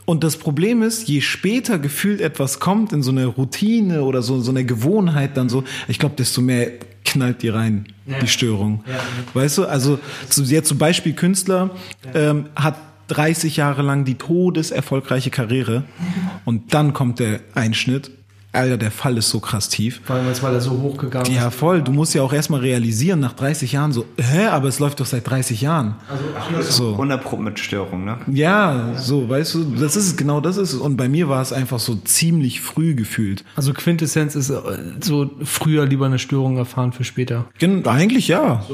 Und 0.05 0.23
das 0.23 0.37
Problem 0.37 0.81
ist, 0.81 1.07
je 1.07 1.21
später 1.21 1.77
gefühlt 1.77 2.19
etwas 2.19 2.59
kommt 2.59 2.93
in 2.93 3.03
so 3.03 3.11
eine 3.11 3.27
Routine 3.27 4.03
oder 4.03 4.23
so, 4.23 4.39
so 4.41 4.49
eine 4.49 4.65
Gewohnheit 4.65 5.37
dann 5.37 5.49
so, 5.49 5.63
ich 5.87 5.99
glaube, 5.99 6.15
desto 6.15 6.41
mehr 6.41 6.71
knallt 7.11 7.41
die 7.41 7.49
rein, 7.49 7.85
die 8.21 8.27
Störung. 8.27 8.83
Weißt 9.33 9.57
du, 9.57 9.65
also 9.65 9.99
so, 10.29 10.43
jetzt 10.43 10.67
zum 10.67 10.77
Beispiel 10.77 11.13
Künstler 11.13 11.71
ähm, 12.13 12.47
hat 12.55 12.75
30 13.09 13.57
Jahre 13.57 13.81
lang 13.81 14.05
die 14.05 14.15
todeserfolgreiche 14.15 15.29
Karriere 15.29 15.83
und 16.45 16.73
dann 16.73 16.93
kommt 16.93 17.19
der 17.19 17.41
Einschnitt. 17.55 18.11
Alter, 18.51 18.77
der 18.77 18.89
Fall 18.89 19.15
ist 19.17 19.29
so 19.29 19.39
krass 19.39 19.69
tief. 19.69 20.01
Vor 20.03 20.15
allem, 20.15 20.25
weil 20.41 20.53
er 20.55 20.59
so 20.61 20.71
hochgegangen 20.71 21.31
Ja, 21.31 21.49
ist. 21.49 21.55
voll. 21.55 21.83
Du 21.83 21.91
musst 21.91 22.15
ja 22.15 22.23
auch 22.23 22.33
erstmal 22.33 22.61
realisieren, 22.61 23.19
nach 23.19 23.33
30 23.33 23.73
Jahren 23.73 23.91
so, 23.91 24.05
hä, 24.17 24.47
aber 24.47 24.67
es 24.67 24.79
läuft 24.79 24.99
doch 24.99 25.05
seit 25.05 25.29
30 25.29 25.61
Jahren. 25.61 25.95
So. 26.61 26.93
100 26.93 27.23
Pro 27.23 27.37
mit 27.37 27.59
Störung, 27.59 28.05
ne? 28.05 28.17
Ja, 28.27 28.93
so, 28.95 29.29
weißt 29.29 29.53
du, 29.53 29.63
das 29.79 29.95
ist 29.95 30.07
es, 30.07 30.17
genau 30.17 30.41
das 30.41 30.57
ist 30.57 30.73
es. 30.73 30.79
Und 30.79 30.97
bei 30.97 31.07
mir 31.07 31.29
war 31.29 31.43
es 31.43 31.53
einfach 31.53 31.77
so 31.77 31.93
ziemlich 31.95 32.59
früh 32.61 32.95
gefühlt. 32.95 33.43
Also 33.55 33.71
Quintessenz 33.73 34.33
ist 34.35 34.49
äh, 34.49 34.55
so 34.99 35.29
früher 35.43 35.85
lieber 35.85 36.07
eine 36.07 36.17
Störung 36.17 36.57
erfahren 36.57 36.91
für 36.91 37.03
später. 37.03 37.45
Gen 37.59 37.85
eigentlich 37.85 38.27
ja. 38.29 38.65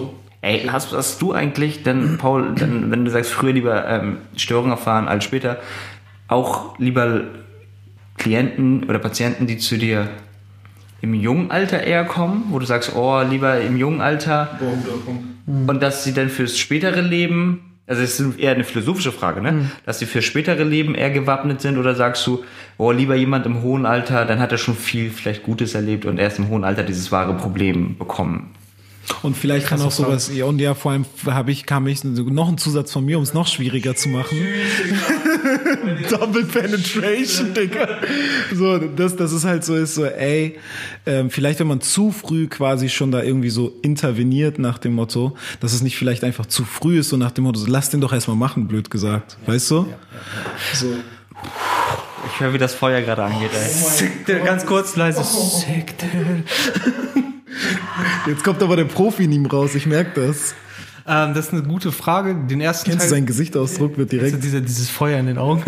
Ey, 0.41 0.67
hast, 0.71 0.93
hast 0.93 1.21
du 1.21 1.33
eigentlich 1.33 1.83
denn, 1.83 2.17
Paul, 2.17 2.53
denn, 2.55 2.91
wenn 2.91 3.03
du 3.03 3.11
sagst, 3.11 3.31
früher 3.31 3.51
lieber 3.51 3.85
ähm, 3.89 4.17
Störungen 4.37 4.71
erfahren 4.71 5.07
als 5.09 5.23
später, 5.25 5.57
auch 6.29 6.79
lieber 6.79 7.21
Klienten 8.17 8.83
oder 8.85 8.99
Patienten, 8.99 9.47
die 9.47 9.57
zu 9.57 9.77
dir 9.77 10.09
im 11.01 11.13
jungen 11.13 11.51
Alter 11.51 11.83
eher 11.83 12.05
kommen, 12.05 12.45
wo 12.49 12.59
du 12.59 12.65
sagst, 12.65 12.95
oh, 12.95 13.21
lieber 13.21 13.61
im 13.61 13.77
jungen 13.77 14.01
Alter 14.01 14.59
und 15.45 15.81
dass 15.81 16.03
sie 16.03 16.13
dann 16.13 16.29
fürs 16.29 16.57
spätere 16.57 17.01
Leben 17.01 17.75
Also 17.87 18.01
es 18.01 18.19
ist 18.19 18.39
eher 18.39 18.53
eine 18.53 18.63
philosophische 18.63 19.11
Frage, 19.11 19.41
ne? 19.41 19.69
Dass 19.85 19.99
sie 19.99 20.07
für 20.07 20.23
spätere 20.23 20.63
Leben 20.63 20.95
eher 20.95 21.11
gewappnet 21.11 21.61
sind 21.61 21.77
oder 21.77 21.93
sagst 21.93 22.25
du, 22.25 22.43
oh, 22.77 22.91
lieber 22.91 23.15
jemand 23.15 23.45
im 23.45 23.61
hohen 23.61 23.85
Alter, 23.85 24.25
dann 24.25 24.39
hat 24.39 24.51
er 24.51 24.57
schon 24.57 24.75
viel 24.75 25.11
vielleicht 25.11 25.43
Gutes 25.43 25.75
erlebt 25.75 26.05
und 26.05 26.17
erst 26.17 26.39
im 26.39 26.49
hohen 26.49 26.63
Alter 26.63 26.81
dieses 26.81 27.11
wahre 27.11 27.35
Problem 27.35 27.97
bekommen. 27.97 28.55
Und 29.21 29.37
vielleicht 29.37 29.67
kann 29.67 29.81
auch 29.81 29.91
sowas, 29.91 30.31
ja, 30.33 30.45
und 30.45 30.59
ja, 30.59 30.73
vor 30.73 30.91
allem 30.91 31.05
habe 31.27 31.51
ich, 31.51 31.67
kam 31.67 31.85
ich 31.85 32.03
noch 32.03 32.47
einen 32.47 32.57
Zusatz 32.57 32.91
von 32.91 33.05
mir, 33.05 33.17
um 33.17 33.23
es 33.23 33.35
noch 33.35 33.45
schwieriger 33.47 33.95
zu 33.95 34.09
machen. 34.09 34.35
Double 36.09 36.45
Penetration, 36.45 37.53
Digga. 37.53 37.99
So, 38.53 38.77
das, 38.77 39.15
das 39.15 39.31
ist 39.31 39.45
halt 39.45 39.63
so, 39.63 39.75
ist 39.75 39.95
so, 39.95 40.05
ey, 40.05 40.57
ähm, 41.05 41.29
vielleicht 41.29 41.59
wenn 41.59 41.67
man 41.67 41.81
zu 41.81 42.11
früh 42.11 42.47
quasi 42.47 42.89
schon 42.89 43.11
da 43.11 43.23
irgendwie 43.23 43.49
so 43.49 43.73
interveniert 43.81 44.59
nach 44.59 44.77
dem 44.77 44.93
Motto, 44.93 45.35
dass 45.59 45.73
es 45.73 45.81
nicht 45.81 45.97
vielleicht 45.97 46.23
einfach 46.23 46.45
zu 46.45 46.63
früh 46.63 46.99
ist, 46.99 47.09
so 47.09 47.17
nach 47.17 47.31
dem 47.31 47.45
Motto, 47.45 47.59
so, 47.59 47.67
lass 47.67 47.89
den 47.89 48.01
doch 48.01 48.13
erstmal 48.13 48.37
machen, 48.37 48.67
blöd 48.67 48.89
gesagt. 48.89 49.37
Weißt 49.45 49.71
du? 49.71 49.87
So. 50.73 50.87
Ich 52.33 52.39
höre, 52.39 52.53
wie 52.53 52.57
das 52.57 52.73
Feuer 52.73 53.01
gerade 53.01 53.23
angeht, 53.23 53.51
ey. 53.53 53.69
Sick, 53.69 54.25
der, 54.25 54.39
ganz 54.39 54.65
kurz 54.65 54.95
leise. 54.95 55.23
Sick, 55.23 55.97
der. 55.97 56.43
Jetzt 58.27 58.43
kommt 58.43 58.61
aber 58.61 58.75
der 58.75 58.85
Profi 58.85 59.25
in 59.25 59.31
ihm 59.31 59.45
raus, 59.45 59.75
ich 59.75 59.85
merke 59.85 60.27
das. 60.27 60.55
Ähm, 61.07 61.33
das 61.35 61.47
ist 61.47 61.53
eine 61.53 61.63
gute 61.63 61.91
Frage. 61.91 62.35
Den 62.35 62.61
ersten 62.61 62.89
Kennst 62.89 63.05
du 63.05 63.09
Teil, 63.09 63.17
seinen 63.17 63.25
Gesichtsausdruck 63.27 63.97
wird 63.97 64.11
Also 64.11 64.25
direkt. 64.25 64.43
dieser, 64.43 64.61
dieses 64.61 64.89
Feuer 64.89 65.19
in 65.19 65.27
den 65.27 65.37
Augen. 65.37 65.63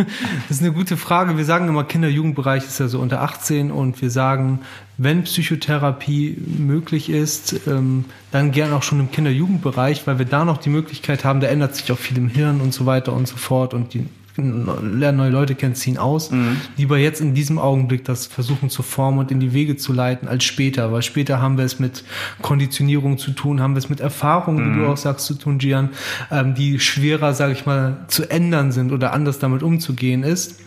Das 0.48 0.58
ist 0.58 0.64
eine 0.64 0.74
gute 0.74 0.98
Frage. 0.98 1.38
Wir 1.38 1.46
sagen 1.46 1.68
immer, 1.68 1.84
Kinder-Jugendbereich 1.84 2.66
ist 2.66 2.80
ja 2.80 2.88
so 2.88 3.00
unter 3.00 3.22
18 3.22 3.72
und 3.72 4.02
wir 4.02 4.10
sagen, 4.10 4.60
wenn 4.98 5.24
Psychotherapie 5.24 6.38
möglich 6.58 7.10
ist, 7.10 7.68
ähm, 7.68 8.06
dann 8.32 8.52
gern 8.52 8.74
auch 8.74 8.82
schon 8.82 9.00
im 9.00 9.12
Kinder-Jugendbereich, 9.12 10.08
weil 10.08 10.18
wir 10.18 10.26
da 10.26 10.44
noch 10.44 10.58
die 10.58 10.70
Möglichkeit 10.70 11.24
haben, 11.24 11.40
da 11.40 11.48
ändert 11.48 11.76
sich 11.76 11.92
auch 11.92 12.00
viel 12.00 12.18
im 12.18 12.30
Hirn 12.30 12.60
und 12.62 12.74
so 12.74 12.86
weiter 12.88 13.14
und 13.14 13.28
so 13.28 13.38
fort 13.38 13.74
und 13.76 13.94
die 13.94 14.08
lernen 14.38 15.18
neue 15.18 15.32
Leute 15.32 15.56
kennen, 15.56 15.76
ziehen 15.76 15.98
aus. 15.98 16.32
Lieber 16.78 16.98
jetzt 16.98 17.22
in 17.22 17.34
diesem 17.34 17.60
Augenblick 17.60 18.06
das 18.06 18.28
versuchen 18.28 18.70
zu 18.70 18.84
formen 18.84 19.20
und 19.20 19.32
in 19.32 19.40
die 19.40 19.54
Wege 19.54 19.78
zu 19.78 19.94
leiten, 19.94 20.28
als 20.28 20.44
später, 20.44 20.92
weil 20.92 21.02
später 21.02 21.42
haben 21.42 21.58
wir 21.58 21.66
es 21.66 21.80
mit 21.80 22.04
Konditionierung 22.42 23.18
zu 23.18 23.32
tun, 23.32 23.62
haben 23.62 23.74
wir 23.74 23.80
es 23.80 23.90
mit 23.90 24.00
Erfahrungen, 24.00 24.76
wie 24.76 24.80
du 24.80 24.88
auch 24.88 24.98
sagst, 24.98 25.26
zu 25.26 25.34
tun, 25.34 25.58
Gian, 25.58 25.90
ähm, 26.32 26.56
die 26.56 26.80
schwerer, 26.80 27.34
sage 27.34 27.54
ich 27.54 27.66
mal, 27.66 28.06
zu 28.08 28.30
ändern 28.30 28.72
sind 28.72 28.92
oder 28.92 29.14
anders 29.14 29.40
damit 29.40 29.64
umzugehen 29.64 30.24
ist. 30.24 30.62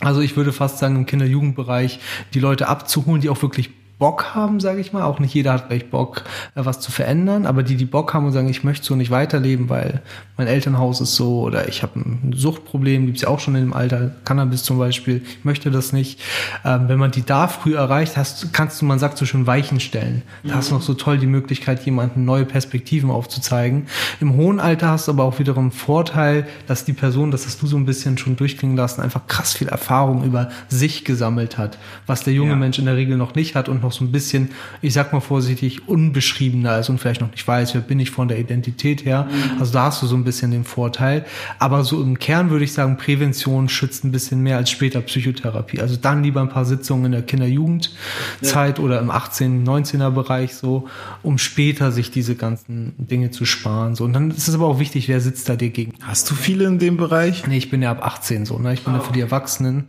Also 0.00 0.20
ich 0.20 0.36
würde 0.36 0.52
fast 0.52 0.78
sagen, 0.78 0.96
im 0.96 1.06
Kinder-Jugendbereich 1.06 2.00
die 2.32 2.40
Leute 2.40 2.68
abzuholen, 2.68 3.20
die 3.20 3.28
auch 3.28 3.42
wirklich 3.42 3.70
Bock 4.00 4.34
haben, 4.34 4.58
sage 4.58 4.80
ich 4.80 4.92
mal. 4.92 5.04
Auch 5.04 5.20
nicht 5.20 5.34
jeder 5.34 5.52
hat 5.52 5.68
gleich 5.68 5.88
Bock, 5.90 6.24
äh, 6.56 6.64
was 6.64 6.80
zu 6.80 6.90
verändern, 6.90 7.46
aber 7.46 7.62
die, 7.62 7.76
die 7.76 7.84
Bock 7.84 8.12
haben 8.12 8.26
und 8.26 8.32
sagen, 8.32 8.48
ich 8.48 8.64
möchte 8.64 8.84
so 8.84 8.96
nicht 8.96 9.12
weiterleben, 9.12 9.68
weil 9.68 10.02
mein 10.36 10.48
Elternhaus 10.48 11.00
ist 11.00 11.14
so 11.14 11.42
oder 11.42 11.68
ich 11.68 11.82
habe 11.82 12.00
ein 12.00 12.32
Suchtproblem, 12.34 13.06
gibt's 13.06 13.20
ja 13.22 13.28
auch 13.28 13.38
schon 13.38 13.54
in 13.54 13.66
dem 13.66 13.72
Alter, 13.74 14.10
Cannabis 14.24 14.64
zum 14.64 14.78
Beispiel, 14.78 15.22
ich 15.38 15.44
möchte 15.44 15.70
das 15.70 15.92
nicht. 15.92 16.18
Ähm, 16.64 16.88
wenn 16.88 16.98
man 16.98 17.10
die 17.10 17.24
da 17.24 17.46
früh 17.46 17.76
erreicht, 17.76 18.16
hast, 18.16 18.52
kannst 18.52 18.80
du, 18.80 18.86
man 18.86 18.98
sagt 18.98 19.18
so 19.18 19.26
schön, 19.26 19.46
Weichen 19.46 19.80
stellen. 19.80 20.22
Da 20.42 20.54
hast 20.54 20.70
du 20.70 20.74
noch 20.74 20.82
so 20.82 20.94
toll 20.94 21.18
die 21.18 21.26
Möglichkeit, 21.26 21.84
jemanden 21.84 22.24
neue 22.24 22.46
Perspektiven 22.46 23.10
aufzuzeigen. 23.10 23.86
Im 24.18 24.34
hohen 24.34 24.60
Alter 24.60 24.88
hast 24.88 25.08
du 25.08 25.12
aber 25.12 25.24
auch 25.24 25.38
wiederum 25.38 25.70
Vorteil, 25.72 26.46
dass 26.66 26.86
die 26.86 26.94
Person, 26.94 27.30
das 27.30 27.44
hast 27.44 27.60
du 27.60 27.66
so 27.66 27.76
ein 27.76 27.84
bisschen 27.84 28.16
schon 28.16 28.36
durchklingen 28.36 28.78
lassen, 28.78 29.02
einfach 29.02 29.26
krass 29.26 29.52
viel 29.52 29.68
Erfahrung 29.68 30.24
über 30.24 30.48
sich 30.68 31.04
gesammelt 31.04 31.58
hat, 31.58 31.76
was 32.06 32.24
der 32.24 32.32
junge 32.32 32.52
Ja. 32.52 32.56
Mensch 32.56 32.78
in 32.78 32.86
der 32.86 32.96
Regel 32.96 33.18
noch 33.18 33.34
nicht 33.34 33.54
hat 33.54 33.68
und 33.68 33.82
noch 33.82 33.89
so 33.92 34.04
ein 34.04 34.12
bisschen, 34.12 34.50
ich 34.82 34.92
sag 34.92 35.12
mal 35.12 35.20
vorsichtig, 35.20 35.88
unbeschriebener 35.88 36.78
ist 36.78 36.88
und 36.88 36.98
vielleicht 36.98 37.20
noch 37.20 37.30
nicht 37.30 37.46
weiß, 37.46 37.74
wer 37.74 37.80
bin 37.80 38.00
ich 38.00 38.10
von 38.10 38.28
der 38.28 38.38
Identität 38.38 39.04
her. 39.04 39.28
Also 39.58 39.72
da 39.72 39.84
hast 39.84 40.02
du 40.02 40.06
so 40.06 40.16
ein 40.16 40.24
bisschen 40.24 40.50
den 40.50 40.64
Vorteil. 40.64 41.24
Aber 41.58 41.84
so 41.84 42.02
im 42.02 42.18
Kern 42.18 42.50
würde 42.50 42.64
ich 42.64 42.72
sagen, 42.72 42.96
Prävention 42.96 43.68
schützt 43.68 44.04
ein 44.04 44.12
bisschen 44.12 44.42
mehr 44.42 44.56
als 44.56 44.70
später 44.70 45.00
Psychotherapie. 45.00 45.80
Also 45.80 45.96
dann 45.96 46.22
lieber 46.22 46.40
ein 46.40 46.48
paar 46.48 46.64
Sitzungen 46.64 47.06
in 47.06 47.12
der 47.12 47.22
Kinder-Jugendzeit 47.22 48.78
oder 48.78 49.00
im 49.00 49.10
18-, 49.10 49.64
19er 49.64 50.10
Bereich 50.10 50.54
so, 50.54 50.88
um 51.22 51.38
später 51.38 51.92
sich 51.92 52.10
diese 52.10 52.34
ganzen 52.34 52.94
Dinge 52.98 53.30
zu 53.30 53.44
sparen. 53.44 53.94
So. 53.94 54.04
Und 54.04 54.12
dann 54.12 54.30
ist 54.30 54.48
es 54.48 54.54
aber 54.54 54.66
auch 54.66 54.78
wichtig, 54.78 55.08
wer 55.08 55.20
sitzt 55.20 55.48
da 55.48 55.56
dir 55.56 55.70
gegen. 55.70 55.94
Hast 56.02 56.30
du 56.30 56.34
viele 56.34 56.64
in 56.64 56.78
dem 56.78 56.96
Bereich? 56.96 57.46
Nee, 57.46 57.58
ich 57.58 57.70
bin 57.70 57.82
ja 57.82 57.90
ab 57.90 58.04
18 58.04 58.46
so, 58.46 58.58
ne? 58.58 58.72
Ich 58.72 58.84
bin 58.84 58.94
ja 58.94 59.00
für 59.00 59.12
die 59.12 59.20
Erwachsenen. 59.20 59.88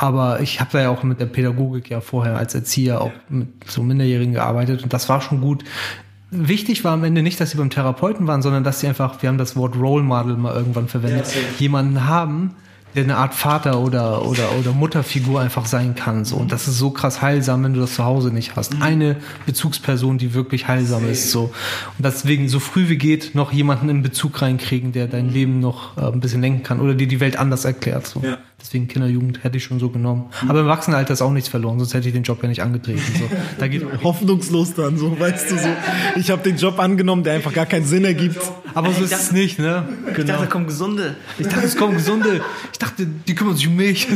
Aber 0.00 0.40
ich 0.40 0.60
habe 0.60 0.70
da 0.72 0.80
ja 0.80 0.88
auch 0.88 1.02
mit 1.02 1.20
der 1.20 1.26
Pädagogik 1.26 1.90
ja 1.90 2.00
vorher 2.00 2.38
als 2.38 2.54
Erzieher 2.54 3.02
auch 3.02 3.12
mit 3.28 3.48
so 3.66 3.82
Minderjährigen 3.82 4.32
gearbeitet 4.32 4.82
und 4.82 4.94
das 4.94 5.10
war 5.10 5.20
schon 5.20 5.42
gut. 5.42 5.62
Wichtig 6.30 6.84
war 6.84 6.94
am 6.94 7.04
Ende 7.04 7.20
nicht, 7.22 7.38
dass 7.38 7.50
sie 7.50 7.58
beim 7.58 7.68
Therapeuten 7.68 8.26
waren, 8.26 8.40
sondern 8.40 8.64
dass 8.64 8.80
sie 8.80 8.86
einfach, 8.86 9.20
wir 9.20 9.28
haben 9.28 9.36
das 9.36 9.56
Wort 9.56 9.76
Role 9.76 10.02
Model 10.02 10.38
mal 10.38 10.54
irgendwann 10.54 10.88
verwendet, 10.88 11.26
jemanden 11.58 12.06
haben, 12.06 12.54
der 12.94 13.04
eine 13.04 13.16
Art 13.18 13.34
Vater 13.34 13.78
oder, 13.78 14.24
oder, 14.26 14.52
oder 14.58 14.72
Mutterfigur 14.72 15.38
einfach 15.38 15.66
sein 15.66 15.94
kann. 15.94 16.24
So. 16.24 16.36
Und 16.36 16.50
das 16.50 16.66
ist 16.66 16.78
so 16.78 16.90
krass 16.90 17.20
heilsam, 17.20 17.62
wenn 17.62 17.74
du 17.74 17.80
das 17.80 17.96
zu 17.96 18.04
Hause 18.04 18.32
nicht 18.32 18.56
hast. 18.56 18.80
Eine 18.80 19.16
Bezugsperson, 19.44 20.16
die 20.16 20.32
wirklich 20.32 20.66
heilsam 20.66 21.08
ist. 21.08 21.30
So. 21.30 21.52
Und 21.98 22.04
deswegen 22.06 22.48
so 22.48 22.58
früh 22.58 22.88
wie 22.88 22.96
geht 22.96 23.34
noch 23.34 23.52
jemanden 23.52 23.90
in 23.90 24.02
Bezug 24.02 24.40
reinkriegen, 24.40 24.92
der 24.92 25.08
dein 25.08 25.28
Leben 25.28 25.60
noch 25.60 25.98
äh, 25.98 26.06
ein 26.06 26.20
bisschen 26.20 26.40
lenken 26.40 26.62
kann 26.62 26.80
oder 26.80 26.94
dir 26.94 27.06
die 27.06 27.20
Welt 27.20 27.38
anders 27.38 27.66
erklärt. 27.66 28.06
So. 28.06 28.22
Ja. 28.24 28.38
Deswegen 28.60 28.88
Kinderjugend 28.88 29.42
hätte 29.42 29.56
ich 29.56 29.64
schon 29.64 29.80
so 29.80 29.88
genommen. 29.88 30.26
Aber 30.46 30.60
im 30.60 30.66
Erwachsenenalter 30.66 31.14
ist 31.14 31.22
auch 31.22 31.32
nichts 31.32 31.48
verloren, 31.48 31.78
sonst 31.78 31.94
hätte 31.94 32.08
ich 32.08 32.14
den 32.14 32.22
Job 32.24 32.42
ja 32.42 32.48
nicht 32.48 32.62
angetreten. 32.62 33.00
So. 33.18 33.24
Da 33.58 33.68
geht 33.68 33.84
Hoffnungslos 34.04 34.74
dann, 34.74 34.98
so, 34.98 35.18
weißt 35.18 35.50
du, 35.50 35.58
so. 35.58 35.68
Ich 36.16 36.30
habe 36.30 36.42
den 36.42 36.56
Job 36.56 36.78
angenommen, 36.78 37.24
der 37.24 37.32
einfach 37.34 37.52
gar 37.54 37.66
keinen 37.66 37.86
Sinn 37.86 38.04
ergibt. 38.04 38.38
aber 38.74 38.92
so 38.92 39.02
ist 39.02 39.12
es 39.12 39.32
nicht, 39.32 39.58
ne? 39.58 39.88
Ich 40.08 40.12
dachte, 40.24 40.24
da 40.26 40.46
kommen 40.46 40.66
Gesunde. 40.66 41.16
Ich 41.38 41.48
dachte, 41.48 41.64
es 41.66 41.76
kommen 41.76 41.94
Gesunde. 41.94 42.42
Ich 42.72 42.78
dachte, 42.78 43.06
die 43.06 43.34
kümmern 43.34 43.56
sich 43.56 43.66
um 43.66 43.76
mich. 43.76 44.06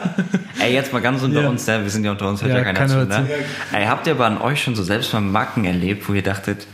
Ey, 0.60 0.72
jetzt 0.72 0.92
mal 0.92 1.02
ganz 1.02 1.22
unter 1.22 1.42
Ja. 1.42 1.48
uns, 1.48 1.66
ne? 1.66 1.82
wir 1.82 1.90
sind 1.90 2.04
ja 2.04 2.12
unter 2.12 2.28
uns, 2.28 2.40
hört 2.40 2.50
Ja, 2.52 2.58
ja, 2.58 2.64
keiner, 2.64 2.78
keiner 2.78 3.02
zu, 3.02 3.22
ne? 3.22 3.28
Ey, 3.72 3.86
habt 3.86 4.06
ihr 4.06 4.12
aber 4.14 4.26
an 4.26 4.38
euch 4.40 4.62
schon 4.62 4.74
so 4.76 4.82
selbst 4.84 5.12
mal 5.12 5.20
Macken 5.20 5.64
erlebt, 5.64 6.08
wo 6.08 6.14
ihr 6.14 6.22
dachtet, 6.22 6.66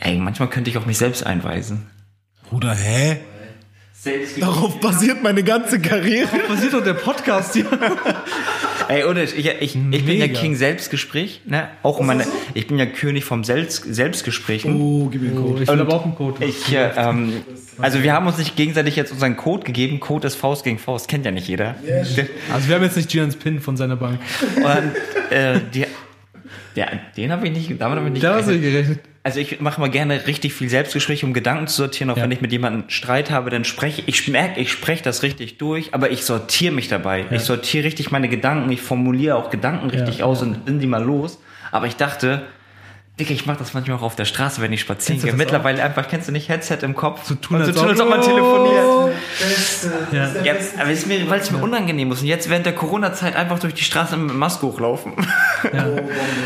ey, 0.00 0.16
manchmal 0.18 0.48
könnte 0.48 0.70
ich 0.70 0.78
auch 0.78 0.86
mich 0.86 0.98
selbst 0.98 1.24
einweisen? 1.24 1.86
Bruder, 2.48 2.74
hä? 2.74 3.20
Selbst 4.02 4.40
Darauf 4.40 4.80
basiert 4.80 5.22
meine 5.22 5.42
ganze 5.42 5.78
Karriere. 5.78 6.38
Passiert 6.48 6.72
doch 6.72 6.82
der 6.82 6.94
Podcast 6.94 7.52
hier. 7.52 7.66
Ey, 8.88 9.04
ohne, 9.04 9.24
ich, 9.24 9.36
ich, 9.36 9.60
ich 9.60 10.06
bin 10.06 10.16
ja. 10.16 10.26
King 10.28 10.54
Selbstgespräch, 10.56 11.42
ne? 11.44 11.68
Auch 11.82 12.00
meine, 12.00 12.24
ich 12.54 12.66
bin 12.66 12.78
ja 12.78 12.86
König 12.86 13.26
vom 13.26 13.44
Selbst, 13.44 13.84
Selbstgesprächen. 13.84 14.80
Oh, 14.80 15.10
gib 15.10 15.20
mir 15.20 15.28
einen 15.28 15.44
Code. 15.44 15.62
Ich 15.64 15.68
will 15.68 15.80
aber 15.82 15.94
auch 15.94 16.04
einen 16.04 16.14
Code. 16.14 16.42
Ich, 16.42 16.74
äh, 16.74 16.92
ähm, 16.96 17.42
also 17.76 18.02
wir 18.02 18.14
haben 18.14 18.26
uns 18.26 18.38
nicht 18.38 18.56
gegenseitig 18.56 18.96
jetzt 18.96 19.12
unseren 19.12 19.36
Code 19.36 19.64
gegeben. 19.64 20.00
Code 20.00 20.28
ist 20.28 20.36
Faust 20.36 20.64
gegen 20.64 20.78
Faust, 20.78 21.06
kennt 21.06 21.26
ja 21.26 21.30
nicht 21.30 21.46
jeder. 21.46 21.74
Also 22.50 22.68
wir 22.68 22.76
haben 22.76 22.82
jetzt 22.82 22.96
nicht 22.96 23.10
Gians 23.10 23.36
Pin 23.36 23.60
von 23.60 23.76
seiner 23.76 23.96
Bank. 23.96 24.18
Und 24.56 25.36
äh, 25.36 25.60
die, 25.74 25.84
ja, 26.74 26.86
den 27.16 27.32
habe 27.32 27.46
ich 27.46 27.52
nicht, 27.52 27.80
damit 27.80 27.98
habe 27.98 28.06
ich 28.06 28.12
nicht 28.14 28.24
Da 28.24 28.40
gerechnet. 28.40 28.62
gerechnet. 28.62 29.00
Also 29.22 29.38
ich 29.38 29.60
mache 29.60 29.80
mal 29.80 29.90
gerne 29.90 30.26
richtig 30.26 30.54
viel 30.54 30.70
Selbstgespräche, 30.70 31.26
um 31.26 31.34
Gedanken 31.34 31.66
zu 31.66 31.76
sortieren. 31.76 32.08
Auch 32.10 32.16
Ja. 32.16 32.22
wenn 32.22 32.30
ich 32.32 32.40
mit 32.40 32.52
jemandem 32.52 32.84
Streit 32.88 33.30
habe, 33.30 33.50
dann 33.50 33.64
spreche 33.64 34.02
ich, 34.06 34.26
merke, 34.28 34.58
ich 34.60 34.72
spreche 34.72 35.02
das 35.02 35.22
richtig 35.22 35.58
durch, 35.58 35.92
aber 35.92 36.10
ich 36.10 36.24
sortiere 36.24 36.72
mich 36.72 36.88
dabei. 36.88 37.26
Ich 37.30 37.42
sortiere 37.42 37.84
richtig 37.84 38.10
meine 38.10 38.28
Gedanken, 38.30 38.70
ich 38.72 38.80
formuliere 38.80 39.36
auch 39.36 39.50
Gedanken 39.50 39.90
richtig 39.90 40.18
Ja, 40.18 40.24
aus 40.24 40.40
und 40.40 40.64
bin 40.64 40.80
die 40.80 40.86
mal 40.86 41.02
los. 41.04 41.38
Aber 41.70 41.86
ich 41.86 41.96
dachte, 41.96 42.42
Digga, 43.20 43.32
ich 43.34 43.46
mache 43.46 43.58
das 43.58 43.74
manchmal 43.74 43.98
auch 43.98 44.02
auf 44.02 44.16
der 44.16 44.24
Straße, 44.24 44.60
wenn 44.62 44.72
ich 44.72 44.80
spazieren 44.80 45.20
gehe. 45.22 45.32
Mittlerweile 45.34 45.82
einfach, 45.82 46.08
kennst 46.08 46.26
du 46.28 46.32
nicht, 46.32 46.48
Headset 46.48 46.78
im 46.82 46.96
Kopf? 46.96 47.24
So 47.24 47.34
tun, 47.36 47.58
und 47.58 47.64
so 47.64 47.68
als 47.70 47.76
tun, 47.76 47.84
ob- 47.84 47.90
als 47.90 48.00
ob 48.00 48.08
man 48.10 48.20
telefoniert. 48.22 48.84
Ja. 50.12 50.30
Ja, 50.42 50.54
aber 50.80 50.90
es 50.90 51.06
mir, 51.06 51.28
weil 51.30 51.40
es 51.40 51.50
mir 51.50 51.58
unangenehm 51.62 52.10
ist. 52.12 52.22
Und 52.22 52.26
jetzt 52.26 52.50
während 52.50 52.66
der 52.66 52.74
Corona-Zeit 52.74 53.36
einfach 53.36 53.58
durch 53.58 53.74
die 53.74 53.84
Straße 53.84 54.16
mit 54.16 54.34
Maske 54.34 54.66
hochlaufen. 54.66 55.12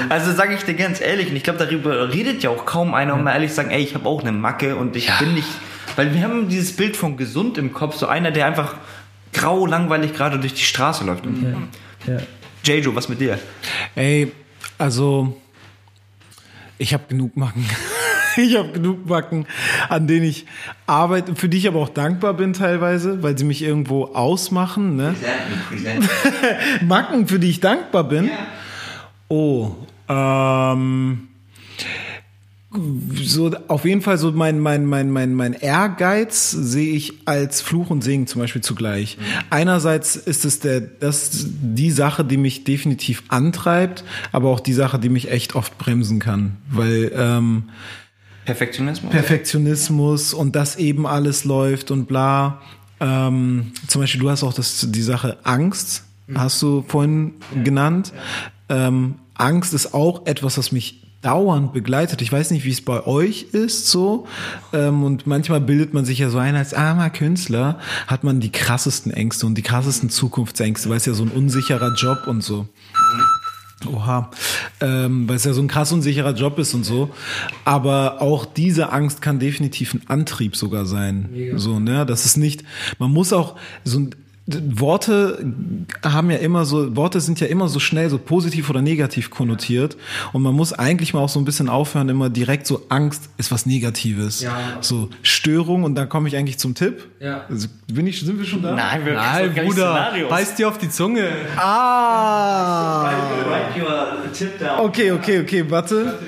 Also 0.09 0.33
sage 0.33 0.55
ich 0.55 0.63
dir 0.65 0.75
ganz 0.75 1.01
ehrlich, 1.01 1.31
und 1.31 1.37
ich 1.37 1.43
glaube, 1.43 1.59
darüber 1.59 2.13
redet 2.13 2.43
ja 2.43 2.51
auch 2.51 2.67
kaum 2.67 2.95
einer, 2.95 3.15
um 3.15 3.23
mal 3.25 3.33
ehrlich 3.33 3.51
zu 3.51 3.57
sagen, 3.57 3.71
ey, 3.71 3.81
ich 3.83 3.95
habe 3.95 4.07
auch 4.09 4.21
eine 4.21 4.33
Macke 4.33 4.77
und 4.77 4.97
ich 4.97 5.11
bin 5.19 5.35
nicht. 5.35 5.49
Weil 5.97 6.13
wir 6.15 6.23
haben 6.23 6.49
dieses 6.49 6.75
Bild 6.77 6.97
von 6.97 7.17
gesund 7.17 7.57
im 7.57 7.73
Kopf, 7.73 7.97
so 7.97 8.07
einer, 8.07 8.31
der 8.33 8.47
einfach 8.47 8.75
grau, 9.33 9.67
langweilig 9.67 10.13
gerade 10.15 10.39
durch 10.39 10.55
die 10.55 10.63
Straße 10.65 11.05
läuft. 11.05 11.25
Ja. 12.07 12.19
Jejo, 12.65 12.95
was 12.95 13.09
mit 13.09 13.21
dir? 13.21 13.39
Ey, 13.95 14.33
also 14.79 15.41
ich 16.85 16.93
habe 16.93 17.05
genug 17.09 17.37
Macken. 17.37 17.67
Ich 18.37 18.57
habe 18.57 18.73
genug 18.73 19.09
Macken, 19.09 19.47
an 19.89 20.09
denen 20.09 20.25
ich 20.25 20.47
arbeite, 20.89 21.37
für 21.37 21.49
die 21.49 21.59
ich 21.59 21.69
aber 21.69 21.79
auch 21.79 21.89
dankbar 21.89 22.35
bin 22.35 22.53
teilweise, 22.53 23.23
weil 23.23 23.39
sie 23.39 23.45
mich 23.45 23.63
irgendwo 23.63 24.07
ausmachen. 24.07 24.97
Ne? 24.97 25.15
Macken, 26.85 27.29
für 27.29 27.39
die 27.39 27.49
ich 27.49 27.61
dankbar 27.61 28.03
bin. 28.03 28.29
Oh, 29.29 29.77
ähm, 30.09 31.29
so 33.23 33.53
auf 33.69 33.85
jeden 33.85 34.03
Fall 34.03 34.19
so 34.19 34.33
mein 34.33 34.59
mein 34.59 34.85
mein 34.85 35.11
mein 35.11 35.35
mein 35.35 35.53
Ehrgeiz 35.53 36.51
sehe 36.51 36.95
ich 36.95 37.27
als 37.27 37.61
Fluch 37.61 37.91
und 37.91 38.03
Segen 38.03 38.27
zum 38.27 38.41
Beispiel 38.41 38.63
zugleich. 38.63 39.19
Einerseits 39.51 40.17
ist 40.17 40.45
es 40.45 40.61
der 40.61 40.81
das 40.81 41.47
die 41.63 41.91
Sache, 41.91 42.25
die 42.25 42.37
mich 42.37 42.65
definitiv 42.65 43.23
antreibt, 43.29 44.05
aber 44.33 44.51
auch 44.51 44.61
die 44.61 44.73
Sache, 44.73 44.99
die 44.99 45.09
mich 45.09 45.31
echt 45.31 45.55
oft 45.55 45.79
bremsen 45.79 46.19
kann, 46.19 46.57
weil 46.69 47.13
ähm, 47.15 47.65
Perfektionismus? 48.45 49.11
Perfektionismus 49.11 50.35
und 50.35 50.57
dass 50.57 50.77
eben 50.77 51.07
alles 51.07 51.45
läuft 51.45 51.91
und 51.91 52.07
bla. 52.07 52.61
Ähm, 53.01 53.73
zum 53.87 54.01
Beispiel, 54.03 54.21
du 54.21 54.31
hast 54.31 54.43
auch 54.43 54.53
das, 54.53 54.87
die 54.91 55.03
Sache 55.03 55.39
Angst, 55.45 56.05
hast 56.35 56.61
du 56.63 56.85
vorhin 56.87 57.35
genannt. 57.63 58.13
Ähm, 58.69 59.17
Angst 59.35 59.75
ist 59.75 59.95
auch 59.95 60.27
etwas, 60.27 60.59
was 60.59 60.73
mich 60.73 61.04
dauernd 61.25 61.73
begleitet. 61.73 62.21
Ich 62.23 62.31
weiß 62.31 62.51
nicht, 62.51 62.65
wie 62.65 62.71
es 62.71 62.83
bei 62.83 63.07
euch 63.07 63.47
ist 63.53 63.89
so. 63.89 64.27
Ähm, 64.73 65.03
und 65.03 65.27
manchmal 65.27 65.61
bildet 65.61 65.95
man 65.95 66.05
sich 66.05 66.19
ja 66.19 66.31
so 66.31 66.39
ein, 66.39 66.55
als 66.55 66.75
armer 66.75 67.11
Künstler 67.11 67.79
hat 68.07 68.25
man 68.25 68.41
die 68.41 68.53
krassesten 68.53 69.13
Ängste 69.13 69.47
und 69.47 69.57
die 69.57 69.63
krassesten 69.63 70.11
Zukunftsängste, 70.11 70.91
weil 70.91 70.99
es 70.99 71.07
ja 71.07 71.15
so 71.15 71.25
ein 71.25 71.31
unsicherer 71.31 71.95
Job 71.95 72.27
und 72.27 72.43
so. 72.43 72.69
Oha, 73.87 74.31
ähm, 74.81 75.29
weil 75.29 75.37
es 75.37 75.45
ja 75.45 75.53
so 75.53 75.61
ein 75.61 75.69
krass 75.69 75.93
unsicherer 75.93 76.35
Job 76.35 76.59
ist 76.59 76.75
und 76.75 76.85
so. 76.85 77.11
Aber 77.65 78.23
auch 78.23 78.47
diese 78.47 78.93
Angst 78.93 79.21
kann 79.21 79.39
definitiv 79.39 79.95
ein 79.95 80.03
Antrieb 80.07 80.57
sogar 80.57 80.87
sein. 80.87 81.29
So, 81.57 81.81
ne? 81.81 82.07
Das 82.07 82.25
ist 82.25 82.37
nicht, 82.37 82.65
man 82.99 83.11
muss 83.11 83.33
auch 83.33 83.57
so 83.85 83.99
ein 84.01 84.15
Worte 84.47 85.43
haben 86.03 86.31
ja 86.31 86.37
immer 86.37 86.67
so, 86.67 86.95
Worte 86.97 87.21
sind 87.21 87.41
ja 87.41 87.47
immer 87.47 87.69
so 87.69 87.81
schnell 87.81 88.11
so 88.11 88.19
positiv 88.19 88.69
oder 88.69 88.83
negativ 88.83 89.31
konnotiert. 89.31 89.97
Und 90.35 90.43
man 90.43 90.55
muss 90.55 90.75
eigentlich 90.75 91.15
mal 91.15 91.21
auch 91.21 91.31
so 91.31 91.39
ein 91.39 91.47
bisschen 91.47 91.71
aufhören, 91.71 92.11
immer 92.11 92.29
direkt 92.29 92.67
so 92.67 92.83
Angst 92.91 93.31
ist 93.39 93.51
was 93.51 93.65
Negatives. 93.65 94.43
Ja. 94.43 94.79
So 94.83 95.09
Störung 95.23 95.85
und 95.85 95.95
dann 95.95 96.11
komme 96.11 96.29
ich 96.29 96.37
eigentlich 96.37 96.59
zum 96.59 96.75
Tipp. 96.75 97.09
Ja. 97.21 97.47
Also, 97.49 97.69
bin 97.87 98.07
ich, 98.07 98.21
sind 98.21 98.39
wir 98.39 98.45
schon 98.45 98.63
da? 98.63 98.75
Nein, 98.75 99.07
wir 99.07 99.15
Nein, 99.15 99.55
Bruder, 99.55 100.13
beiß 100.29 100.57
dir 100.57 100.69
auf 100.69 100.77
die 100.77 100.91
Zunge. 100.91 101.31
Ah! 101.57 103.13
Write 103.49 103.81
your 103.81 104.33
tip 104.33 104.59
down. 104.59 104.81
Okay, 104.81 105.13
okay, 105.13 105.41
okay, 105.41 105.65
warte. 105.71 106.19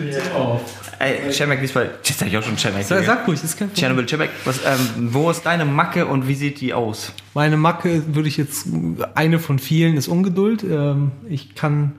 Ey, 0.98 1.30
Cemek, 1.30 1.60
diesmal, 1.60 1.90
jetzt 2.02 2.18
sag 2.18 2.28
ich 2.28 2.36
auch 2.38 2.42
schon 2.42 2.56
Cemek. 2.56 2.84
Sag, 2.84 3.04
sag 3.04 3.28
ruhig, 3.28 3.42
ist 3.42 3.56
kein 3.58 3.68
Problem. 3.68 3.74
Tschernobyl, 3.74 4.06
Cemek, 4.08 4.30
was, 4.44 4.60
ähm, 4.64 5.10
wo 5.12 5.30
ist 5.30 5.44
deine 5.44 5.64
Macke 5.64 6.06
und 6.06 6.26
wie 6.26 6.34
sieht 6.34 6.60
die 6.60 6.72
aus? 6.72 7.12
Meine 7.34 7.56
Macke 7.56 8.14
würde 8.14 8.28
ich 8.28 8.36
jetzt, 8.36 8.66
eine 9.14 9.38
von 9.38 9.58
vielen 9.58 9.96
ist 9.96 10.08
Ungeduld. 10.08 10.64
Ähm, 10.64 11.12
Ich 11.28 11.54
kann, 11.54 11.92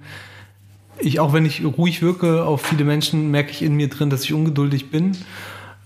ich, 0.99 1.19
auch 1.19 1.31
wenn 1.33 1.45
ich 1.45 1.63
ruhig 1.63 2.01
wirke 2.01 2.43
auf 2.43 2.61
viele 2.65 2.85
Menschen, 2.85 3.29
merke 3.29 3.51
ich 3.51 3.61
in 3.61 3.75
mir 3.75 3.87
drin, 3.89 4.09
dass 4.09 4.23
ich 4.23 4.33
ungeduldig 4.33 4.89
bin. 4.89 5.11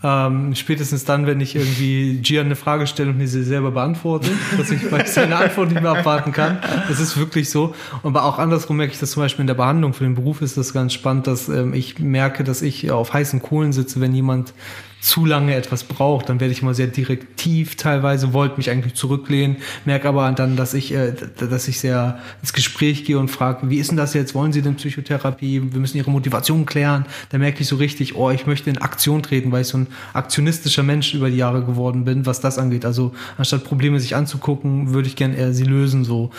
Ähm, 0.03 0.55
spätestens 0.55 1.05
dann, 1.05 1.27
wenn 1.27 1.39
ich 1.41 1.55
irgendwie 1.55 2.19
Gian 2.21 2.47
eine 2.47 2.55
Frage 2.55 2.87
stelle 2.87 3.11
und 3.11 3.17
mir 3.17 3.27
sie 3.27 3.43
selber 3.43 3.71
beantworte, 3.71 4.31
dass 4.57 4.71
ich, 4.71 4.91
weil 4.91 5.01
ich 5.01 5.07
seine 5.11 5.35
Antwort 5.35 5.69
nicht 5.69 5.81
mehr 5.81 5.91
abwarten 5.91 6.31
kann. 6.31 6.57
Das 6.89 6.99
ist 6.99 7.17
wirklich 7.17 7.51
so. 7.51 7.75
Aber 8.01 8.25
auch 8.25 8.39
andersrum 8.39 8.77
merke 8.77 8.93
ich 8.93 8.99
das 8.99 9.11
zum 9.11 9.21
Beispiel 9.21 9.41
in 9.41 9.47
der 9.47 9.53
Behandlung 9.53 9.93
für 9.93 10.03
den 10.03 10.15
Beruf 10.15 10.41
ist 10.41 10.57
das 10.57 10.73
ganz 10.73 10.93
spannend, 10.93 11.27
dass 11.27 11.49
ähm, 11.49 11.73
ich 11.73 11.99
merke, 11.99 12.43
dass 12.43 12.63
ich 12.63 12.89
auf 12.89 13.13
heißen 13.13 13.41
Kohlen 13.41 13.73
sitze, 13.73 14.01
wenn 14.01 14.15
jemand 14.15 14.53
zu 15.01 15.25
lange 15.25 15.55
etwas 15.55 15.83
braucht, 15.83 16.29
dann 16.29 16.39
werde 16.39 16.51
ich 16.51 16.61
immer 16.61 16.75
sehr 16.75 16.85
direktiv 16.85 17.75
teilweise, 17.75 18.33
wollte 18.33 18.57
mich 18.57 18.69
eigentlich 18.69 18.93
zurücklehnen, 18.93 19.57
merke 19.83 20.07
aber 20.07 20.31
dann, 20.31 20.55
dass 20.55 20.75
ich, 20.75 20.93
äh, 20.93 21.13
dass 21.37 21.67
ich 21.67 21.79
sehr 21.79 22.19
ins 22.41 22.53
Gespräch 22.53 23.03
gehe 23.03 23.17
und 23.17 23.29
frage, 23.29 23.69
wie 23.71 23.77
ist 23.77 23.89
denn 23.89 23.97
das 23.97 24.13
jetzt? 24.13 24.35
Wollen 24.35 24.53
Sie 24.53 24.61
denn 24.61 24.75
Psychotherapie? 24.75 25.73
Wir 25.73 25.79
müssen 25.79 25.97
Ihre 25.97 26.11
Motivation 26.11 26.67
klären. 26.67 27.07
Da 27.29 27.39
merke 27.39 27.61
ich 27.61 27.67
so 27.67 27.77
richtig, 27.77 28.15
oh, 28.15 28.29
ich 28.29 28.45
möchte 28.45 28.69
in 28.69 28.77
Aktion 28.77 29.23
treten, 29.23 29.51
weil 29.51 29.63
ich 29.63 29.69
so 29.69 29.79
ein 29.79 29.87
aktionistischer 30.13 30.83
Mensch 30.83 31.15
über 31.15 31.31
die 31.31 31.37
Jahre 31.37 31.65
geworden 31.65 32.05
bin, 32.05 32.27
was 32.27 32.39
das 32.39 32.59
angeht. 32.59 32.85
Also 32.85 33.11
anstatt 33.37 33.63
Probleme 33.63 33.99
sich 33.99 34.15
anzugucken, 34.15 34.93
würde 34.93 35.07
ich 35.07 35.15
gern 35.15 35.33
eher 35.33 35.51
sie 35.51 35.63
lösen 35.63 36.03
so. 36.03 36.29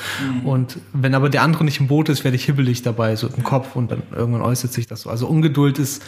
Und 0.44 0.78
wenn 0.92 1.16
aber 1.16 1.30
der 1.30 1.42
andere 1.42 1.64
nicht 1.64 1.80
im 1.80 1.88
Boot 1.88 2.08
ist, 2.08 2.22
werde 2.22 2.36
ich 2.36 2.44
hibbelig 2.44 2.82
dabei, 2.82 3.16
so 3.16 3.26
im 3.26 3.42
Kopf 3.42 3.74
und 3.74 3.90
dann 3.90 4.04
irgendwann 4.14 4.42
äußert 4.42 4.72
sich 4.72 4.86
das 4.86 5.02
so. 5.02 5.10
Also 5.10 5.26
Ungeduld 5.26 5.80
ist 5.80 6.02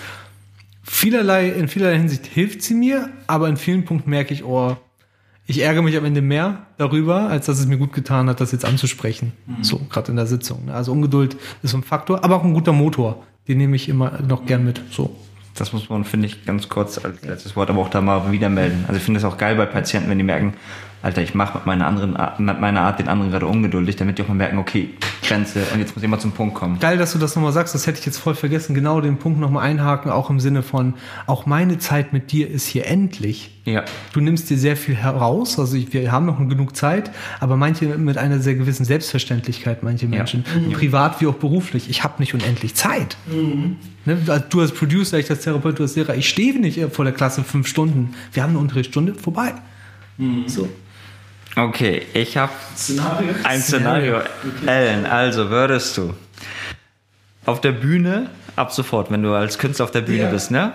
vielerlei, 0.85 1.49
in 1.49 1.69
vielerlei 1.69 1.99
Hinsicht 1.99 2.27
hilft 2.27 2.63
sie 2.63 2.75
mir, 2.75 3.11
aber 3.27 3.49
in 3.49 3.57
vielen 3.57 3.85
Punkten 3.85 4.11
merke 4.11 4.33
ich, 4.33 4.45
oh, 4.45 4.77
ich 5.47 5.61
ärgere 5.61 5.83
mich 5.83 5.97
am 5.97 6.05
Ende 6.05 6.23
mehr 6.23 6.67
darüber, 6.79 7.29
als 7.29 7.47
dass 7.47 7.59
es 7.59 7.67
mir 7.67 7.77
gut 7.77 7.93
getan 7.93 8.29
hat, 8.29 8.41
das 8.41 8.53
jetzt 8.53 8.65
anzusprechen. 8.65 9.33
So, 9.61 9.79
gerade 9.91 10.11
in 10.11 10.17
der 10.17 10.27
Sitzung. 10.27 10.71
Also 10.71 10.93
Ungeduld 10.93 11.37
ist 11.63 11.75
ein 11.75 11.83
Faktor, 11.83 12.25
aber 12.25 12.37
auch 12.37 12.45
ein 12.45 12.55
guter 12.55 12.73
Motor. 12.73 13.23
Den 13.47 13.59
nehme 13.59 13.77
ich 13.77 13.89
immer 13.89 14.23
noch 14.23 14.47
gern 14.47 14.65
mit. 14.65 14.81
So. 14.91 15.15
Das 15.55 15.73
muss 15.73 15.89
man, 15.89 16.05
finde 16.05 16.27
ich, 16.27 16.47
ganz 16.47 16.69
kurz 16.69 16.99
als 16.99 17.23
letztes 17.23 17.55
Wort 17.57 17.71
aber 17.71 17.81
auch 17.81 17.91
da 17.91 18.01
mal 18.01 18.33
wieder 18.33 18.49
melden. 18.49 18.85
Also 18.89 18.99
ich 18.99 19.05
finde 19.05 19.19
es 19.19 19.25
auch 19.25 19.37
geil 19.37 19.55
bei 19.55 19.67
Patienten, 19.67 20.09
wenn 20.11 20.19
die 20.19 20.25
merken, 20.25 20.55
Alter, 21.05 21.21
ich 21.21 21.35
mache 21.35 21.59
mit 21.59 21.67
meiner 21.67 21.87
anderen 21.87 22.17
Art, 22.17 22.41
mit 22.41 22.61
meiner 22.61 22.81
Art 22.81 22.99
den 22.99 23.09
anderen 23.09 23.31
gerade 23.31 23.47
ungeduldig, 23.47 23.97
damit 23.97 24.17
die 24.17 24.23
auch 24.23 24.29
mal 24.29 24.35
merken, 24.35 24.57
okay, 24.57 24.89
Grenze 25.23 25.63
und 25.75 25.79
jetzt 25.79 25.95
muss 25.95 26.03
ich 26.03 26.09
mal 26.09 26.19
zum 26.19 26.33
Punkt 26.33 26.55
kommen. 26.55 26.79
Geil, 26.81 26.97
dass 26.97 27.13
du 27.13 27.19
das 27.19 27.37
nochmal 27.37 27.53
sagst, 27.53 27.75
das 27.75 27.87
hätte 27.87 27.99
ich 27.99 28.07
jetzt 28.07 28.17
voll 28.17 28.35
vergessen. 28.35 28.75
Genau 28.75 29.03
den 29.03 29.19
Punkt 29.19 29.39
nochmal 29.39 29.69
einhaken, 29.69 30.11
auch 30.11 30.31
im 30.31 30.41
Sinne 30.41 30.63
von, 30.63 30.95
auch 31.27 31.45
meine 31.45 31.77
Zeit 31.77 32.15
mit 32.15 32.33
dir 32.33 32.49
ist 32.49 32.67
hier 32.67 32.87
endlich. 32.87 33.51
Ja. 33.67 33.85
Du 34.15 34.21
nimmst 34.21 34.49
dir 34.49 34.57
sehr 34.57 34.79
viel 34.79 34.95
heraus, 34.95 35.59
also 35.59 35.77
ich, 35.77 35.93
wir 35.93 36.11
haben 36.11 36.25
noch 36.25 36.39
genug 36.39 36.75
Zeit, 36.75 37.11
aber 37.39 37.59
manche 37.59 37.85
mit 37.99 38.17
einer 38.17 38.41
sehr 38.41 38.55
gewissen 38.55 38.87
Selbstverständlichkeit, 38.87 39.83
manche 39.83 40.07
Menschen, 40.07 40.45
privat 40.73 41.21
wie 41.21 41.27
auch 41.27 41.35
beruflich. 41.35 41.91
Ich 41.91 42.03
habe 42.03 42.15
nicht 42.19 42.33
unendlich 42.33 42.75
Zeit. 42.77 43.19
Ne, 44.07 44.19
also 44.27 44.45
du 44.49 44.61
als 44.63 44.73
Producer, 44.73 45.19
ich 45.19 45.29
als 45.29 45.41
Therapeut, 45.41 45.79
du 45.79 45.83
als 45.83 45.97
Lehrer, 45.97 46.15
ich 46.15 46.31
stehe 46.31 46.59
nicht 46.59 46.81
vor 46.93 47.05
der 47.05 47.13
Klasse 47.13 47.45
fünf 47.45 47.67
Stunden. 47.67 48.15
Wir 48.33 48.43
haben 48.43 48.51
eine 48.51 48.59
Unterrichtsstunde, 48.59 49.15
vorbei. 49.15 49.53
So. 50.47 50.69
Okay, 51.57 52.03
ich 52.15 52.37
habe 52.37 52.53
ein 53.45 53.61
Szenario. 53.61 54.21
Ellen, 54.67 55.07
also 55.07 55.51
würdest 55.51 55.97
du 55.97 56.15
auf 57.47 57.61
der 57.61 57.73
Bühne, 57.73 58.31
ab 58.57 58.73
sofort, 58.73 59.11
wenn 59.11 59.23
du 59.23 59.33
als 59.35 59.59
Künstler 59.59 59.85
auf 59.85 59.91
der 59.93 60.01
Bühne 60.01 60.25
Ja. 60.25 60.31
bist, 60.31 60.51
ne? 60.51 60.73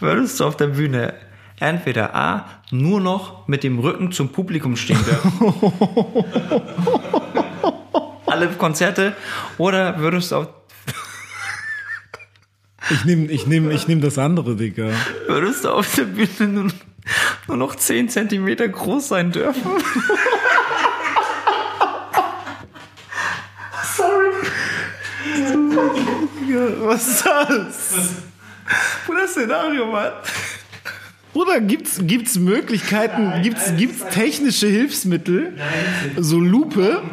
Würdest 0.00 0.40
du 0.40 0.44
auf 0.44 0.56
der 0.56 0.66
Bühne 0.68 1.14
entweder 1.60 2.14
A, 2.14 2.46
nur 2.70 3.00
noch 3.00 3.46
mit 3.46 3.62
dem 3.62 3.78
Rücken 3.78 4.10
zum 4.12 4.30
Publikum 4.30 4.76
stehen 4.76 4.98
dürfen? 5.04 5.32
Alle 8.26 8.48
Konzerte? 8.48 9.14
Oder 9.58 9.98
würdest 10.00 10.32
du 10.32 10.36
auf, 10.36 10.48
Ich 12.90 13.04
nehme 13.04 13.26
ich 13.30 13.46
nehm, 13.46 13.70
ich 13.70 13.86
nehm 13.88 14.00
das 14.00 14.18
andere, 14.18 14.56
Digga. 14.56 14.90
würdest 15.28 15.64
du 15.64 15.70
auf 15.70 15.94
der 15.94 16.04
Bühne 16.04 16.48
nur, 16.48 16.70
nur 17.48 17.56
noch 17.56 17.74
10 17.74 18.08
Zentimeter 18.08 18.68
groß 18.68 19.08
sein 19.08 19.32
dürfen? 19.32 19.62
Was 26.86 27.08
ist 27.08 27.26
das? 27.26 28.10
Bruder, 29.06 29.26
Szenario, 29.26 29.86
Mann. 29.86 30.12
Bruder, 31.32 31.60
gibt's, 31.60 32.00
gibt's 32.02 32.38
Möglichkeiten, 32.38 33.42
gibt's, 33.42 33.72
gibt's 33.76 34.02
technische 34.10 34.68
Hilfsmittel? 34.68 35.52
So 36.16 36.40
Lupe? 36.40 37.02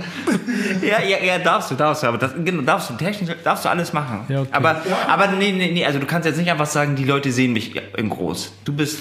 Ja, 0.82 1.02
ja, 1.02 1.18
ja, 1.24 1.40
darfst 1.40 1.72
du, 1.72 1.76
darfst 1.76 2.04
du, 2.04 2.08
aber 2.08 2.18
das, 2.18 2.32
genau, 2.44 2.62
darfst 2.62 2.90
du, 2.90 2.96
technisch, 2.96 3.30
darfst 3.44 3.66
du 3.66 3.70
alles 3.70 3.94
machen. 3.94 4.26
Ja, 4.30 4.42
okay. 4.42 4.50
Aber, 4.52 4.82
aber 5.08 5.28
nee, 5.28 5.52
nee, 5.52 5.72
nee, 5.72 5.86
also 5.86 6.00
du 6.00 6.06
kannst 6.06 6.26
jetzt 6.26 6.38
nicht 6.38 6.52
einfach 6.52 6.66
sagen, 6.66 6.96
die 6.96 7.06
Leute 7.06 7.32
sehen 7.32 7.54
mich 7.54 7.76
in 7.98 8.10
groß. 8.10 8.54
Du 8.66 8.74
bist, 8.74 9.00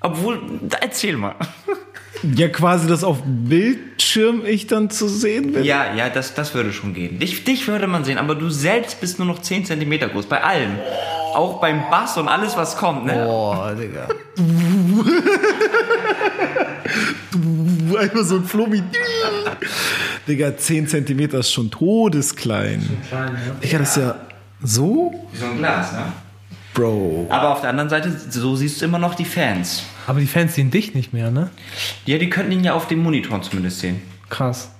obwohl, 0.00 0.40
da 0.62 0.78
erzähl 0.80 1.16
mal. 1.16 1.34
Ja, 2.22 2.48
quasi, 2.48 2.86
dass 2.86 3.02
auf 3.02 3.18
Bildschirm 3.24 4.44
ich 4.44 4.66
dann 4.66 4.90
zu 4.90 5.08
sehen 5.08 5.52
bin. 5.52 5.64
Ja, 5.64 5.94
ja, 5.94 6.10
das, 6.10 6.34
das 6.34 6.54
würde 6.54 6.72
schon 6.72 6.92
gehen. 6.92 7.18
Dich, 7.18 7.44
dich 7.44 7.66
würde 7.66 7.86
man 7.86 8.04
sehen, 8.04 8.18
aber 8.18 8.34
du 8.34 8.50
selbst 8.50 9.00
bist 9.00 9.18
nur 9.18 9.26
noch 9.26 9.40
10 9.40 9.64
Zentimeter 9.64 10.08
groß, 10.08 10.26
bei 10.26 10.42
allem. 10.42 10.72
Auch 11.34 11.60
beim 11.60 11.88
Bass 11.90 12.18
und 12.18 12.28
alles, 12.28 12.56
was 12.56 12.76
kommt, 12.76 13.06
ne? 13.06 13.24
Boah, 13.24 13.74
Digga. 13.74 14.08
Einfach 17.98 18.24
so 18.24 18.36
ein 18.36 18.44
Flummi. 18.44 18.82
Digga, 20.28 20.56
10 20.56 20.88
Zentimeter 20.88 21.38
ist 21.38 21.52
schon 21.52 21.70
todesklein. 21.70 22.86
Digga, 23.62 23.78
das 23.78 23.96
ist 23.96 24.02
ja 24.02 24.16
so? 24.62 25.26
Wie 25.32 25.38
so 25.38 25.46
ein 25.46 25.58
Glas, 25.58 25.92
ne? 25.92 26.12
Bro. 26.74 27.26
Aber 27.30 27.50
auf 27.50 27.60
der 27.60 27.70
anderen 27.70 27.90
Seite, 27.90 28.10
so 28.30 28.54
siehst 28.56 28.80
du 28.80 28.84
immer 28.84 28.98
noch 28.98 29.14
die 29.14 29.24
Fans. 29.24 29.84
Aber 30.06 30.20
die 30.20 30.26
Fans 30.26 30.54
sehen 30.54 30.70
dich 30.70 30.94
nicht 30.94 31.12
mehr, 31.12 31.30
ne? 31.30 31.50
Ja, 32.06 32.18
die 32.18 32.30
könnten 32.30 32.52
ihn 32.52 32.64
ja 32.64 32.74
auf 32.74 32.86
dem 32.86 33.02
Monitor 33.02 33.42
zumindest 33.42 33.80
sehen. 33.80 34.00
Krass. 34.28 34.70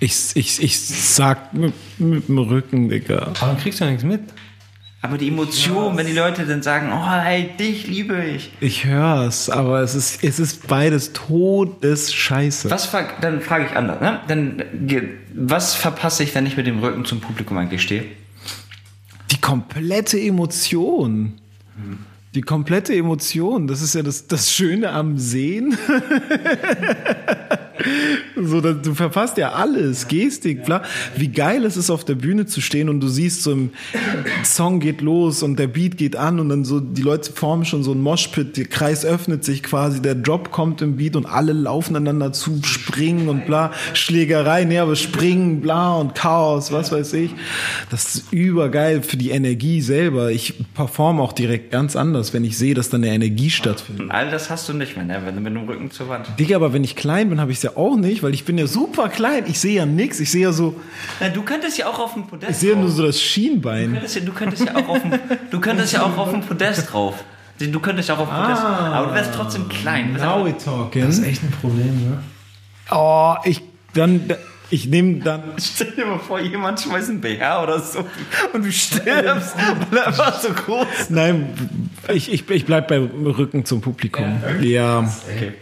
Ich, 0.00 0.14
ich, 0.34 0.62
ich 0.62 0.80
sag 0.80 1.54
mit, 1.54 1.72
mit 1.98 2.28
dem 2.28 2.38
Rücken, 2.38 2.88
Digga. 2.88 3.32
Aber 3.40 3.46
dann 3.46 3.58
kriegst 3.58 3.80
du 3.80 3.84
ja 3.84 3.90
nichts 3.90 4.04
mit. 4.04 4.20
Aber 5.02 5.18
die 5.18 5.28
Emotion, 5.28 5.96
wenn 5.96 6.06
die 6.06 6.12
Leute 6.12 6.44
dann 6.46 6.62
sagen, 6.62 6.90
oh, 6.92 7.08
hey, 7.08 7.50
dich 7.58 7.86
liebe 7.86 8.24
ich. 8.24 8.50
Ich 8.60 8.84
hör's, 8.86 9.48
aber 9.48 9.80
es 9.80 9.94
ist, 9.94 10.24
es 10.24 10.40
ist 10.40 10.66
beides 10.66 11.12
Todesscheiße. 11.12 12.70
Was 12.70 12.90
dann 13.20 13.40
frage 13.40 13.66
ich 13.66 13.76
anders, 13.76 14.00
ne? 14.00 14.20
Dann, 14.26 14.64
was 15.32 15.76
verpasse 15.76 16.24
ich, 16.24 16.34
wenn 16.34 16.44
ich 16.44 16.56
mit 16.56 16.66
dem 16.66 16.80
Rücken 16.80 17.04
zum 17.04 17.20
Publikum 17.20 17.56
eigentlich 17.56 17.82
stehe? 17.82 18.04
Die 19.30 19.40
komplette 19.40 20.20
Emotion. 20.20 21.34
Die 22.34 22.42
komplette 22.42 22.94
Emotion, 22.94 23.66
das 23.66 23.82
ist 23.82 23.94
ja 23.94 24.02
das, 24.02 24.26
das 24.26 24.52
Schöne 24.52 24.90
am 24.90 25.18
Sehen. 25.18 25.76
So, 28.36 28.60
du 28.60 28.94
verpasst 28.94 29.38
ja 29.38 29.52
alles, 29.52 30.08
Gestik, 30.08 30.64
bla. 30.64 30.82
Wie 31.16 31.28
geil 31.28 31.64
es 31.64 31.76
ist, 31.76 31.88
auf 31.88 32.04
der 32.04 32.16
Bühne 32.16 32.44
zu 32.44 32.60
stehen 32.60 32.90
und 32.90 33.00
du 33.00 33.08
siehst 33.08 33.42
so 33.42 33.52
im 33.52 33.70
Song 34.44 34.78
geht 34.80 35.00
los 35.00 35.42
und 35.42 35.58
der 35.58 35.68
Beat 35.68 35.96
geht 35.96 36.16
an 36.16 36.38
und 36.38 36.50
dann 36.50 36.64
so, 36.64 36.80
die 36.80 37.00
Leute 37.02 37.32
formen 37.32 37.64
schon 37.64 37.82
so 37.82 37.92
ein 37.92 38.00
Moshpit, 38.00 38.56
der 38.58 38.66
Kreis 38.66 39.06
öffnet 39.06 39.44
sich 39.44 39.62
quasi, 39.62 40.02
der 40.02 40.14
Drop 40.14 40.50
kommt 40.50 40.82
im 40.82 40.96
Beat 40.96 41.16
und 41.16 41.24
alle 41.24 41.54
laufen 41.54 41.96
einander 41.96 42.32
zu, 42.32 42.62
springen 42.62 43.28
und 43.28 43.46
bla, 43.46 43.72
Schlägerei, 43.94 44.64
nee, 44.64 44.78
aber 44.78 44.96
springen, 44.96 45.62
bla 45.62 45.94
und 45.94 46.14
Chaos, 46.14 46.72
was 46.72 46.92
weiß 46.92 47.14
ich. 47.14 47.30
Das 47.90 48.16
ist 48.16 48.32
übergeil 48.32 49.02
für 49.02 49.16
die 49.16 49.30
Energie 49.30 49.80
selber. 49.80 50.30
Ich 50.30 50.54
performe 50.74 51.22
auch 51.22 51.32
direkt 51.32 51.70
ganz 51.70 51.96
anders, 51.96 52.34
wenn 52.34 52.44
ich 52.44 52.58
sehe, 52.58 52.74
dass 52.74 52.90
da 52.90 52.98
eine 52.98 53.08
Energie 53.08 53.50
stattfindet. 53.50 54.10
All 54.10 54.30
das 54.30 54.50
hast 54.50 54.68
du 54.68 54.74
nicht 54.74 54.96
mehr, 54.96 55.06
ne? 55.06 55.22
wenn 55.24 55.36
du 55.36 55.40
mit 55.40 55.54
dem 55.54 55.66
Rücken 55.68 55.90
zur 55.90 56.08
Wand. 56.08 56.26
Digga, 56.38 56.56
aber 56.56 56.72
wenn 56.72 56.84
ich 56.84 56.96
klein 56.96 57.30
bin, 57.30 57.40
habe 57.40 57.50
ich 57.50 57.58
es 57.58 57.62
ja 57.62 57.76
auch 57.76 57.96
nicht, 57.96 58.22
weil 58.26 58.34
ich 58.34 58.44
bin 58.44 58.58
ja 58.58 58.66
super 58.66 59.08
klein. 59.08 59.44
Ich 59.46 59.58
sehe 59.60 59.74
ja 59.76 59.86
nix. 59.86 60.20
Ich 60.20 60.30
sehe 60.30 60.42
ja 60.42 60.52
so, 60.52 60.74
Na, 61.20 61.28
du 61.28 61.42
könntest 61.42 61.78
ja 61.78 61.86
auch 61.86 61.98
auf 61.98 62.14
dem 62.14 62.26
Podest 62.26 62.50
ich 62.50 62.56
sehe 62.58 62.72
ja 62.72 62.76
nur 62.78 62.90
so 62.90 63.04
das 63.06 63.16
Du 63.16 63.22
Schienbein. 63.22 63.92
könntest 63.92 64.16
ja, 64.16 64.20
du 64.22 64.32
könntest 64.32 64.64
ja 64.66 64.74
auch 64.76 64.88
auf 64.88 65.00
dem, 65.02 65.12
du 65.50 65.60
könntest 65.60 65.92
ja 65.92 66.02
auch 66.02 66.16
auf 66.18 66.30
dem 66.30 66.42
Podest 66.42 66.92
drauf. 66.92 67.24
Du 67.58 67.80
könntest 67.80 68.08
ja 68.10 68.16
auch 68.16 68.18
auf 68.20 68.28
dem 68.28 68.36
Podest. 68.42 68.62
Aber 68.62 69.06
du 69.08 69.14
wärst 69.14 69.32
trotzdem 69.34 69.68
klein. 69.68 70.12
Du 70.14 70.20
Now 70.20 70.26
aber- 70.34 70.44
we 70.46 70.56
talking. 70.58 71.06
Das 71.06 71.18
ist 71.18 71.24
echt 71.24 71.42
ein 71.42 71.50
Problem, 71.52 72.10
ne? 72.10 72.22
Oh, 72.90 73.34
ich 73.44 73.62
dann 73.94 74.22
ich 74.68 74.86
nehme 74.86 75.20
dann 75.20 75.42
Stell 75.58 75.92
dir 75.92 76.06
mal 76.06 76.18
vor, 76.18 76.40
jemand 76.40 76.80
schmeißt 76.80 77.08
einen 77.10 77.20
BH 77.20 77.62
oder 77.62 77.78
so 77.80 78.00
und 78.52 78.64
du 78.64 78.70
stirbst, 78.72 79.54
weil 79.90 79.98
er 79.98 80.06
einfach 80.08 80.40
so 80.40 80.48
groß 80.50 80.86
nein, 81.10 81.46
ich, 82.12 82.32
ich, 82.32 82.48
ich 82.50 82.66
bleib 82.66 82.88
beim 82.88 83.06
Rücken 83.26 83.64
zum 83.64 83.80
Publikum. 83.80 84.40
Ja, 84.60 85.08
Okay. 85.34 85.52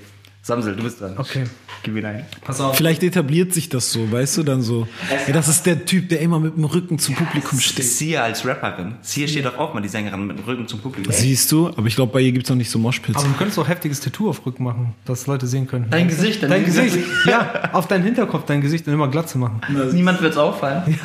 Samsel, 0.42 0.74
du 0.76 0.82
bist 0.82 1.00
dran. 1.00 1.14
Okay. 1.16 1.44
Gib 1.84 1.96
ihn 1.96 2.04
ein. 2.06 2.24
Pass 2.40 2.62
auf. 2.62 2.76
vielleicht 2.76 3.02
etabliert 3.02 3.52
sich 3.52 3.68
das 3.68 3.92
so, 3.92 4.10
weißt 4.10 4.38
du, 4.38 4.42
dann 4.42 4.62
so. 4.62 4.88
Ja, 5.26 5.34
das 5.34 5.48
ist 5.48 5.66
der 5.66 5.84
Typ, 5.84 6.08
der 6.08 6.20
immer 6.20 6.40
mit 6.40 6.56
dem 6.56 6.64
Rücken 6.64 6.98
zum 6.98 7.14
Publikum 7.14 7.60
steht. 7.60 7.84
Sia 7.84 8.22
als 8.22 8.46
Rapperin. 8.46 8.94
Sia 9.02 9.28
steht 9.28 9.44
doch 9.44 9.58
auch 9.58 9.74
mal, 9.74 9.82
die 9.82 9.88
Sängerin, 9.90 10.26
mit 10.26 10.38
dem 10.38 10.44
Rücken 10.46 10.66
zum 10.66 10.80
Publikum. 10.80 11.12
Siehst 11.12 11.52
du, 11.52 11.68
aber 11.68 11.86
ich 11.86 11.94
glaube, 11.94 12.10
bei 12.10 12.20
ihr 12.20 12.32
gibt's 12.32 12.48
noch 12.48 12.56
nicht 12.56 12.70
so 12.70 12.78
Moshpits. 12.78 13.18
Aber 13.18 13.28
du 13.28 13.34
könntest 13.34 13.58
auch 13.58 13.68
heftiges 13.68 14.00
Tattoo 14.00 14.30
auf 14.30 14.46
Rücken 14.46 14.64
machen, 14.64 14.94
dass 15.04 15.26
Leute 15.26 15.46
sehen 15.46 15.66
können. 15.66 15.88
Dein 15.90 16.08
Gesicht, 16.08 16.42
dein 16.42 16.48
Dein 16.48 16.64
Gesicht. 16.64 16.94
Gesicht. 16.94 17.08
Ja, 17.26 17.68
auf 17.74 17.86
deinen 17.86 18.04
Hinterkopf 18.04 18.46
dein 18.46 18.62
Gesicht 18.62 18.86
und 18.86 18.94
immer 18.94 19.08
glatt 19.08 19.28
zu 19.28 19.36
machen. 19.36 19.60
Niemand 19.92 20.22
wird's 20.22 20.38
auffallen. 20.38 20.98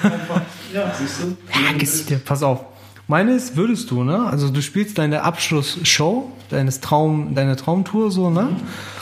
Ja, 0.74 0.94
siehst 0.98 1.22
du? 1.22 1.38
Ja, 1.52 1.78
Gesicht. 1.78 2.24
Pass 2.24 2.42
auf. 2.42 2.64
Meines 3.10 3.55
würdest 3.55 3.89
du, 3.89 4.03
ne? 4.03 4.28
Also 4.28 4.49
du 4.49 4.62
spielst 4.62 4.99
deine 4.99 5.24
Abschlussshow, 5.24 6.32
deines 6.49 6.80
Traum, 6.80 7.34
deine 7.34 7.55
Traumtour 7.55 8.12
so, 8.12 8.30
ne? 8.30 8.49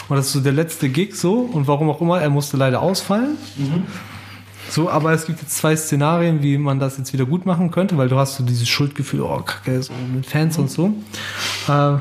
Und 0.08 0.16
das 0.16 0.28
ist 0.28 0.32
so 0.32 0.40
der 0.40 0.54
letzte 0.54 0.88
Gig 0.88 1.14
so 1.14 1.42
und 1.42 1.68
warum 1.68 1.90
auch 1.90 2.00
immer, 2.00 2.22
er 2.22 2.30
musste 2.30 2.56
leider 2.56 2.82
ausfallen. 2.82 3.38
So, 4.70 4.90
aber 4.90 5.12
es 5.12 5.26
gibt 5.26 5.42
jetzt 5.42 5.58
zwei 5.58 5.76
Szenarien, 5.76 6.42
wie 6.42 6.58
man 6.58 6.80
das 6.80 6.98
jetzt 6.98 7.12
wieder 7.12 7.26
gut 7.26 7.46
machen 7.46 7.70
könnte, 7.70 7.98
weil 7.98 8.08
du 8.08 8.18
hast 8.18 8.38
so 8.38 8.46
dieses 8.46 8.70
Schuldgefühl, 8.70 9.22
oh 9.22 9.42
Kacke, 9.46 9.84
so 9.84 9.92
mit 10.16 10.26
Fans 10.26 10.58
und 10.58 10.72
so. 10.72 10.94
Äh, 11.68 11.98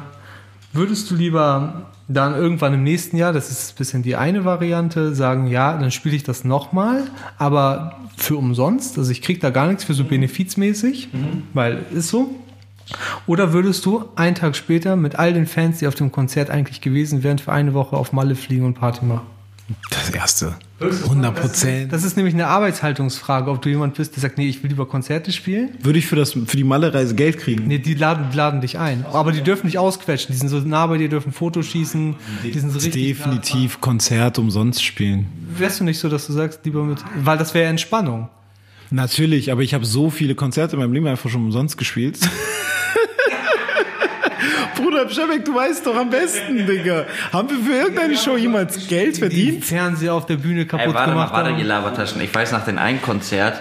würdest 0.77 1.11
du 1.11 1.17
lieber 1.17 1.87
dann 2.09 2.35
irgendwann 2.35 2.75
im 2.75 2.85
nächsten 2.85 3.17
Jahr, 3.17 3.33
das 3.33 3.51
ist 3.51 3.73
ein 3.73 3.79
bisschen 3.79 4.03
die 4.03 4.17
eine 4.17 4.45
Variante, 4.45 5.15
sagen, 5.15 5.49
ja, 5.49 5.77
dann 5.77 5.91
spiele 5.91 6.15
ich 6.15 6.23
das 6.23 6.45
nochmal, 6.45 7.05
aber 7.39 7.97
für 8.17 8.37
umsonst, 8.37 8.97
also 8.97 9.11
ich 9.11 9.23
krieg 9.23 9.41
da 9.41 9.51
gar 9.51 9.67
nichts 9.67 9.85
für 9.85 9.95
so 9.95 10.05
benefizmäßig, 10.05 11.09
weil 11.53 11.85
ist 11.93 12.09
so. 12.09 12.35
Oder 13.27 13.53
würdest 13.53 13.85
du 13.85 14.05
einen 14.15 14.37
Tag 14.37 14.55
später 14.55 14.95
mit 14.95 15.17
all 15.17 15.33
den 15.33 15.47
Fans, 15.47 15.79
die 15.79 15.89
auf 15.89 15.97
dem 15.97 16.13
Konzert 16.13 16.51
eigentlich 16.51 16.81
gewesen 16.81 17.25
wären, 17.25 17.39
für 17.39 17.53
eine 17.53 17.75
Woche 17.75 17.97
auf 17.97 18.13
Malle 18.13 18.37
fliegen 18.37 18.65
und 18.65 18.75
Party 18.75 19.05
machen? 19.05 19.36
Das 19.91 20.11
erste. 20.11 20.55
100 20.81 21.35
Prozent. 21.35 21.93
Das 21.93 22.05
ist 22.05 22.17
nämlich 22.17 22.35
eine 22.35 22.47
Arbeitshaltungsfrage, 22.47 23.51
ob 23.51 23.63
du 23.63 23.69
jemand 23.69 23.95
bist, 23.95 24.15
der 24.15 24.21
sagt, 24.21 24.39
nee, 24.39 24.47
ich 24.47 24.63
will 24.63 24.71
lieber 24.71 24.87
Konzerte 24.87 25.33
spielen. 25.33 25.71
Würde 25.83 25.99
ich 25.99 26.07
für, 26.07 26.15
das, 26.15 26.33
für 26.33 26.57
die 26.57 26.65
Malle-Reise 26.65 27.15
Geld 27.15 27.39
kriegen? 27.39 27.67
Nee, 27.67 27.79
die 27.79 27.95
laden, 27.95 28.27
die 28.31 28.37
laden 28.37 28.61
dich 28.61 28.79
ein. 28.79 29.05
Aber 29.13 29.33
die 29.33 29.43
dürfen 29.43 29.67
nicht 29.67 29.79
ausquetschen. 29.79 30.33
Die 30.33 30.39
sind 30.39 30.49
so 30.49 30.59
nah 30.61 30.87
bei 30.87 30.99
dir, 30.99 31.09
dürfen 31.09 31.33
Fotos 31.33 31.67
schießen. 31.67 32.15
Die 32.45 32.59
sind 32.59 32.71
so 32.71 32.79
richtig. 32.79 33.17
Definitiv 33.17 33.81
Konzert 33.81 34.39
umsonst 34.39 34.85
spielen. 34.85 35.27
Wärst 35.57 35.81
du 35.81 35.85
nicht 35.85 35.99
so, 35.99 36.09
dass 36.09 36.27
du 36.27 36.33
sagst, 36.33 36.61
lieber 36.65 36.85
mit. 36.85 36.99
Weil 37.17 37.39
das 37.39 37.53
wäre 37.53 37.65
ja 37.65 37.71
Entspannung. 37.71 38.29
Natürlich, 38.91 39.51
aber 39.51 39.63
ich 39.63 39.75
habe 39.75 39.85
so 39.85 40.11
viele 40.11 40.37
Konzerte 40.37 40.77
in 40.77 40.81
meinem 40.81 40.93
Leben 40.93 41.09
einfach 41.09 41.29
schon 41.29 41.45
umsonst 41.45 41.77
gespielt. 41.77 42.19
Bruder 45.07 45.27
Pschemek, 45.27 45.45
du 45.45 45.55
weißt 45.55 45.87
doch 45.87 45.97
am 45.97 46.11
besten, 46.11 46.67
Digga. 46.67 47.07
Haben 47.33 47.51
wir 47.51 47.59
für 47.59 47.79
irgendeine 47.79 48.17
Show 48.17 48.37
jemals 48.37 48.87
Geld 48.89 49.17
Die 49.17 49.21
verdient? 49.21 49.65
Fernseher 49.65 50.15
auf 50.15 50.27
der 50.27 50.37
Bühne 50.37 50.67
kaputt 50.67 50.87
Ey, 50.89 50.95
warte 50.95 51.11
gemacht 51.11 51.33
mal, 51.33 51.45
warte, 51.45 51.59
ihr 51.59 51.65
Labertaschen. 51.67 52.21
Ich 52.21 52.35
weiß, 52.35 52.53
nach 52.53 52.65
dem 52.65 52.79
einen 52.79 53.01
Konzert 53.01 53.61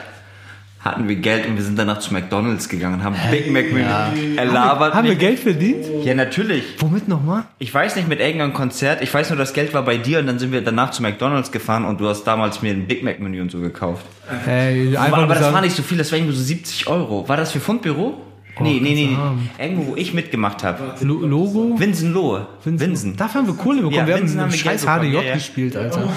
hatten 0.80 1.08
wir 1.08 1.16
Geld 1.16 1.48
und 1.48 1.56
wir 1.56 1.64
sind 1.64 1.80
danach 1.80 1.98
zu 1.98 2.14
McDonalds 2.14 2.70
gegangen 2.70 2.96
und 2.96 3.04
haben 3.04 3.16
Big 3.32 3.52
Mac 3.52 3.72
Menü. 3.72 4.36
Er 4.36 4.46
labert 4.46 4.94
Haben 4.94 5.08
wir. 5.08 5.16
Geld 5.16 5.40
verdient? 5.40 5.84
Ja, 6.04 6.14
natürlich. 6.14 6.64
Womit 6.78 7.08
nochmal? 7.08 7.46
Ich 7.58 7.74
weiß 7.74 7.96
nicht 7.96 8.08
mit 8.08 8.20
irgendeinem 8.20 8.54
Konzert. 8.54 9.02
Ich 9.02 9.12
weiß 9.12 9.32
nur, 9.32 9.38
das 9.40 9.54
Geld 9.54 9.74
war 9.74 9.82
bei 9.84 9.98
dir 9.98 10.20
und 10.20 10.28
dann 10.28 10.38
sind 10.38 10.52
wir 10.52 10.62
danach 10.62 10.92
zu 10.92 11.02
McDonalds 11.02 11.52
gefahren 11.52 11.86
und 11.86 12.00
du 12.00 12.08
hast 12.08 12.24
damals 12.26 12.62
mir 12.62 12.72
ein 12.72 12.86
Big 12.86 13.04
Mac 13.04 13.20
Menü 13.20 13.42
und 13.42 13.52
so 13.52 13.60
gekauft. 13.62 14.06
Ey, 14.46 14.96
einfach 14.96 15.14
Aber, 15.14 15.24
aber 15.24 15.36
das 15.36 15.52
war 15.52 15.62
nicht 15.62 15.76
so 15.76 15.82
viel, 15.82 15.98
das 15.98 16.12
war 16.12 16.20
irgendwie 16.20 16.36
so 16.36 16.44
70 16.44 16.88
Euro. 16.88 17.28
War 17.28 17.38
das 17.38 17.52
für 17.52 17.60
Fundbüro? 17.60 18.22
Nee, 18.60 18.80
nee, 18.82 18.94
nee. 18.94 19.16
arm. 19.16 19.50
Irgendwo, 19.60 19.92
wo 19.92 19.96
ich 19.96 20.14
mitgemacht 20.14 20.64
habe. 20.64 20.96
Lo 21.02 21.16
Logo? 21.20 21.80
Winsen 21.80 22.14
Lohe. 22.14 22.48
Winsen. 22.64 23.16
Dafür 23.16 23.42
haben 23.42 23.48
wir 23.48 23.56
Kohle 23.56 23.78
bekommen. 23.78 23.96
Ja, 23.96 24.08
wir 24.08 24.16
haben 24.16 24.24
einen 24.24 24.40
haben 24.40 24.50
Geld 24.50 24.62
scheiß 24.62 24.82
bekommen, 24.82 25.12
HDJ 25.12 25.16
ja, 25.16 25.22
ja. 25.22 25.34
gespielt, 25.36 25.76
Alter. 25.76 26.10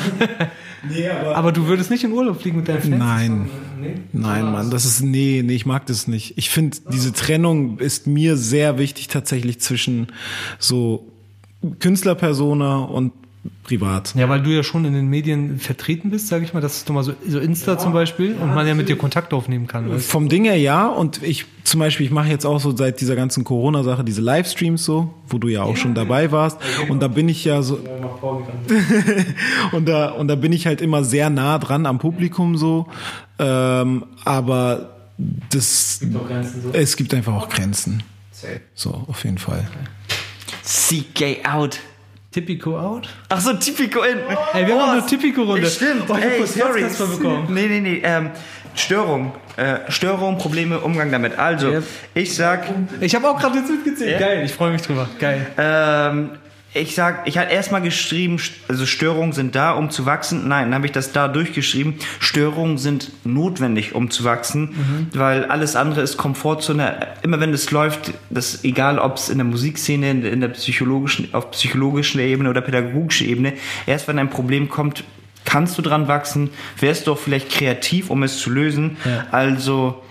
aber, 1.34 1.52
du 1.52 1.66
würdest 1.66 1.90
nicht 1.90 2.04
in 2.04 2.12
Urlaub 2.12 2.40
fliegen 2.40 2.58
mit 2.58 2.68
deinen 2.68 2.82
Fans? 2.82 2.98
Nein. 2.98 3.50
Nein, 4.12 4.52
Mann, 4.52 4.70
das 4.70 4.84
ist, 4.84 5.02
nee, 5.02 5.42
nee, 5.44 5.54
ich 5.54 5.66
mag 5.66 5.86
das 5.86 6.08
nicht. 6.08 6.36
Ich 6.36 6.50
finde, 6.50 6.76
diese 6.92 7.12
Trennung 7.12 7.78
ist 7.78 8.06
mir 8.06 8.36
sehr 8.36 8.78
wichtig 8.78 9.08
tatsächlich 9.08 9.60
zwischen 9.60 10.08
so 10.58 11.08
Künstlerpersona 11.80 12.78
und 12.78 13.12
privat. 13.64 14.14
Ja, 14.14 14.28
weil 14.28 14.42
du 14.42 14.50
ja 14.50 14.62
schon 14.62 14.84
in 14.84 14.94
den 14.94 15.08
Medien 15.08 15.58
vertreten 15.58 16.10
bist, 16.10 16.28
sage 16.28 16.44
ich 16.44 16.54
mal. 16.54 16.60
Das 16.60 16.78
ist 16.78 16.88
doch 16.88 16.94
mal 16.94 17.02
so, 17.04 17.12
so 17.26 17.38
Insta 17.38 17.78
zum 17.78 17.92
Beispiel 17.92 18.34
und 18.34 18.54
man 18.54 18.66
ja 18.66 18.74
mit 18.74 18.88
dir 18.88 18.96
Kontakt 18.96 19.32
aufnehmen 19.32 19.66
kann. 19.66 19.90
Weißt? 19.90 20.10
Vom 20.10 20.28
Ding 20.28 20.44
her 20.44 20.56
ja 20.56 20.86
und 20.86 21.22
ich 21.22 21.46
zum 21.64 21.80
Beispiel, 21.80 22.06
ich 22.06 22.12
mache 22.12 22.28
jetzt 22.28 22.46
auch 22.46 22.60
so 22.60 22.74
seit 22.74 23.00
dieser 23.00 23.14
ganzen 23.14 23.44
Corona-Sache 23.44 24.04
diese 24.04 24.22
Livestreams 24.22 24.84
so, 24.84 25.14
wo 25.28 25.38
du 25.38 25.48
ja 25.48 25.62
auch 25.62 25.76
schon 25.76 25.94
dabei 25.94 26.32
warst 26.32 26.58
und 26.88 27.00
da 27.00 27.08
bin 27.08 27.28
ich 27.28 27.44
ja 27.44 27.62
so 27.62 27.78
und 29.72 29.86
da 29.86 30.10
und 30.10 30.28
da 30.28 30.34
bin 30.34 30.52
ich 30.52 30.66
halt 30.66 30.80
immer 30.80 31.04
sehr 31.04 31.28
nah 31.28 31.58
dran 31.58 31.84
am 31.84 31.98
Publikum 31.98 32.56
so, 32.56 32.86
ähm, 33.38 34.04
aber 34.24 34.96
das 35.50 36.00
es 36.72 36.96
gibt 36.96 37.12
einfach 37.12 37.34
auch 37.34 37.48
Grenzen. 37.48 38.02
So 38.74 39.04
auf 39.08 39.24
jeden 39.24 39.38
Fall. 39.38 39.68
CK 40.64 41.44
out. 41.44 41.80
Tipico 42.40 42.78
out? 42.78 43.08
Ach 43.28 43.40
so, 43.40 43.52
Typico 43.54 44.02
in. 44.02 44.18
Ey, 44.54 44.66
wir 44.66 44.80
haben 44.80 44.90
eine 44.90 45.06
Typico-Runde. 45.06 45.66
Stimmt. 45.66 46.04
Oh, 46.08 46.16
ich 46.16 46.24
Ey, 46.24 46.46
sorry. 46.46 46.84
Bekommen. 46.84 47.46
Nee, 47.52 47.66
nee, 47.66 47.80
nee. 47.80 48.00
Ähm, 48.04 48.30
Störung. 48.74 49.32
Äh, 49.56 49.90
Störung, 49.90 50.38
Probleme, 50.38 50.78
Umgang 50.78 51.10
damit. 51.10 51.36
Also, 51.36 51.68
Yep. 51.68 51.84
ich 52.14 52.34
sag, 52.34 52.64
Ich 53.00 53.14
habe 53.14 53.28
auch 53.28 53.38
gerade 53.40 53.58
jetzt 53.58 53.70
mitgezählt. 53.70 54.12
Ja. 54.12 54.18
Geil, 54.26 54.44
ich 54.44 54.52
freue 54.52 54.70
mich 54.72 54.82
drüber. 54.82 55.08
Geil. 55.18 55.46
ähm, 55.58 56.30
ich 56.78 56.94
sag, 56.94 57.26
ich 57.26 57.38
hatte 57.38 57.52
erstmal 57.52 57.82
geschrieben, 57.82 58.40
also 58.68 58.86
Störungen 58.86 59.32
sind 59.32 59.54
da, 59.54 59.72
um 59.72 59.90
zu 59.90 60.06
wachsen. 60.06 60.48
Nein, 60.48 60.66
dann 60.66 60.74
habe 60.74 60.86
ich 60.86 60.92
das 60.92 61.12
da 61.12 61.28
durchgeschrieben. 61.28 61.94
Störungen 62.20 62.78
sind 62.78 63.10
notwendig, 63.24 63.94
um 63.94 64.10
zu 64.10 64.24
wachsen, 64.24 65.08
weil 65.12 65.44
alles 65.44 65.76
andere 65.76 66.02
ist 66.02 66.16
Komfortzone. 66.16 67.08
Immer 67.22 67.40
wenn 67.40 67.52
es 67.52 67.70
läuft, 67.70 68.12
das 68.30 68.64
egal, 68.64 68.98
ob 68.98 69.16
es 69.16 69.28
in 69.28 69.38
der 69.38 69.44
Musikszene, 69.44 70.10
in, 70.10 70.24
in 70.24 70.40
der 70.40 70.48
psychologischen, 70.48 71.34
auf 71.34 71.50
psychologischer 71.50 72.20
Ebene 72.20 72.50
oder 72.50 72.60
pädagogischer 72.60 73.26
Ebene, 73.26 73.54
erst 73.86 74.08
wenn 74.08 74.18
ein 74.18 74.30
Problem 74.30 74.68
kommt, 74.68 75.04
kannst 75.44 75.78
du 75.78 75.82
dran 75.82 76.08
wachsen, 76.08 76.50
wärst 76.78 77.06
du 77.06 77.12
auch 77.12 77.18
vielleicht 77.18 77.50
kreativ, 77.50 78.10
um 78.10 78.22
es 78.22 78.38
zu 78.38 78.50
lösen. 78.50 78.98
Ja. 79.04 79.26
Also 79.30 80.02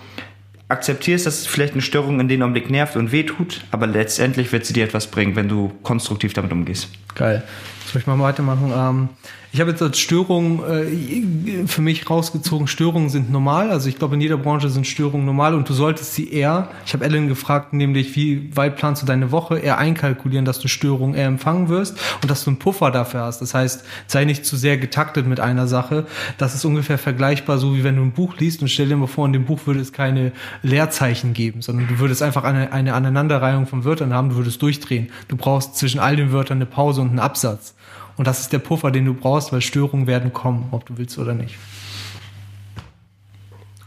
akzeptierst, 0.68 1.26
dass 1.26 1.46
vielleicht 1.46 1.72
eine 1.72 1.82
Störung 1.82 2.20
in 2.20 2.28
dem 2.28 2.42
Augenblick 2.42 2.70
nervt 2.70 2.96
und 2.96 3.12
wehtut, 3.12 3.64
aber 3.70 3.86
letztendlich 3.86 4.52
wird 4.52 4.66
sie 4.66 4.72
dir 4.72 4.84
etwas 4.84 5.06
bringen, 5.06 5.36
wenn 5.36 5.48
du 5.48 5.72
konstruktiv 5.82 6.34
damit 6.34 6.52
umgehst. 6.52 6.88
Geil. 7.14 7.42
Soll 7.90 8.02
ich 8.02 8.06
mal 8.06 8.18
weitermachen? 8.18 8.70
Ähm, 8.74 9.08
ich 9.50 9.60
habe 9.60 9.70
jetzt 9.70 9.80
als 9.80 9.98
Störung 9.98 10.62
äh, 10.62 11.66
für 11.66 11.80
mich 11.80 12.08
rausgezogen, 12.10 12.66
Störungen 12.66 13.08
sind 13.08 13.30
normal. 13.32 13.70
Also 13.70 13.88
ich 13.88 13.98
glaube, 13.98 14.14
in 14.14 14.20
jeder 14.20 14.36
Branche 14.36 14.68
sind 14.68 14.86
Störungen 14.86 15.24
normal 15.24 15.54
und 15.54 15.66
du 15.66 15.72
solltest 15.72 16.14
sie 16.14 16.30
eher, 16.30 16.68
ich 16.84 16.92
habe 16.92 17.04
Ellen 17.04 17.28
gefragt, 17.28 17.72
nämlich 17.72 18.14
wie 18.14 18.54
weit 18.54 18.76
planst 18.76 19.00
du 19.00 19.06
deine 19.06 19.32
Woche, 19.32 19.58
eher 19.58 19.78
einkalkulieren, 19.78 20.44
dass 20.44 20.58
du 20.58 20.68
Störungen 20.68 21.14
eher 21.14 21.26
empfangen 21.26 21.70
wirst 21.70 21.98
und 22.20 22.30
dass 22.30 22.44
du 22.44 22.50
einen 22.50 22.58
Puffer 22.58 22.90
dafür 22.90 23.22
hast. 23.22 23.40
Das 23.40 23.54
heißt, 23.54 23.84
sei 24.06 24.26
nicht 24.26 24.44
zu 24.44 24.56
sehr 24.56 24.76
getaktet 24.76 25.26
mit 25.26 25.40
einer 25.40 25.66
Sache. 25.66 26.06
Das 26.36 26.54
ist 26.54 26.66
ungefähr 26.66 26.98
vergleichbar, 26.98 27.56
so 27.56 27.74
wie 27.74 27.84
wenn 27.84 27.96
du 27.96 28.02
ein 28.02 28.12
Buch 28.12 28.36
liest 28.36 28.60
und 28.60 28.68
stell 28.68 28.88
dir 28.88 28.96
mal 28.96 29.06
vor, 29.06 29.24
in 29.24 29.32
dem 29.32 29.46
Buch 29.46 29.60
würde 29.64 29.80
es 29.80 29.94
keine 29.94 30.32
Leerzeichen 30.62 31.32
geben, 31.32 31.62
sondern 31.62 31.88
du 31.88 31.98
würdest 31.98 32.22
einfach 32.22 32.44
eine, 32.44 32.72
eine 32.72 32.92
Aneinanderreihung 32.92 33.66
von 33.66 33.84
Wörtern 33.84 34.12
haben, 34.12 34.28
du 34.28 34.36
würdest 34.36 34.60
durchdrehen. 34.60 35.08
Du 35.28 35.36
brauchst 35.36 35.76
zwischen 35.76 36.00
all 36.00 36.16
den 36.16 36.32
Wörtern 36.32 36.58
eine 36.58 36.66
Pause 36.66 37.00
und 37.00 37.08
einen 37.08 37.18
Absatz. 37.18 37.74
Und 38.18 38.26
das 38.26 38.40
ist 38.40 38.52
der 38.52 38.58
Puffer, 38.58 38.90
den 38.90 39.06
du 39.06 39.14
brauchst, 39.14 39.52
weil 39.52 39.60
Störungen 39.62 40.06
werden 40.06 40.32
kommen, 40.32 40.66
ob 40.72 40.84
du 40.84 40.98
willst 40.98 41.18
oder 41.18 41.34
nicht. 41.34 41.54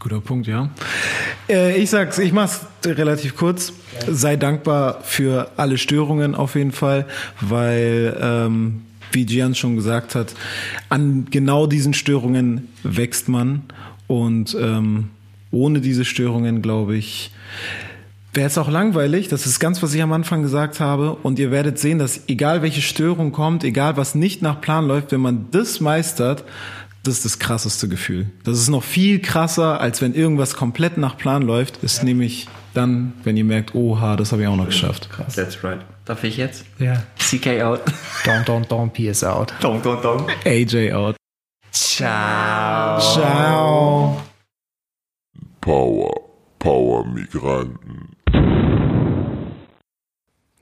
Guter 0.00 0.20
Punkt, 0.20 0.48
ja. 0.48 0.70
Äh, 1.48 1.76
ich 1.76 1.90
sag's, 1.90 2.18
ich 2.18 2.32
mach's 2.32 2.66
relativ 2.84 3.36
kurz. 3.36 3.72
Sei 4.08 4.34
dankbar 4.36 5.00
für 5.04 5.52
alle 5.56 5.78
Störungen 5.78 6.34
auf 6.34 6.56
jeden 6.56 6.72
Fall, 6.72 7.06
weil, 7.40 8.16
ähm, 8.20 8.82
wie 9.12 9.26
Gian 9.26 9.54
schon 9.54 9.76
gesagt 9.76 10.14
hat, 10.14 10.34
an 10.88 11.26
genau 11.30 11.68
diesen 11.68 11.94
Störungen 11.94 12.68
wächst 12.82 13.28
man. 13.28 13.62
Und 14.08 14.56
ähm, 14.58 15.10
ohne 15.52 15.80
diese 15.80 16.04
Störungen, 16.04 16.62
glaube 16.62 16.96
ich, 16.96 17.30
wäre 18.32 18.46
es 18.46 18.58
auch 18.58 18.68
langweilig. 18.68 19.28
Das 19.28 19.46
ist 19.46 19.60
ganz, 19.60 19.82
was 19.82 19.94
ich 19.94 20.02
am 20.02 20.12
Anfang 20.12 20.42
gesagt 20.42 20.80
habe. 20.80 21.14
Und 21.14 21.38
ihr 21.38 21.50
werdet 21.50 21.78
sehen, 21.78 21.98
dass 21.98 22.28
egal 22.28 22.62
welche 22.62 22.82
Störung 22.82 23.32
kommt, 23.32 23.64
egal 23.64 23.96
was 23.96 24.14
nicht 24.14 24.42
nach 24.42 24.60
Plan 24.60 24.86
läuft, 24.86 25.12
wenn 25.12 25.20
man 25.20 25.48
das 25.50 25.80
meistert, 25.80 26.44
das 27.04 27.14
ist 27.14 27.24
das 27.24 27.38
krasseste 27.38 27.88
Gefühl. 27.88 28.30
Das 28.44 28.58
ist 28.58 28.68
noch 28.68 28.84
viel 28.84 29.20
krasser, 29.20 29.80
als 29.80 30.00
wenn 30.00 30.14
irgendwas 30.14 30.54
komplett 30.54 30.98
nach 30.98 31.16
Plan 31.16 31.42
läuft. 31.42 31.82
Ist 31.82 32.04
nämlich 32.04 32.48
dann, 32.74 33.12
wenn 33.24 33.36
ihr 33.36 33.44
merkt, 33.44 33.74
oha, 33.74 34.16
das 34.16 34.32
habe 34.32 34.42
ich 34.42 34.48
auch 34.48 34.56
noch 34.56 34.66
geschafft. 34.66 35.10
Krass. 35.10 35.34
That's 35.34 35.62
right. 35.64 35.80
Darf 36.04 36.24
ich 36.24 36.36
jetzt? 36.36 36.64
Ja. 36.78 37.02
CK 37.18 37.62
out. 37.62 37.80
Don, 38.24 38.44
don, 38.44 38.66
don, 38.68 38.92
PS 38.92 39.24
out. 39.24 39.52
Dong, 39.60 39.82
dong, 39.82 40.00
dong. 40.00 40.26
AJ 40.44 40.92
out. 40.92 41.16
Ciao. 41.72 43.00
Ciao. 43.00 44.22
Power, 45.60 46.12
Power 46.58 47.06
Migranten. 47.06 47.91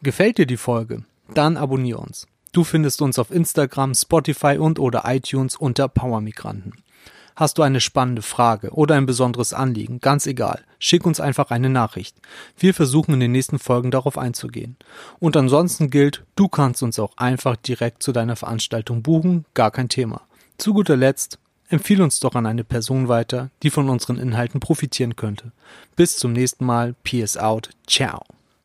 Gefällt 0.02 0.38
dir 0.38 0.46
die 0.46 0.56
Folge? 0.56 1.04
Dann 1.34 1.58
abonnier 1.58 1.98
uns. 1.98 2.26
Du 2.52 2.64
findest 2.64 3.02
uns 3.02 3.18
auf 3.18 3.30
Instagram, 3.30 3.94
Spotify 3.94 4.56
und 4.56 4.78
oder 4.78 5.02
iTunes 5.04 5.56
unter 5.56 5.88
Power 5.88 6.22
Migranten. 6.22 6.72
Hast 7.36 7.58
du 7.58 7.62
eine 7.62 7.80
spannende 7.80 8.22
Frage 8.22 8.70
oder 8.70 8.96
ein 8.96 9.04
besonderes 9.04 9.52
Anliegen, 9.52 10.00
ganz 10.00 10.26
egal, 10.26 10.64
schick 10.78 11.04
uns 11.04 11.20
einfach 11.20 11.50
eine 11.50 11.68
Nachricht. 11.68 12.16
Wir 12.56 12.72
versuchen 12.72 13.12
in 13.12 13.20
den 13.20 13.32
nächsten 13.32 13.58
Folgen 13.58 13.90
darauf 13.90 14.16
einzugehen. 14.16 14.76
Und 15.18 15.36
ansonsten 15.36 15.90
gilt, 15.90 16.24
du 16.34 16.48
kannst 16.48 16.82
uns 16.82 16.98
auch 16.98 17.16
einfach 17.18 17.56
direkt 17.56 18.02
zu 18.02 18.12
deiner 18.12 18.36
Veranstaltung 18.36 19.02
buchen, 19.02 19.44
gar 19.52 19.70
kein 19.70 19.90
Thema. 19.90 20.22
Zu 20.56 20.72
guter 20.72 20.96
Letzt, 20.96 21.38
empfehle 21.68 22.02
uns 22.02 22.20
doch 22.20 22.34
an 22.34 22.46
eine 22.46 22.64
Person 22.64 23.08
weiter, 23.08 23.50
die 23.62 23.70
von 23.70 23.90
unseren 23.90 24.18
Inhalten 24.18 24.60
profitieren 24.60 25.14
könnte. 25.14 25.52
Bis 25.94 26.16
zum 26.16 26.32
nächsten 26.32 26.64
Mal, 26.64 26.94
Peace 27.04 27.36
out, 27.36 27.68
ciao. 27.86 28.24